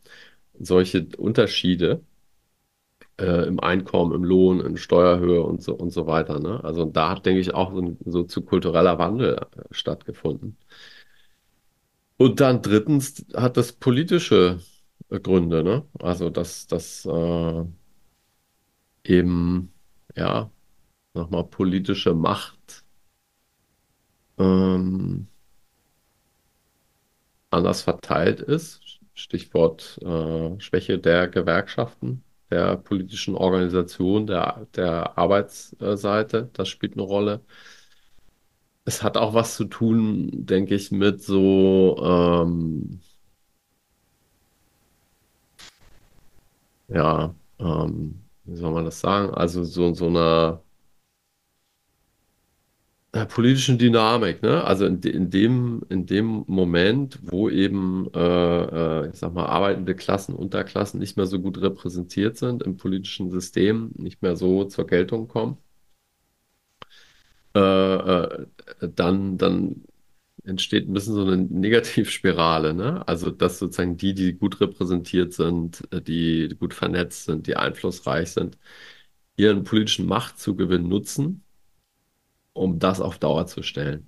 [0.59, 2.01] solche Unterschiede
[3.19, 6.63] äh, im Einkommen, im Lohn, in Steuerhöhe und so und so weiter, ne?
[6.63, 10.57] Also da hat, denke ich, auch so ein soziokultureller Wandel äh, stattgefunden.
[12.17, 14.59] Und dann drittens hat das politische
[15.19, 15.85] Gründe, ne?
[15.99, 17.65] Also dass das äh,
[19.03, 19.73] eben
[20.15, 20.51] ja
[21.13, 22.85] nochmal politische Macht
[24.37, 25.27] ähm,
[27.49, 28.99] anders verteilt ist.
[29.13, 37.41] Stichwort äh, Schwäche der Gewerkschaften, der politischen Organisation, der, der Arbeitsseite, das spielt eine Rolle.
[38.85, 43.01] Es hat auch was zu tun, denke ich, mit so, ähm,
[46.93, 49.33] ja, ähm, wie soll man das sagen?
[49.33, 50.61] Also so, so einer
[53.27, 54.63] politischen Dynamik, ne?
[54.63, 59.95] Also in, in dem, in dem Moment, wo eben, äh, äh, ich sag mal, arbeitende
[59.95, 64.87] Klassen, Unterklassen nicht mehr so gut repräsentiert sind im politischen System, nicht mehr so zur
[64.87, 65.57] Geltung kommen,
[67.55, 68.47] äh, äh,
[68.95, 69.83] dann, dann
[70.43, 73.07] entsteht ein bisschen so eine Negativspirale, ne?
[73.07, 78.31] Also, dass sozusagen die, die gut repräsentiert sind, äh, die gut vernetzt sind, die einflussreich
[78.31, 78.57] sind,
[79.37, 81.43] ihren politischen Machtzugewinn nutzen,
[82.53, 84.07] um das auf Dauer zu stellen.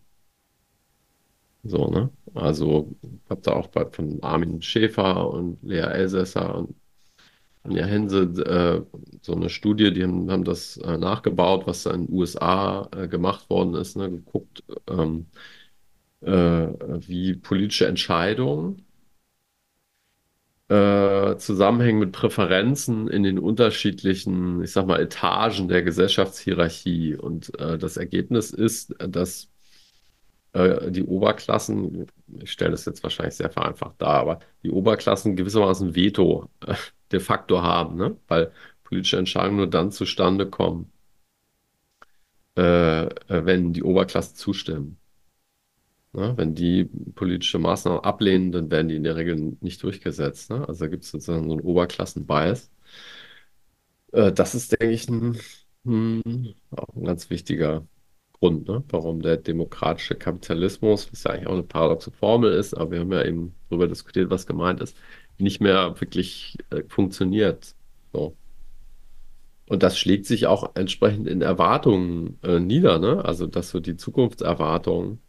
[1.63, 2.09] So, ne?
[2.33, 6.75] Also, ich habe da auch bei, von Armin Schäfer und Lea Elsässer und
[7.63, 12.07] Anja Hense äh, so eine Studie, die haben, haben das äh, nachgebaut, was da in
[12.07, 14.09] den USA äh, gemacht worden ist, ne?
[14.11, 15.27] Geguckt, ähm,
[16.25, 16.67] äh,
[17.07, 18.85] wie politische Entscheidungen
[20.69, 27.15] äh, zusammenhängen mit Präferenzen in den unterschiedlichen, ich sag mal, Etagen der Gesellschaftshierarchie.
[27.15, 29.49] Und äh, das Ergebnis ist, dass
[30.53, 32.07] äh, die Oberklassen,
[32.41, 36.75] ich stelle das jetzt wahrscheinlich sehr vereinfacht dar, aber die Oberklassen gewissermaßen Veto äh,
[37.11, 38.17] de facto haben, ne?
[38.27, 38.51] Weil
[38.83, 40.91] politische Entscheidungen nur dann zustande kommen,
[42.57, 44.97] äh, äh, wenn die Oberklassen zustimmen.
[46.13, 46.33] Ne?
[46.37, 46.85] Wenn die
[47.15, 50.49] politische Maßnahmen ablehnen, dann werden die in der Regel nicht durchgesetzt.
[50.51, 50.67] Ne?
[50.67, 52.69] Also da gibt es sozusagen so einen Oberklassen-Bias.
[54.11, 55.37] Äh, das ist, denke ich, ein,
[55.85, 57.85] hm, auch ein ganz wichtiger
[58.33, 58.83] Grund, ne?
[58.89, 63.11] Warum der demokratische Kapitalismus, was ja eigentlich auch eine paradoxe Formel ist, aber wir haben
[63.11, 64.97] ja eben darüber diskutiert, was gemeint ist,
[65.37, 67.75] nicht mehr wirklich äh, funktioniert.
[68.13, 68.35] So.
[69.67, 73.23] Und das schlägt sich auch entsprechend in Erwartungen äh, nieder, ne?
[73.25, 75.19] Also, dass so die Zukunftserwartungen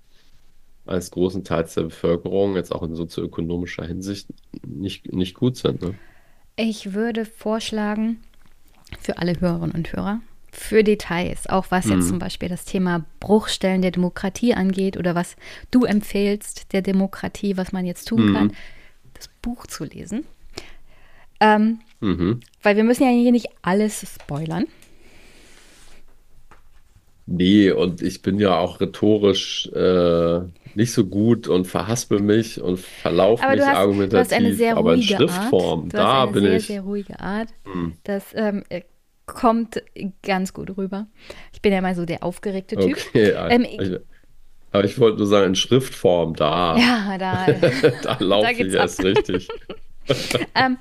[0.86, 4.28] eines großen Teils der Bevölkerung, jetzt auch in sozioökonomischer Hinsicht,
[4.66, 5.82] nicht, nicht gut sind.
[5.82, 5.94] Ne?
[6.56, 8.20] Ich würde vorschlagen,
[9.00, 10.20] für alle Hörerinnen und Hörer,
[10.52, 12.20] für Details, auch was jetzt zum Mhm.
[12.20, 15.36] Beispiel das Thema Bruchstellen der Demokratie angeht oder was
[15.72, 18.52] du empfehlst der Demokratie, was man jetzt tun kann, Mhm.
[19.14, 20.24] das Buch zu lesen.
[21.40, 22.40] Ähm, Mhm.
[22.62, 24.66] weil wir müssen ja hier nicht alles spoilern.
[27.26, 30.40] Nee, und ich bin ja auch rhetorisch äh,
[30.74, 34.56] nicht so gut und verhaspel mich und verlaufe Aber mich hast, du hast eine argumentativ,
[34.56, 35.58] sehr aber in ruhige Art.
[35.58, 36.66] Schriftform, Du hast da eine bin sehr, ich.
[36.66, 37.48] sehr ruhige Art.
[37.64, 38.82] Hm, Das ähm, äh,
[39.26, 39.82] kommt
[40.22, 41.06] ganz gut rüber.
[41.52, 42.98] Ich bin ja mal so der aufgeregte Typ.
[43.08, 43.96] okay, Ähm, ich,
[44.72, 47.46] aber ich wollte nur sagen, in Schriftform, da, ja, da,
[48.02, 48.82] da laufe ich geht's ab.
[48.82, 49.48] erst richtig.
[50.54, 50.76] Ähm,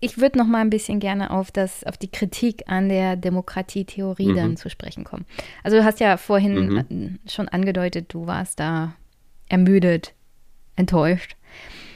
[0.00, 4.32] ich würde noch mal ein bisschen gerne auf das, auf die Kritik an der Demokratietheorie
[4.34, 5.24] dann Mhm, zu sprechen kommen.
[5.62, 8.94] Also du hast ja vorhin mhm, äh, schon angedeutet, du warst da
[9.48, 10.14] ermüdet,
[10.76, 11.36] enttäuscht.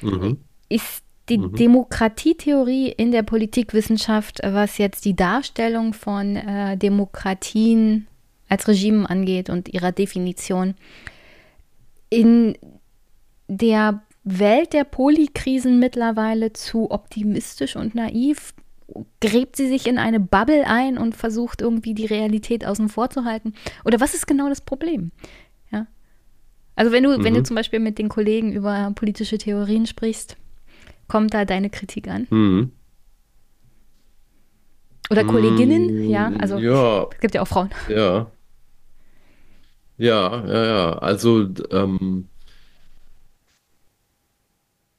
[0.00, 8.06] mhm, Ist die mhm, Demokratietheorie in der Politikwissenschaft, was jetzt die Darstellung von äh, Demokratien
[8.48, 10.74] als Regimen angeht und ihrer Definition,
[12.10, 12.56] in
[13.48, 18.54] der Welt der Polikrisen mittlerweile zu optimistisch und naiv?
[19.20, 23.24] Gräbt sie sich in eine Bubble ein und versucht irgendwie die Realität außen vor zu
[23.24, 23.54] halten?
[23.84, 25.10] Oder was ist genau das Problem?
[25.70, 25.86] Ja?
[26.76, 30.36] Also wenn du, wenn du mhm, zum Beispiel mit den Kollegen über politische Theorien sprichst,
[31.08, 32.26] kommt da deine Kritik an?
[32.30, 32.72] mhm.
[35.10, 37.70] Oder Kolleginnen, ja, Mm, also Ja, es gibt ja auch Frauen.
[37.88, 38.26] ja,
[39.98, 40.92] ja, ja, ja.
[40.98, 42.28] Also, ähm,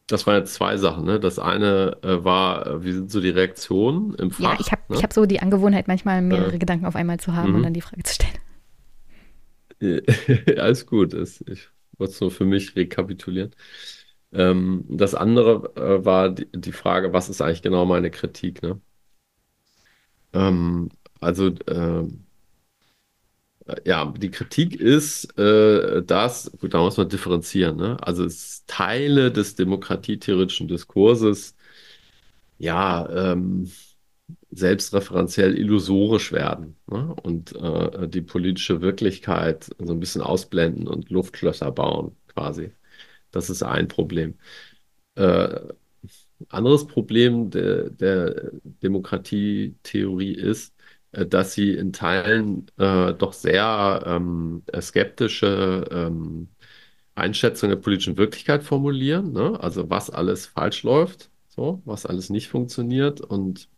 [0.07, 1.19] Das waren jetzt zwei Sachen, ne?
[1.19, 4.81] Das eine äh, war, äh, wie sind so die Reaktionen im Ja, Fach, ich habe
[4.91, 5.03] ich ne?
[5.03, 7.73] hab so die Angewohnheit, manchmal Äh, mehrere Gedanken auf einmal zu haben und dann mhm.
[7.73, 8.33] die Frage zu stellen.
[9.79, 10.01] Äh,
[10.59, 13.51] Alles gut, es- ich wollte es nur für mich rekapitulieren.
[14.33, 18.81] Ähm, das andere äh, war die, die Frage, was ist eigentlich genau meine Kritik, ne?
[20.33, 20.89] Ähm,
[21.21, 22.07] also, Äh,
[23.83, 27.97] Ja, die Kritik ist, äh, dass, gut, da muss man differenzieren, ne?
[28.01, 31.55] Also es Teile des demokratietheoretischen Diskurses,
[32.57, 33.71] ja, ähm,
[34.51, 37.15] selbstreferenziell illusorisch werden, ne?
[37.23, 42.71] Und äh, die politische Wirklichkeit so ein bisschen ausblenden und Luftschlösser bauen, quasi.
[43.31, 44.39] Das ist ein Problem.
[45.15, 45.59] Äh,
[46.49, 48.51] anderes Problem der, der
[48.83, 50.74] Demokratietheorie ist,
[51.27, 56.49] dass sie in Teilen äh, doch sehr ähm, skeptische ähm,
[57.15, 59.59] Einschätzungen der politischen Wirklichkeit formulieren, ne?
[59.61, 63.69] Also was alles falsch läuft, so, was alles nicht funktioniert und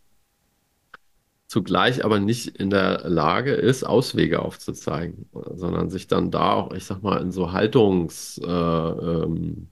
[1.48, 6.86] zugleich aber nicht in der Lage ist, Auswege aufzuzeigen, sondern sich dann da auch, ich
[6.86, 9.68] sag mal, in so Haltungsformeln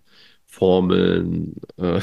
[0.51, 2.01] äh, ähm, äh,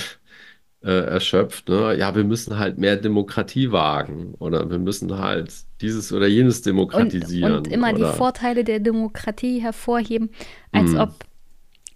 [0.84, 1.96] äh, erschöpft, ne?
[1.96, 6.60] Ja, wir müssen halt mehr Demokratie wagen oder wir müssen halt dieses oder jenes Und,
[6.60, 10.30] und demokratisieren immer die oder Vorteile der Demokratie hervorheben,
[10.72, 11.14] als hm, ob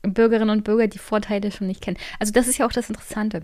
[0.02, 1.96] Bürgerinnen und Bürger die Vorteile schon nicht kennen.
[2.20, 3.42] Also das ist ja auch das Interessante.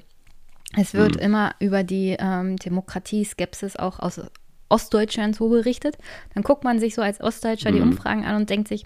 [0.76, 4.20] Es wird hm, immer über die ähm, Demokratie-Skepsis auch aus
[4.68, 5.98] Ostdeutschland so berichtet.
[6.34, 8.84] Dann guckt man sich so als Ostdeutscher die hm, Umfragen an und denkt sich,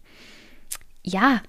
[1.03, 1.43] ja,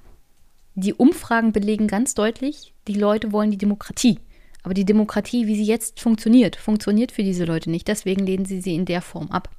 [0.75, 4.19] die Umfragen belegen ganz deutlich, die Leute wollen die Demokratie.
[4.63, 7.87] Aber die Demokratie, wie sie jetzt funktioniert, funktioniert für diese Leute nicht.
[7.87, 9.49] Deswegen lehnen sie sie in der Form ab.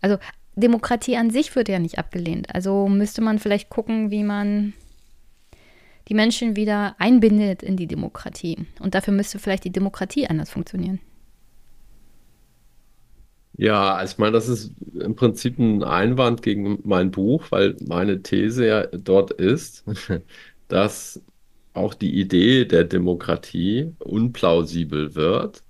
[0.00, 0.18] Also
[0.56, 2.54] Demokratie an sich wird ja nicht abgelehnt.
[2.54, 4.74] Also müsste man vielleicht gucken, wie man
[6.08, 8.66] die Menschen wieder einbindet in die Demokratie.
[8.80, 11.00] Und dafür müsste vielleicht die Demokratie anders funktionieren.
[13.56, 18.66] Ja, ich meine, das ist im Prinzip ein Einwand gegen mein Buch, weil meine These
[18.66, 19.84] ja dort ist,
[20.68, 21.22] dass
[21.74, 25.62] auch die Idee der Demokratie unplausibel wird,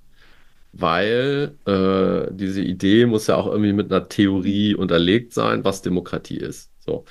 [0.73, 6.37] weil äh, diese Idee muss ja auch irgendwie mit einer Theorie unterlegt sein, was Demokratie
[6.37, 6.71] ist.
[6.81, 7.05] So.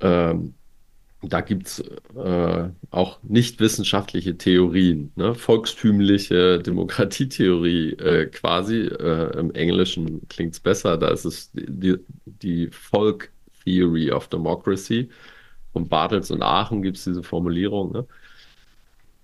[0.00, 0.54] Ähm,
[1.28, 1.80] da gibt es
[2.16, 5.34] äh, auch nicht wissenschaftliche Theorien, ne?
[5.34, 8.80] Volkstümliche Demokratietheorie äh, quasi.
[8.82, 13.30] Äh, im Englischen klingt es besser, da ist es die, die Folk
[13.64, 15.08] Theory of Democracy.
[15.74, 17.92] Von Bartels und Aachen gibt es diese Formulierung.
[17.92, 18.06] Ne?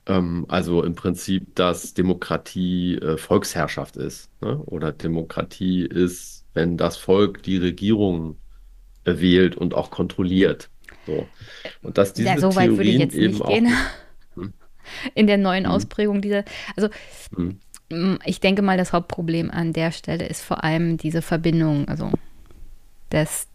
[0.06, 4.30] Ähm, also im Prinzip, dass Demokratie äh, Volksherrschaft ist.
[4.42, 4.58] Ne?
[4.66, 8.36] Oder Demokratie ist, wenn das Volk die Regierung
[9.04, 10.68] äh, wählt und auch kontrolliert.
[11.06, 11.26] So.
[11.82, 13.68] Und dass Ja, diese so weit würde ich Theorien jetzt eben nicht gehen
[14.34, 14.52] Hm,
[15.14, 16.44] in der neuen hm, Ausprägung dieser.
[16.76, 16.88] Also
[17.34, 17.60] hm,
[17.90, 22.10] mm, ich denke mal, das Hauptproblem an der Stelle ist vor allem diese Verbindung, also
[23.12, 23.48] des,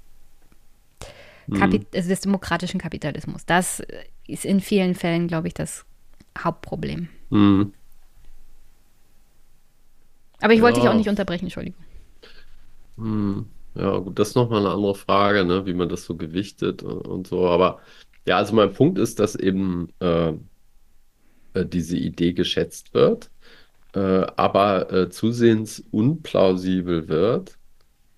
[1.48, 3.46] hm, Kapi also des demokratischen Kapitalismus.
[3.46, 3.82] Das
[4.28, 5.86] ist in vielen Fällen, glaube ich, das
[6.38, 7.10] Hauptproblem.
[7.30, 7.74] hm.
[10.42, 11.84] Aber ich wollte dich auch nicht unterbrechen, Entschuldigung.
[12.98, 13.46] hm.
[13.76, 15.66] Ja, gut, das ist nochmal eine andere Frage, ne?
[15.66, 17.48] Wie man das so gewichtet und, und so.
[17.48, 17.82] Aber
[18.26, 20.34] ja, also mein Punkt ist, dass eben äh,
[21.54, 23.32] äh, diese Idee geschätzt wird,
[23.94, 24.00] äh,
[24.38, 27.58] aber äh, zusehends unplausibel wird,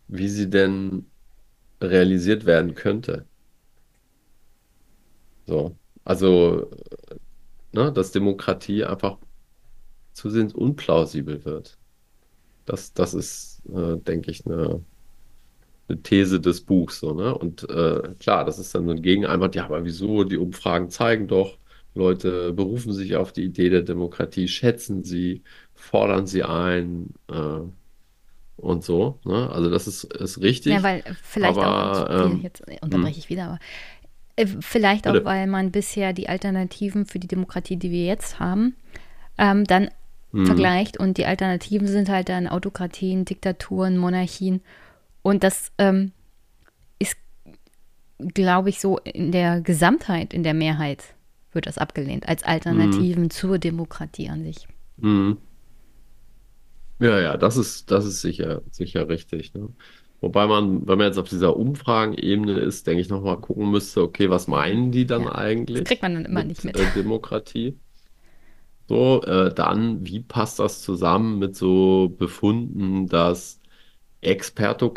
[0.07, 1.09] wie sie denn
[1.81, 3.25] realisiert werden könnte.
[5.45, 5.75] So.
[6.03, 6.69] Also,
[7.73, 9.17] ne, dass Demokratie einfach
[10.13, 11.77] zusehends unplausibel wird.
[12.65, 14.83] Das, das ist, äh, denke ich, eine,
[15.87, 17.37] eine These des Buchs, so, ne?
[17.37, 20.23] Und äh, klar, das ist dann so ein Gegeneinwand, ja, aber wieso?
[20.23, 21.59] Die Umfragen zeigen doch,
[21.93, 25.43] Leute berufen sich auf die Idee der Demokratie, schätzen sie,
[25.73, 27.61] fordern sie ein, äh,
[28.57, 29.49] und so, ne?
[29.51, 33.19] Also das ist, ist Ja, richtig, weil äh, vielleicht auch, aber Entschuldigung, ähm, jetzt unterbreche
[33.19, 33.59] ich wieder, aber
[34.35, 38.75] äh, vielleicht auch, weil man bisher die Alternativen für die Demokratie, die wir jetzt haben,
[39.37, 39.89] ähm, dann
[40.33, 44.61] Hm, vergleicht und die Alternativen sind halt dann Autokratien, Diktaturen, Monarchien
[45.23, 46.11] und das ähm,
[46.99, 47.17] ist,
[48.33, 51.03] glaube ich, so in der Gesamtheit, in der Mehrheit
[51.53, 54.67] wird das abgelehnt als Alternativen zur Demokratie an sich.
[55.01, 55.37] hm.
[56.99, 59.69] Ja, ja, das ist, das ist sicher, sicher richtig, ne?
[60.19, 64.29] Wobei man, wenn man jetzt auf dieser Umfragenebene ist, denke ich, nochmal gucken müsste, okay,
[64.31, 65.35] was meinen die dann Ja,
[65.73, 66.75] das kriegt eigentlich man dann immer nicht mit mit.
[66.75, 67.79] äh, Demokratie?
[68.89, 73.59] So, äh, dann, wie passt das zusammen mit so Befunden, dass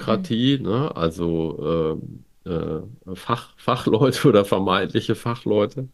[0.07, 0.31] Mhm.
[0.31, 1.99] Expertokratie, ne, also
[2.47, 5.89] äh, äh, Fach, Fachleute oder vermeintliche Fachleute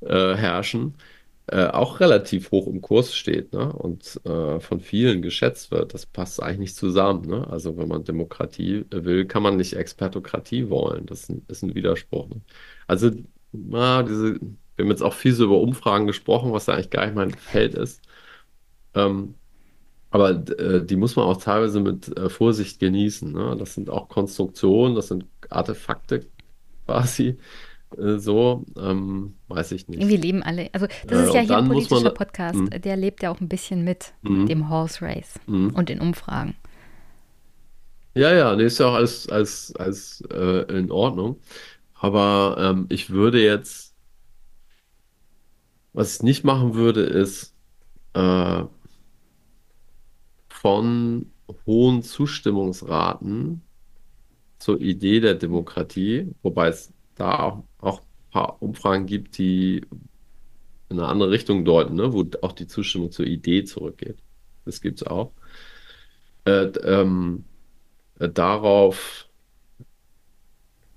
[0.00, 0.96] äh, herrschen,
[1.50, 5.94] äh, auch relativ hoch im Kurs steht, ne, und äh, von vielen geschätzt wird.
[5.94, 7.46] Das passt eigentlich nicht zusammen, ne?
[7.50, 11.06] Also wenn man Demokratie will, kann man nicht Expertokratie wollen.
[11.06, 12.40] Das ist ein, ist ein Widerspruch, ne?
[12.86, 13.10] Also,
[13.52, 14.40] na, diese,
[14.76, 17.32] wir haben jetzt auch viel so über Umfragen gesprochen, was ja eigentlich gar nicht mein
[17.32, 18.02] Feld ist.
[18.94, 19.36] Ähm,
[20.10, 23.32] Aber äh, die muss man auch teilweise mit äh, Vorsicht genießen.
[23.32, 23.56] Ne?
[23.58, 26.26] Das sind auch Konstruktionen, das sind Artefakte
[26.86, 27.38] quasi.
[27.98, 30.06] Äh, so, ähm, weiß ich nicht.
[30.06, 30.70] Wir leben alle.
[30.72, 32.14] Also, das Äh, ist ja hier ein politischer man.
[32.14, 32.58] Podcast.
[32.58, 32.70] Mhm.
[32.82, 34.46] Der lebt ja auch ein bisschen mit Mhm.
[34.46, 35.70] dem Horse Race Mhm.
[35.70, 36.54] und den Umfragen.
[38.14, 41.36] Ja, ja, nee, ist ja auch alles, alles, alles äh, in Ordnung.
[41.94, 43.94] Aber ähm, ich würde jetzt,
[45.92, 47.54] was ich nicht machen würde, ist
[48.14, 48.64] äh,
[50.48, 51.26] von
[51.66, 53.62] hohen Zustimmungsraten
[54.58, 59.86] zur Idee der Demokratie, wobei es da auch, auch ein paar Umfragen gibt, die
[60.88, 64.18] in eine andere Richtung deuten, ne, wo auch die Zustimmung zur Idee zurückgeht.
[64.64, 65.32] Das gibt es auch.
[66.44, 67.44] Äh, ähm,
[68.18, 69.28] äh, darauf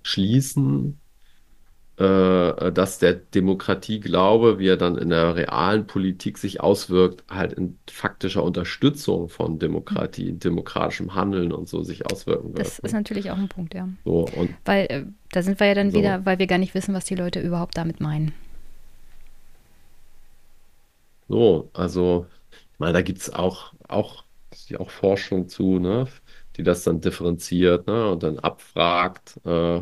[0.03, 0.99] schließen,
[1.97, 8.43] dass der Demokratieglaube, wie er dann in der realen Politik sich auswirkt, halt in faktischer
[8.43, 12.83] Unterstützung von Demokratie, demokratischem Handeln und so sich auswirken Das wird.
[12.83, 12.93] ist Ne?
[12.93, 13.87] natürlich auch ein Punkt, ja.
[14.05, 15.93] So, und Weil äh, da sind wir ja dann so.
[15.93, 18.33] wieder, weil wir gar nicht wissen, was die Leute überhaupt damit meinen.
[21.27, 22.27] So, also,
[22.73, 24.25] ich meine, da gibt es auch, auch,
[24.77, 26.07] auch Forschung zu, ne,
[26.55, 29.81] die das dann differenziert, ne, und dann abfragt, äh,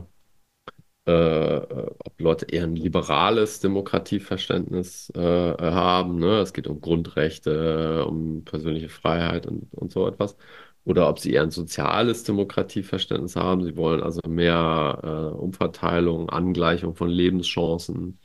[1.07, 8.05] äh, äh, ob Leute eher ein liberales Demokratieverständnis äh, haben, ne, es geht um Grundrechte,
[8.05, 10.37] um persönliche Freiheit und, und so etwas,
[10.83, 16.95] oder ob sie eher ein soziales Demokratieverständnis haben, sie wollen also mehr äh, Umverteilung, Angleichung
[16.95, 18.19] von Lebenschancen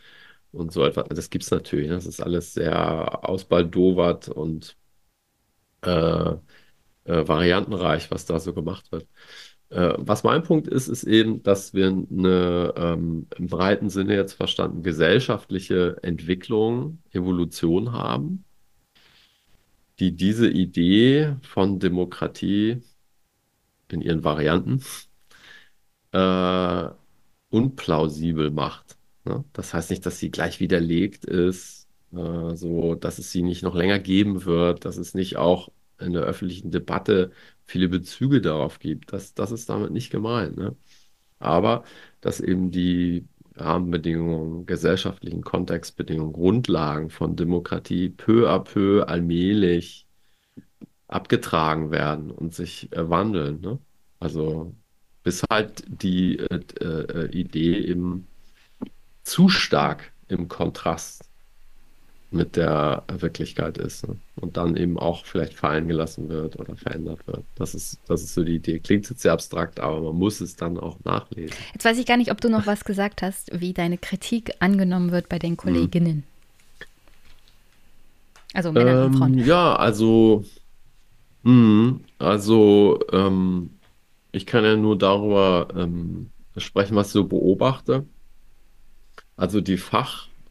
[0.52, 1.06] und so etwas.
[1.08, 1.88] Das gibt es natürlich.
[1.88, 1.94] Ne?
[1.94, 4.76] Das ist alles sehr ausbaldowert und
[5.82, 6.30] äh,
[7.04, 9.08] äh, variantenreich, was da so gemacht wird.
[9.70, 14.34] Äh, was mein Punkt ist, ist eben, dass wir eine ähm, im breiten Sinne jetzt
[14.34, 18.44] verstanden gesellschaftliche Entwicklung, Evolution haben,
[19.98, 22.82] die diese Idee von Demokratie
[23.90, 24.82] in ihren Varianten
[26.12, 26.88] äh,
[27.50, 28.96] unplausibel macht.
[29.24, 29.44] Ne?
[29.52, 33.74] Das heißt nicht, dass sie gleich widerlegt ist, äh, so dass es sie nicht noch
[33.74, 37.32] länger geben wird, dass es nicht auch in der öffentlichen Debatte
[37.66, 39.12] viele Bezüge darauf gibt.
[39.12, 40.56] Das, das ist damit nicht gemeint.
[40.56, 40.76] Ne?
[41.38, 41.84] Aber
[42.20, 43.26] dass eben die
[43.56, 50.06] Rahmenbedingungen, gesellschaftlichen Kontextbedingungen, Grundlagen von Demokratie peu à peu allmählich
[51.08, 53.60] abgetragen werden und sich äh, wandeln.
[53.60, 53.78] Ne?
[54.20, 54.74] Also
[55.22, 58.26] bis halt die äh, äh, Idee eben
[59.24, 61.25] zu stark im Kontrast
[62.30, 64.06] mit der Wirklichkeit ist.
[64.06, 64.16] Ne?
[64.36, 67.44] Und dann eben auch vielleicht fallen gelassen wird oder verändert wird.
[67.54, 68.80] Das ist, das ist so die Idee.
[68.80, 71.56] Klingt jetzt sehr abstrakt, aber man muss es dann auch nachlesen.
[71.72, 75.12] Jetzt weiß ich gar nicht, ob du noch was gesagt hast, wie deine Kritik angenommen
[75.12, 76.24] wird bei den Kolleginnen.
[78.54, 79.38] Also Männern und Ähm, Frauen.
[79.38, 80.44] ja, also,
[81.42, 83.70] mh, also ähm,
[84.32, 88.06] ich kann ja nur darüber ähm, sprechen, was ich so beobachte.
[89.36, 89.76] Also die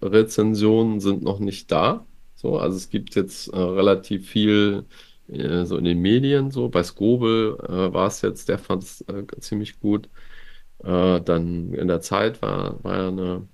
[0.06, 2.06] Fachrezensionen sind noch nicht da.
[2.36, 4.86] So, also es gibt jetzt äh, relativ viel
[5.28, 6.52] äh, so in den Medien.
[6.52, 10.10] So bei Skobel äh, war es jetzt, der fand es äh, ziemlich gut.
[10.84, 13.48] Äh, dann in der Zeit war, war ja eine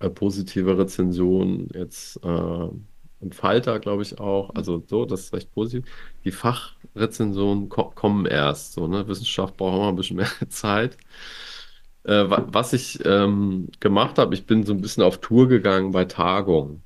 [0.00, 2.20] äh, positive Rezension jetzt
[3.20, 4.50] im Falter, glaube ich auch.
[4.54, 5.84] Also so, das ist recht positiv.
[6.24, 8.74] Die Fachrezensionen ko kommen erst.
[8.74, 9.06] So, ne?
[9.08, 10.96] Wissenschaft braucht immer ein bisschen mehr Zeit.
[12.08, 15.92] Äh, wa was ich ähm, gemacht habe, ich bin so ein bisschen auf Tour gegangen
[15.92, 16.82] bei Tagungen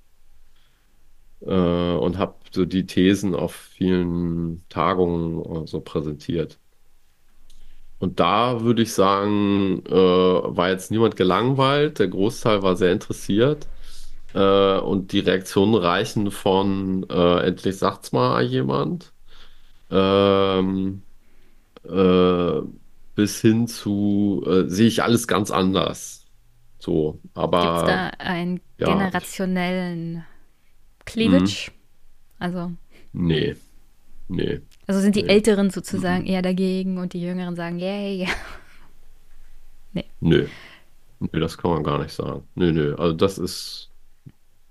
[1.40, 6.59] äh, und habe so die Thesen auf vielen Tagungen äh, so präsentiert.
[7.99, 13.69] Und da würde ich sagen, äh, war jetzt niemand gelangweilt, der Großteil war sehr interessiert.
[14.35, 19.12] Äh, und die Reaktionen reichen von äh, endlich sagt's mal jemand
[19.90, 21.03] ähm,
[21.85, 22.62] äh,
[23.14, 26.24] bis hin zu äh, sehe ich alles ganz anders.
[26.78, 30.24] So, Gibt es aber da einen ja, generationellen
[31.05, 31.70] Cleavage?
[32.39, 32.72] Also,
[33.12, 33.55] nee,
[34.28, 38.28] nee, also sind die nee, Älteren sozusagen eher dagegen und die Jüngeren sagen, yay.
[39.94, 40.06] Nee.
[40.20, 40.47] nö,
[41.20, 42.48] nö, das kann man gar nicht sagen.
[42.55, 43.90] Nö, nö, also das ist,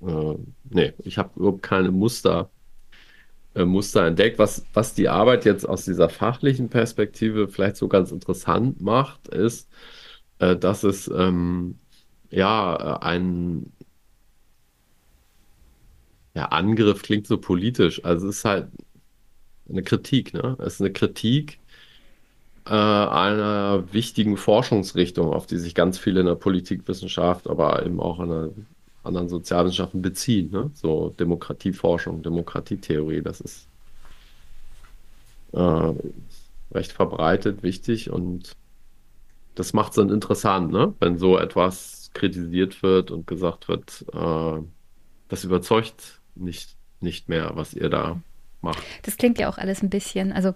[0.02, 2.50] äh, nee, ich habe überhaupt keine Muster.
[3.56, 4.40] Äh, Muster entdeckt.
[4.40, 9.70] Was, was die Arbeit jetzt aus dieser fachlichen Perspektive vielleicht so ganz interessant macht, ist,
[10.40, 11.80] äh, dass es ähm,
[12.30, 13.72] ja äh, ein
[16.34, 18.04] ja, Angriff klingt so politisch.
[18.06, 18.68] Also es ist halt
[19.70, 20.58] eine Kritik, ne?
[20.60, 21.60] Es ist eine Kritik
[22.66, 28.20] äh, einer wichtigen Forschungsrichtung, auf die sich ganz viele in der Politikwissenschaft, aber eben auch
[28.20, 28.50] in der
[29.04, 30.72] anderen Sozialwissenschaften beziehen, ne?
[30.74, 33.68] So Demokratieforschung, Demokratietheorie, das ist
[35.54, 35.94] äh,
[36.72, 38.56] recht verbreitet, wichtig und
[39.56, 40.94] das macht es dann interessant, ne?
[41.00, 44.62] Wenn so etwas kritisiert wird und gesagt wird, äh,
[45.30, 48.22] das überzeugt nicht, nicht mehr, was ihr da
[48.62, 48.84] macht.
[49.04, 50.54] Das klingt ja auch alles ein bisschen, also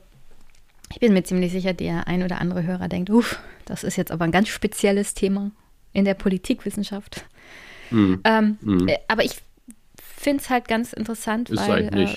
[0.91, 4.11] ich bin mir ziemlich sicher, der ein oder andere Hörer denkt, uff, das ist jetzt
[4.11, 5.51] aber ein ganz spezielles Thema
[5.93, 7.25] in der Politikwissenschaft.
[7.91, 8.21] Mhm.
[8.23, 8.89] Ähm, mhm.
[9.07, 9.41] Aber ich
[9.97, 12.15] finde es halt ganz interessant, ist weil äh,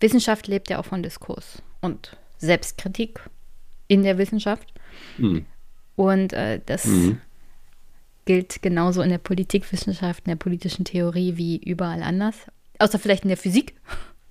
[0.00, 3.20] Wissenschaft lebt ja auch von Diskurs und Selbstkritik
[3.88, 4.72] in der Wissenschaft.
[5.18, 5.46] Mhm.
[5.96, 7.20] Und äh, das mhm.
[8.24, 12.36] gilt genauso in der Politikwissenschaft, in der politischen Theorie wie überall anders.
[12.78, 13.74] Außer vielleicht in der Physik.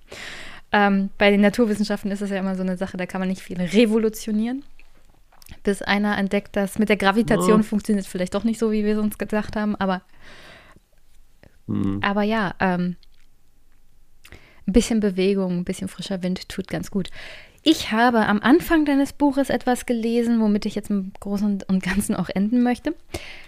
[0.72, 3.42] ähm, bei den Naturwissenschaften ist es ja immer so eine Sache, da kann man nicht
[3.42, 4.64] viel revolutionieren.
[5.62, 7.64] Bis einer entdeckt, dass mit der Gravitation oh.
[7.64, 9.76] funktioniert vielleicht doch nicht so, wie wir es uns gedacht haben.
[9.76, 10.02] Aber,
[11.66, 12.00] mhm.
[12.02, 12.96] aber ja, ähm,
[14.66, 17.10] ein bisschen Bewegung, ein bisschen frischer Wind tut ganz gut.
[17.62, 22.14] Ich habe am Anfang deines Buches etwas gelesen, womit ich jetzt im Großen und Ganzen
[22.14, 22.94] auch enden möchte.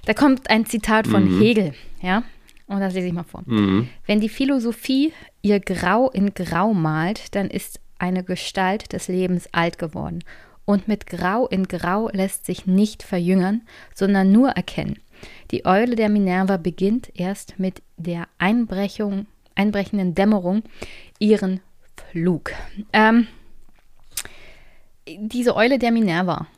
[0.07, 1.41] Da kommt ein Zitat von mhm.
[1.41, 2.25] Hegel, ja,
[2.66, 3.43] und das lese ich mal vor.
[3.47, 3.89] Mhm.
[4.07, 9.79] Wenn die Philosophie ihr Grau in Grau malt, dann ist eine Gestalt des Lebens alt
[9.79, 10.23] geworden.
[10.69, 13.62] Und mit Grau in Grau lässt sich nicht verjüngern,
[13.95, 14.99] sondern nur erkennen.
[15.51, 19.24] Die Eule der Minerva beginnt erst mit der Einbrechung,
[19.55, 20.62] einbrechenden Dämmerung
[21.19, 21.62] ihren
[21.97, 22.53] Flug.
[22.93, 23.28] Ähm,
[25.07, 26.49] diese Eule der Minerva.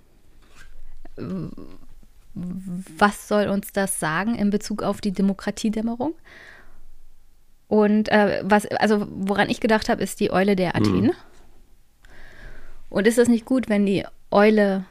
[2.35, 6.15] Was soll uns das sagen in Bezug auf die Demokratiedämmerung?
[7.69, 11.03] Und äh, was, also woran ich gedacht habe, ist die Eule der Athen.
[11.03, 11.13] Mhm.
[12.91, 14.85] Und ist das nicht gut, wenn die Eule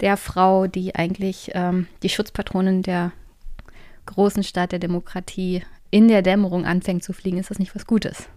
[0.00, 3.12] der Frau, die eigentlich ähm, die Schutzpatronin der
[4.06, 8.28] großen Stadt der Demokratie in der Dämmerung anfängt zu fliegen, ist das nicht was Gutes?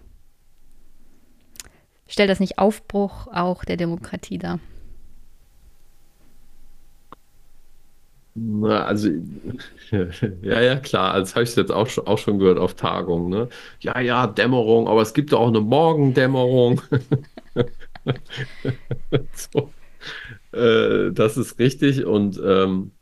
[2.06, 4.60] stellt das nicht Aufbruch auch der Demokratie dar?
[8.36, 9.10] Na, also,
[10.42, 13.28] ja, ja, klar, also, das habe ich jetzt auch schon, auch schon gehört auf Tagungen,
[13.28, 13.48] ne?
[13.80, 16.82] Ja, ja, Dämmerung, aber es gibt auch eine Morgendämmerung.
[19.34, 19.72] so.
[20.52, 22.92] äh, das ist richtig und ähm,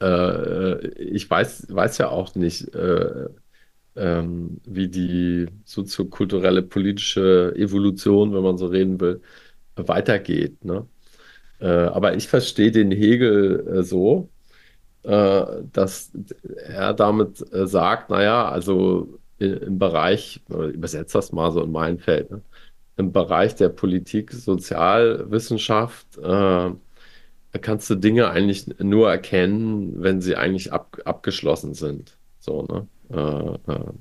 [0.00, 3.28] äh, ich weiß, weiß ja auch nicht, äh,
[3.96, 9.22] ähm, wie die soziokulturelle politische Evolution, wenn man so reden will,
[9.76, 10.64] weitergeht.
[10.64, 10.86] Ne?
[11.60, 14.30] Äh, aber ich verstehe den Hegel äh, so,
[15.04, 16.12] äh, dass
[16.66, 22.42] er damit sagt, naja, also im Bereich, übersetzt das mal so in mein Feld, ne?
[23.02, 26.70] Im Bereich der Politik, Sozialwissenschaft, äh,
[27.60, 32.16] kannst du Dinge eigentlich nur erkennen, wenn sie eigentlich ab, abgeschlossen sind.
[32.38, 32.86] So, ne?
[33.10, 33.92] Äh, äh,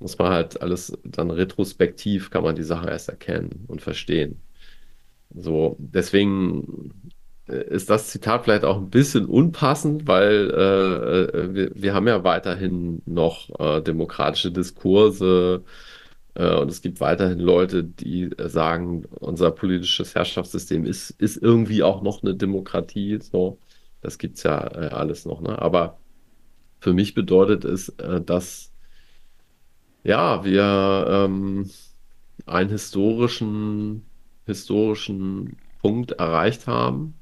[0.00, 4.40] muss man halt alles dann retrospektiv kann man die Sache erst erkennen und verstehen.
[5.34, 7.12] So, deswegen
[7.48, 12.08] äh, ist das Zitat vielleicht auch ein bisschen unpassend, weil äh, äh, wir, wir, haben
[12.08, 15.62] ja weiterhin noch äh, demokratische Diskurse
[16.34, 22.22] und es gibt weiterhin Leute, die sagen, unser politisches Herrschaftssystem ist, ist irgendwie auch noch
[22.22, 23.18] eine Demokratie.
[23.20, 23.58] So,
[24.00, 25.40] das gibt es ja alles noch.
[25.40, 25.60] Ne?
[25.60, 25.98] Aber
[26.80, 28.72] für mich bedeutet es, äh, dass
[30.04, 31.70] ja, wir ähm,
[32.46, 34.06] einen historischen,
[34.46, 37.14] historischen Punkt erreicht haben,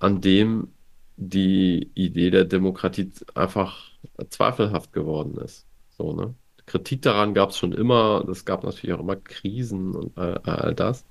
[0.00, 0.68] an dem
[1.16, 3.90] die Idee der Demokratie einfach
[4.30, 5.66] zweifelhaft geworden ist.
[5.90, 6.34] So, ne?
[6.68, 10.74] Kritik daran gab es schon immer, es gab natürlich auch immer Krisen und all, all
[10.74, 11.04] das.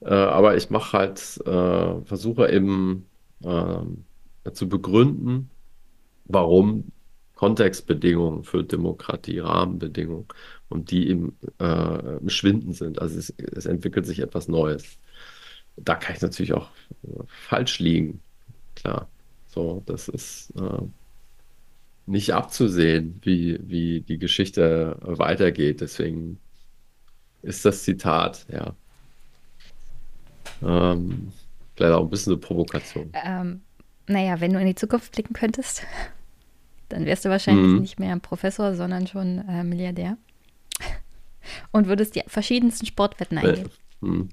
[0.00, 3.06] Äh, aber ich mache halt, äh, versuche eben
[3.42, 5.50] äh, zu begründen,
[6.26, 6.92] warum
[7.36, 10.26] Kontextbedingungen für Demokratie, Rahmenbedingungen
[10.68, 13.00] und die im, äh, im Schwinden sind.
[13.00, 14.98] Also es, es, entwickelt sich etwas Neues.
[15.76, 16.70] Da kann ich natürlich auch
[17.04, 18.22] äh, falsch liegen.
[18.74, 19.08] Klar.
[19.46, 20.82] So, das ist äh,
[22.06, 25.80] nicht abzusehen, wie, wie die Geschichte weitergeht.
[25.80, 26.38] Deswegen
[27.42, 28.74] ist das Zitat, ja.
[30.62, 31.32] Ähm,
[31.74, 33.10] vielleicht auch ein bisschen eine Provokation.
[33.12, 33.60] Ähm,
[34.06, 35.82] naja, wenn du in die Zukunft blicken könntest,
[36.88, 37.80] dann wärst du wahrscheinlich mhm.
[37.80, 40.16] nicht mehr ein Professor, sondern schon äh, Milliardär.
[41.72, 43.70] Und würdest die verschiedensten Sportwetten eingehen.
[44.00, 44.28] Mhm.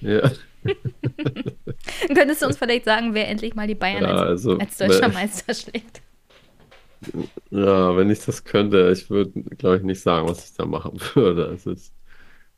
[0.00, 0.30] Ja.
[2.14, 5.08] Könntest du uns vielleicht sagen, wer endlich mal die Bayern ja, als, also, als, deutscher
[5.08, 6.02] ne, Meister schlägt?
[7.50, 11.00] Ja, wenn ich das könnte, ich würde, glaube ich, nicht sagen, was ich da machen
[11.14, 11.46] würde.
[11.46, 11.92] Es ist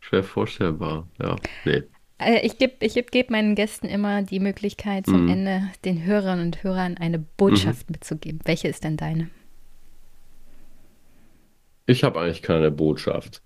[0.00, 1.08] schwer vorstellbar.
[1.20, 1.82] Ja, nee.
[2.18, 5.30] Äh, ich gebe ich geb meinen Gästen immer die Möglichkeit, zum mhm.
[5.30, 7.94] Ende den Hörern und Hörern eine Botschaft mhm.
[7.94, 8.40] mitzugeben.
[8.44, 9.30] Welche ist denn deine?
[11.86, 13.42] Ich habe eigentlich keine Botschaft.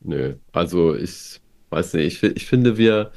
[0.00, 0.36] nö.
[0.52, 3.12] Also ich weiß nicht, ich, ich finde, wir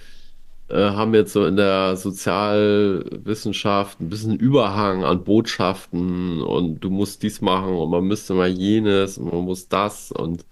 [0.74, 7.24] äh, haben jetzt so in der Sozialwissenschaft ein bisschen Überhang an Botschaften und du musst
[7.24, 10.46] dies machen und man müsste mal jenes und man muss das und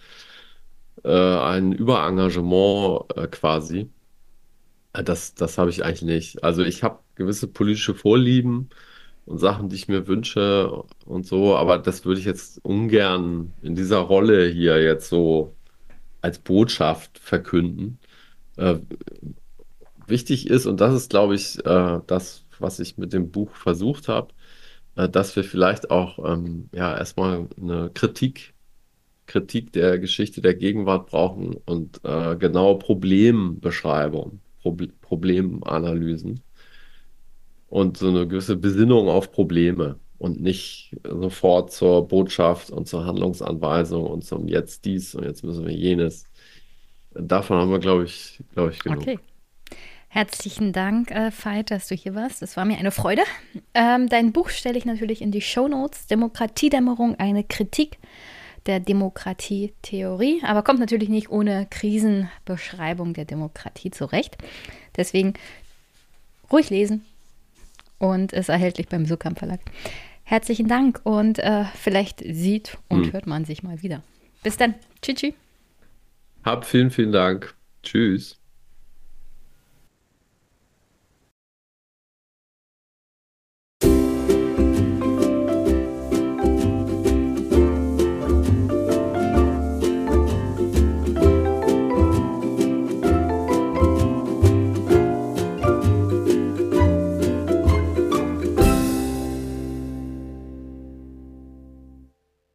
[1.04, 3.92] äh, ein Überengagement äh, quasi.
[4.94, 6.44] Äh, Das, das habe ich eigentlich nicht.
[6.44, 8.70] Also ich habe gewisse politische Vorlieben
[9.26, 10.72] und Sachen, die ich mir wünsche
[11.06, 15.56] und so, aber das würde ich jetzt ungern in dieser Rolle hier jetzt so
[16.22, 18.00] als Botschaft verkünden.
[18.58, 18.80] Äh,
[20.12, 24.08] wichtig ist, und das ist, glaube ich, äh, das, was ich mit dem Buch versucht
[24.08, 24.34] habe,
[24.96, 28.54] äh, dass wir vielleicht auch ähm, ja erstmal eine Kritik,
[29.28, 36.42] Kritik der Geschichte der Gegenwart brauchen und äh, genaue Problembeschreibung, Proble Problemanalysen
[37.70, 44.06] und so eine gewisse Besinnung auf Probleme und nicht sofort zur Botschaft und zur Handlungsanweisung
[44.06, 46.26] und zum jetzt dies und jetzt müssen wir jenes.
[47.14, 49.02] Davon haben wir, glaube ich, glaube ich, genug.
[49.02, 49.20] Okay.
[50.14, 52.42] Herzlichen Dank, äh, Veit, dass du hier warst.
[52.42, 53.22] Es war mir eine Freude.
[53.74, 56.08] Ähm, dein Buch stelle ich natürlich in die Shownotes.
[56.08, 57.98] Demokratiedämmerung, eine Kritik
[58.66, 64.38] der Demokratietheorie, aber kommt natürlich nicht ohne Krisenbeschreibung der Demokratie zurecht.
[64.98, 65.36] Deswegen
[66.52, 67.06] ruhig lesen
[67.98, 69.62] und ist erhältlich beim Sukamp Verlag.
[70.24, 73.14] Herzlichen Dank und äh, vielleicht sieht und Hm.
[73.14, 74.04] hört man sich mal wieder.
[74.44, 74.76] Bis dann.
[75.02, 75.16] Tschüss.
[75.16, 75.34] tschüss.
[76.44, 77.56] Hab vielen, vielen Dank.
[77.82, 78.41] Tschüss.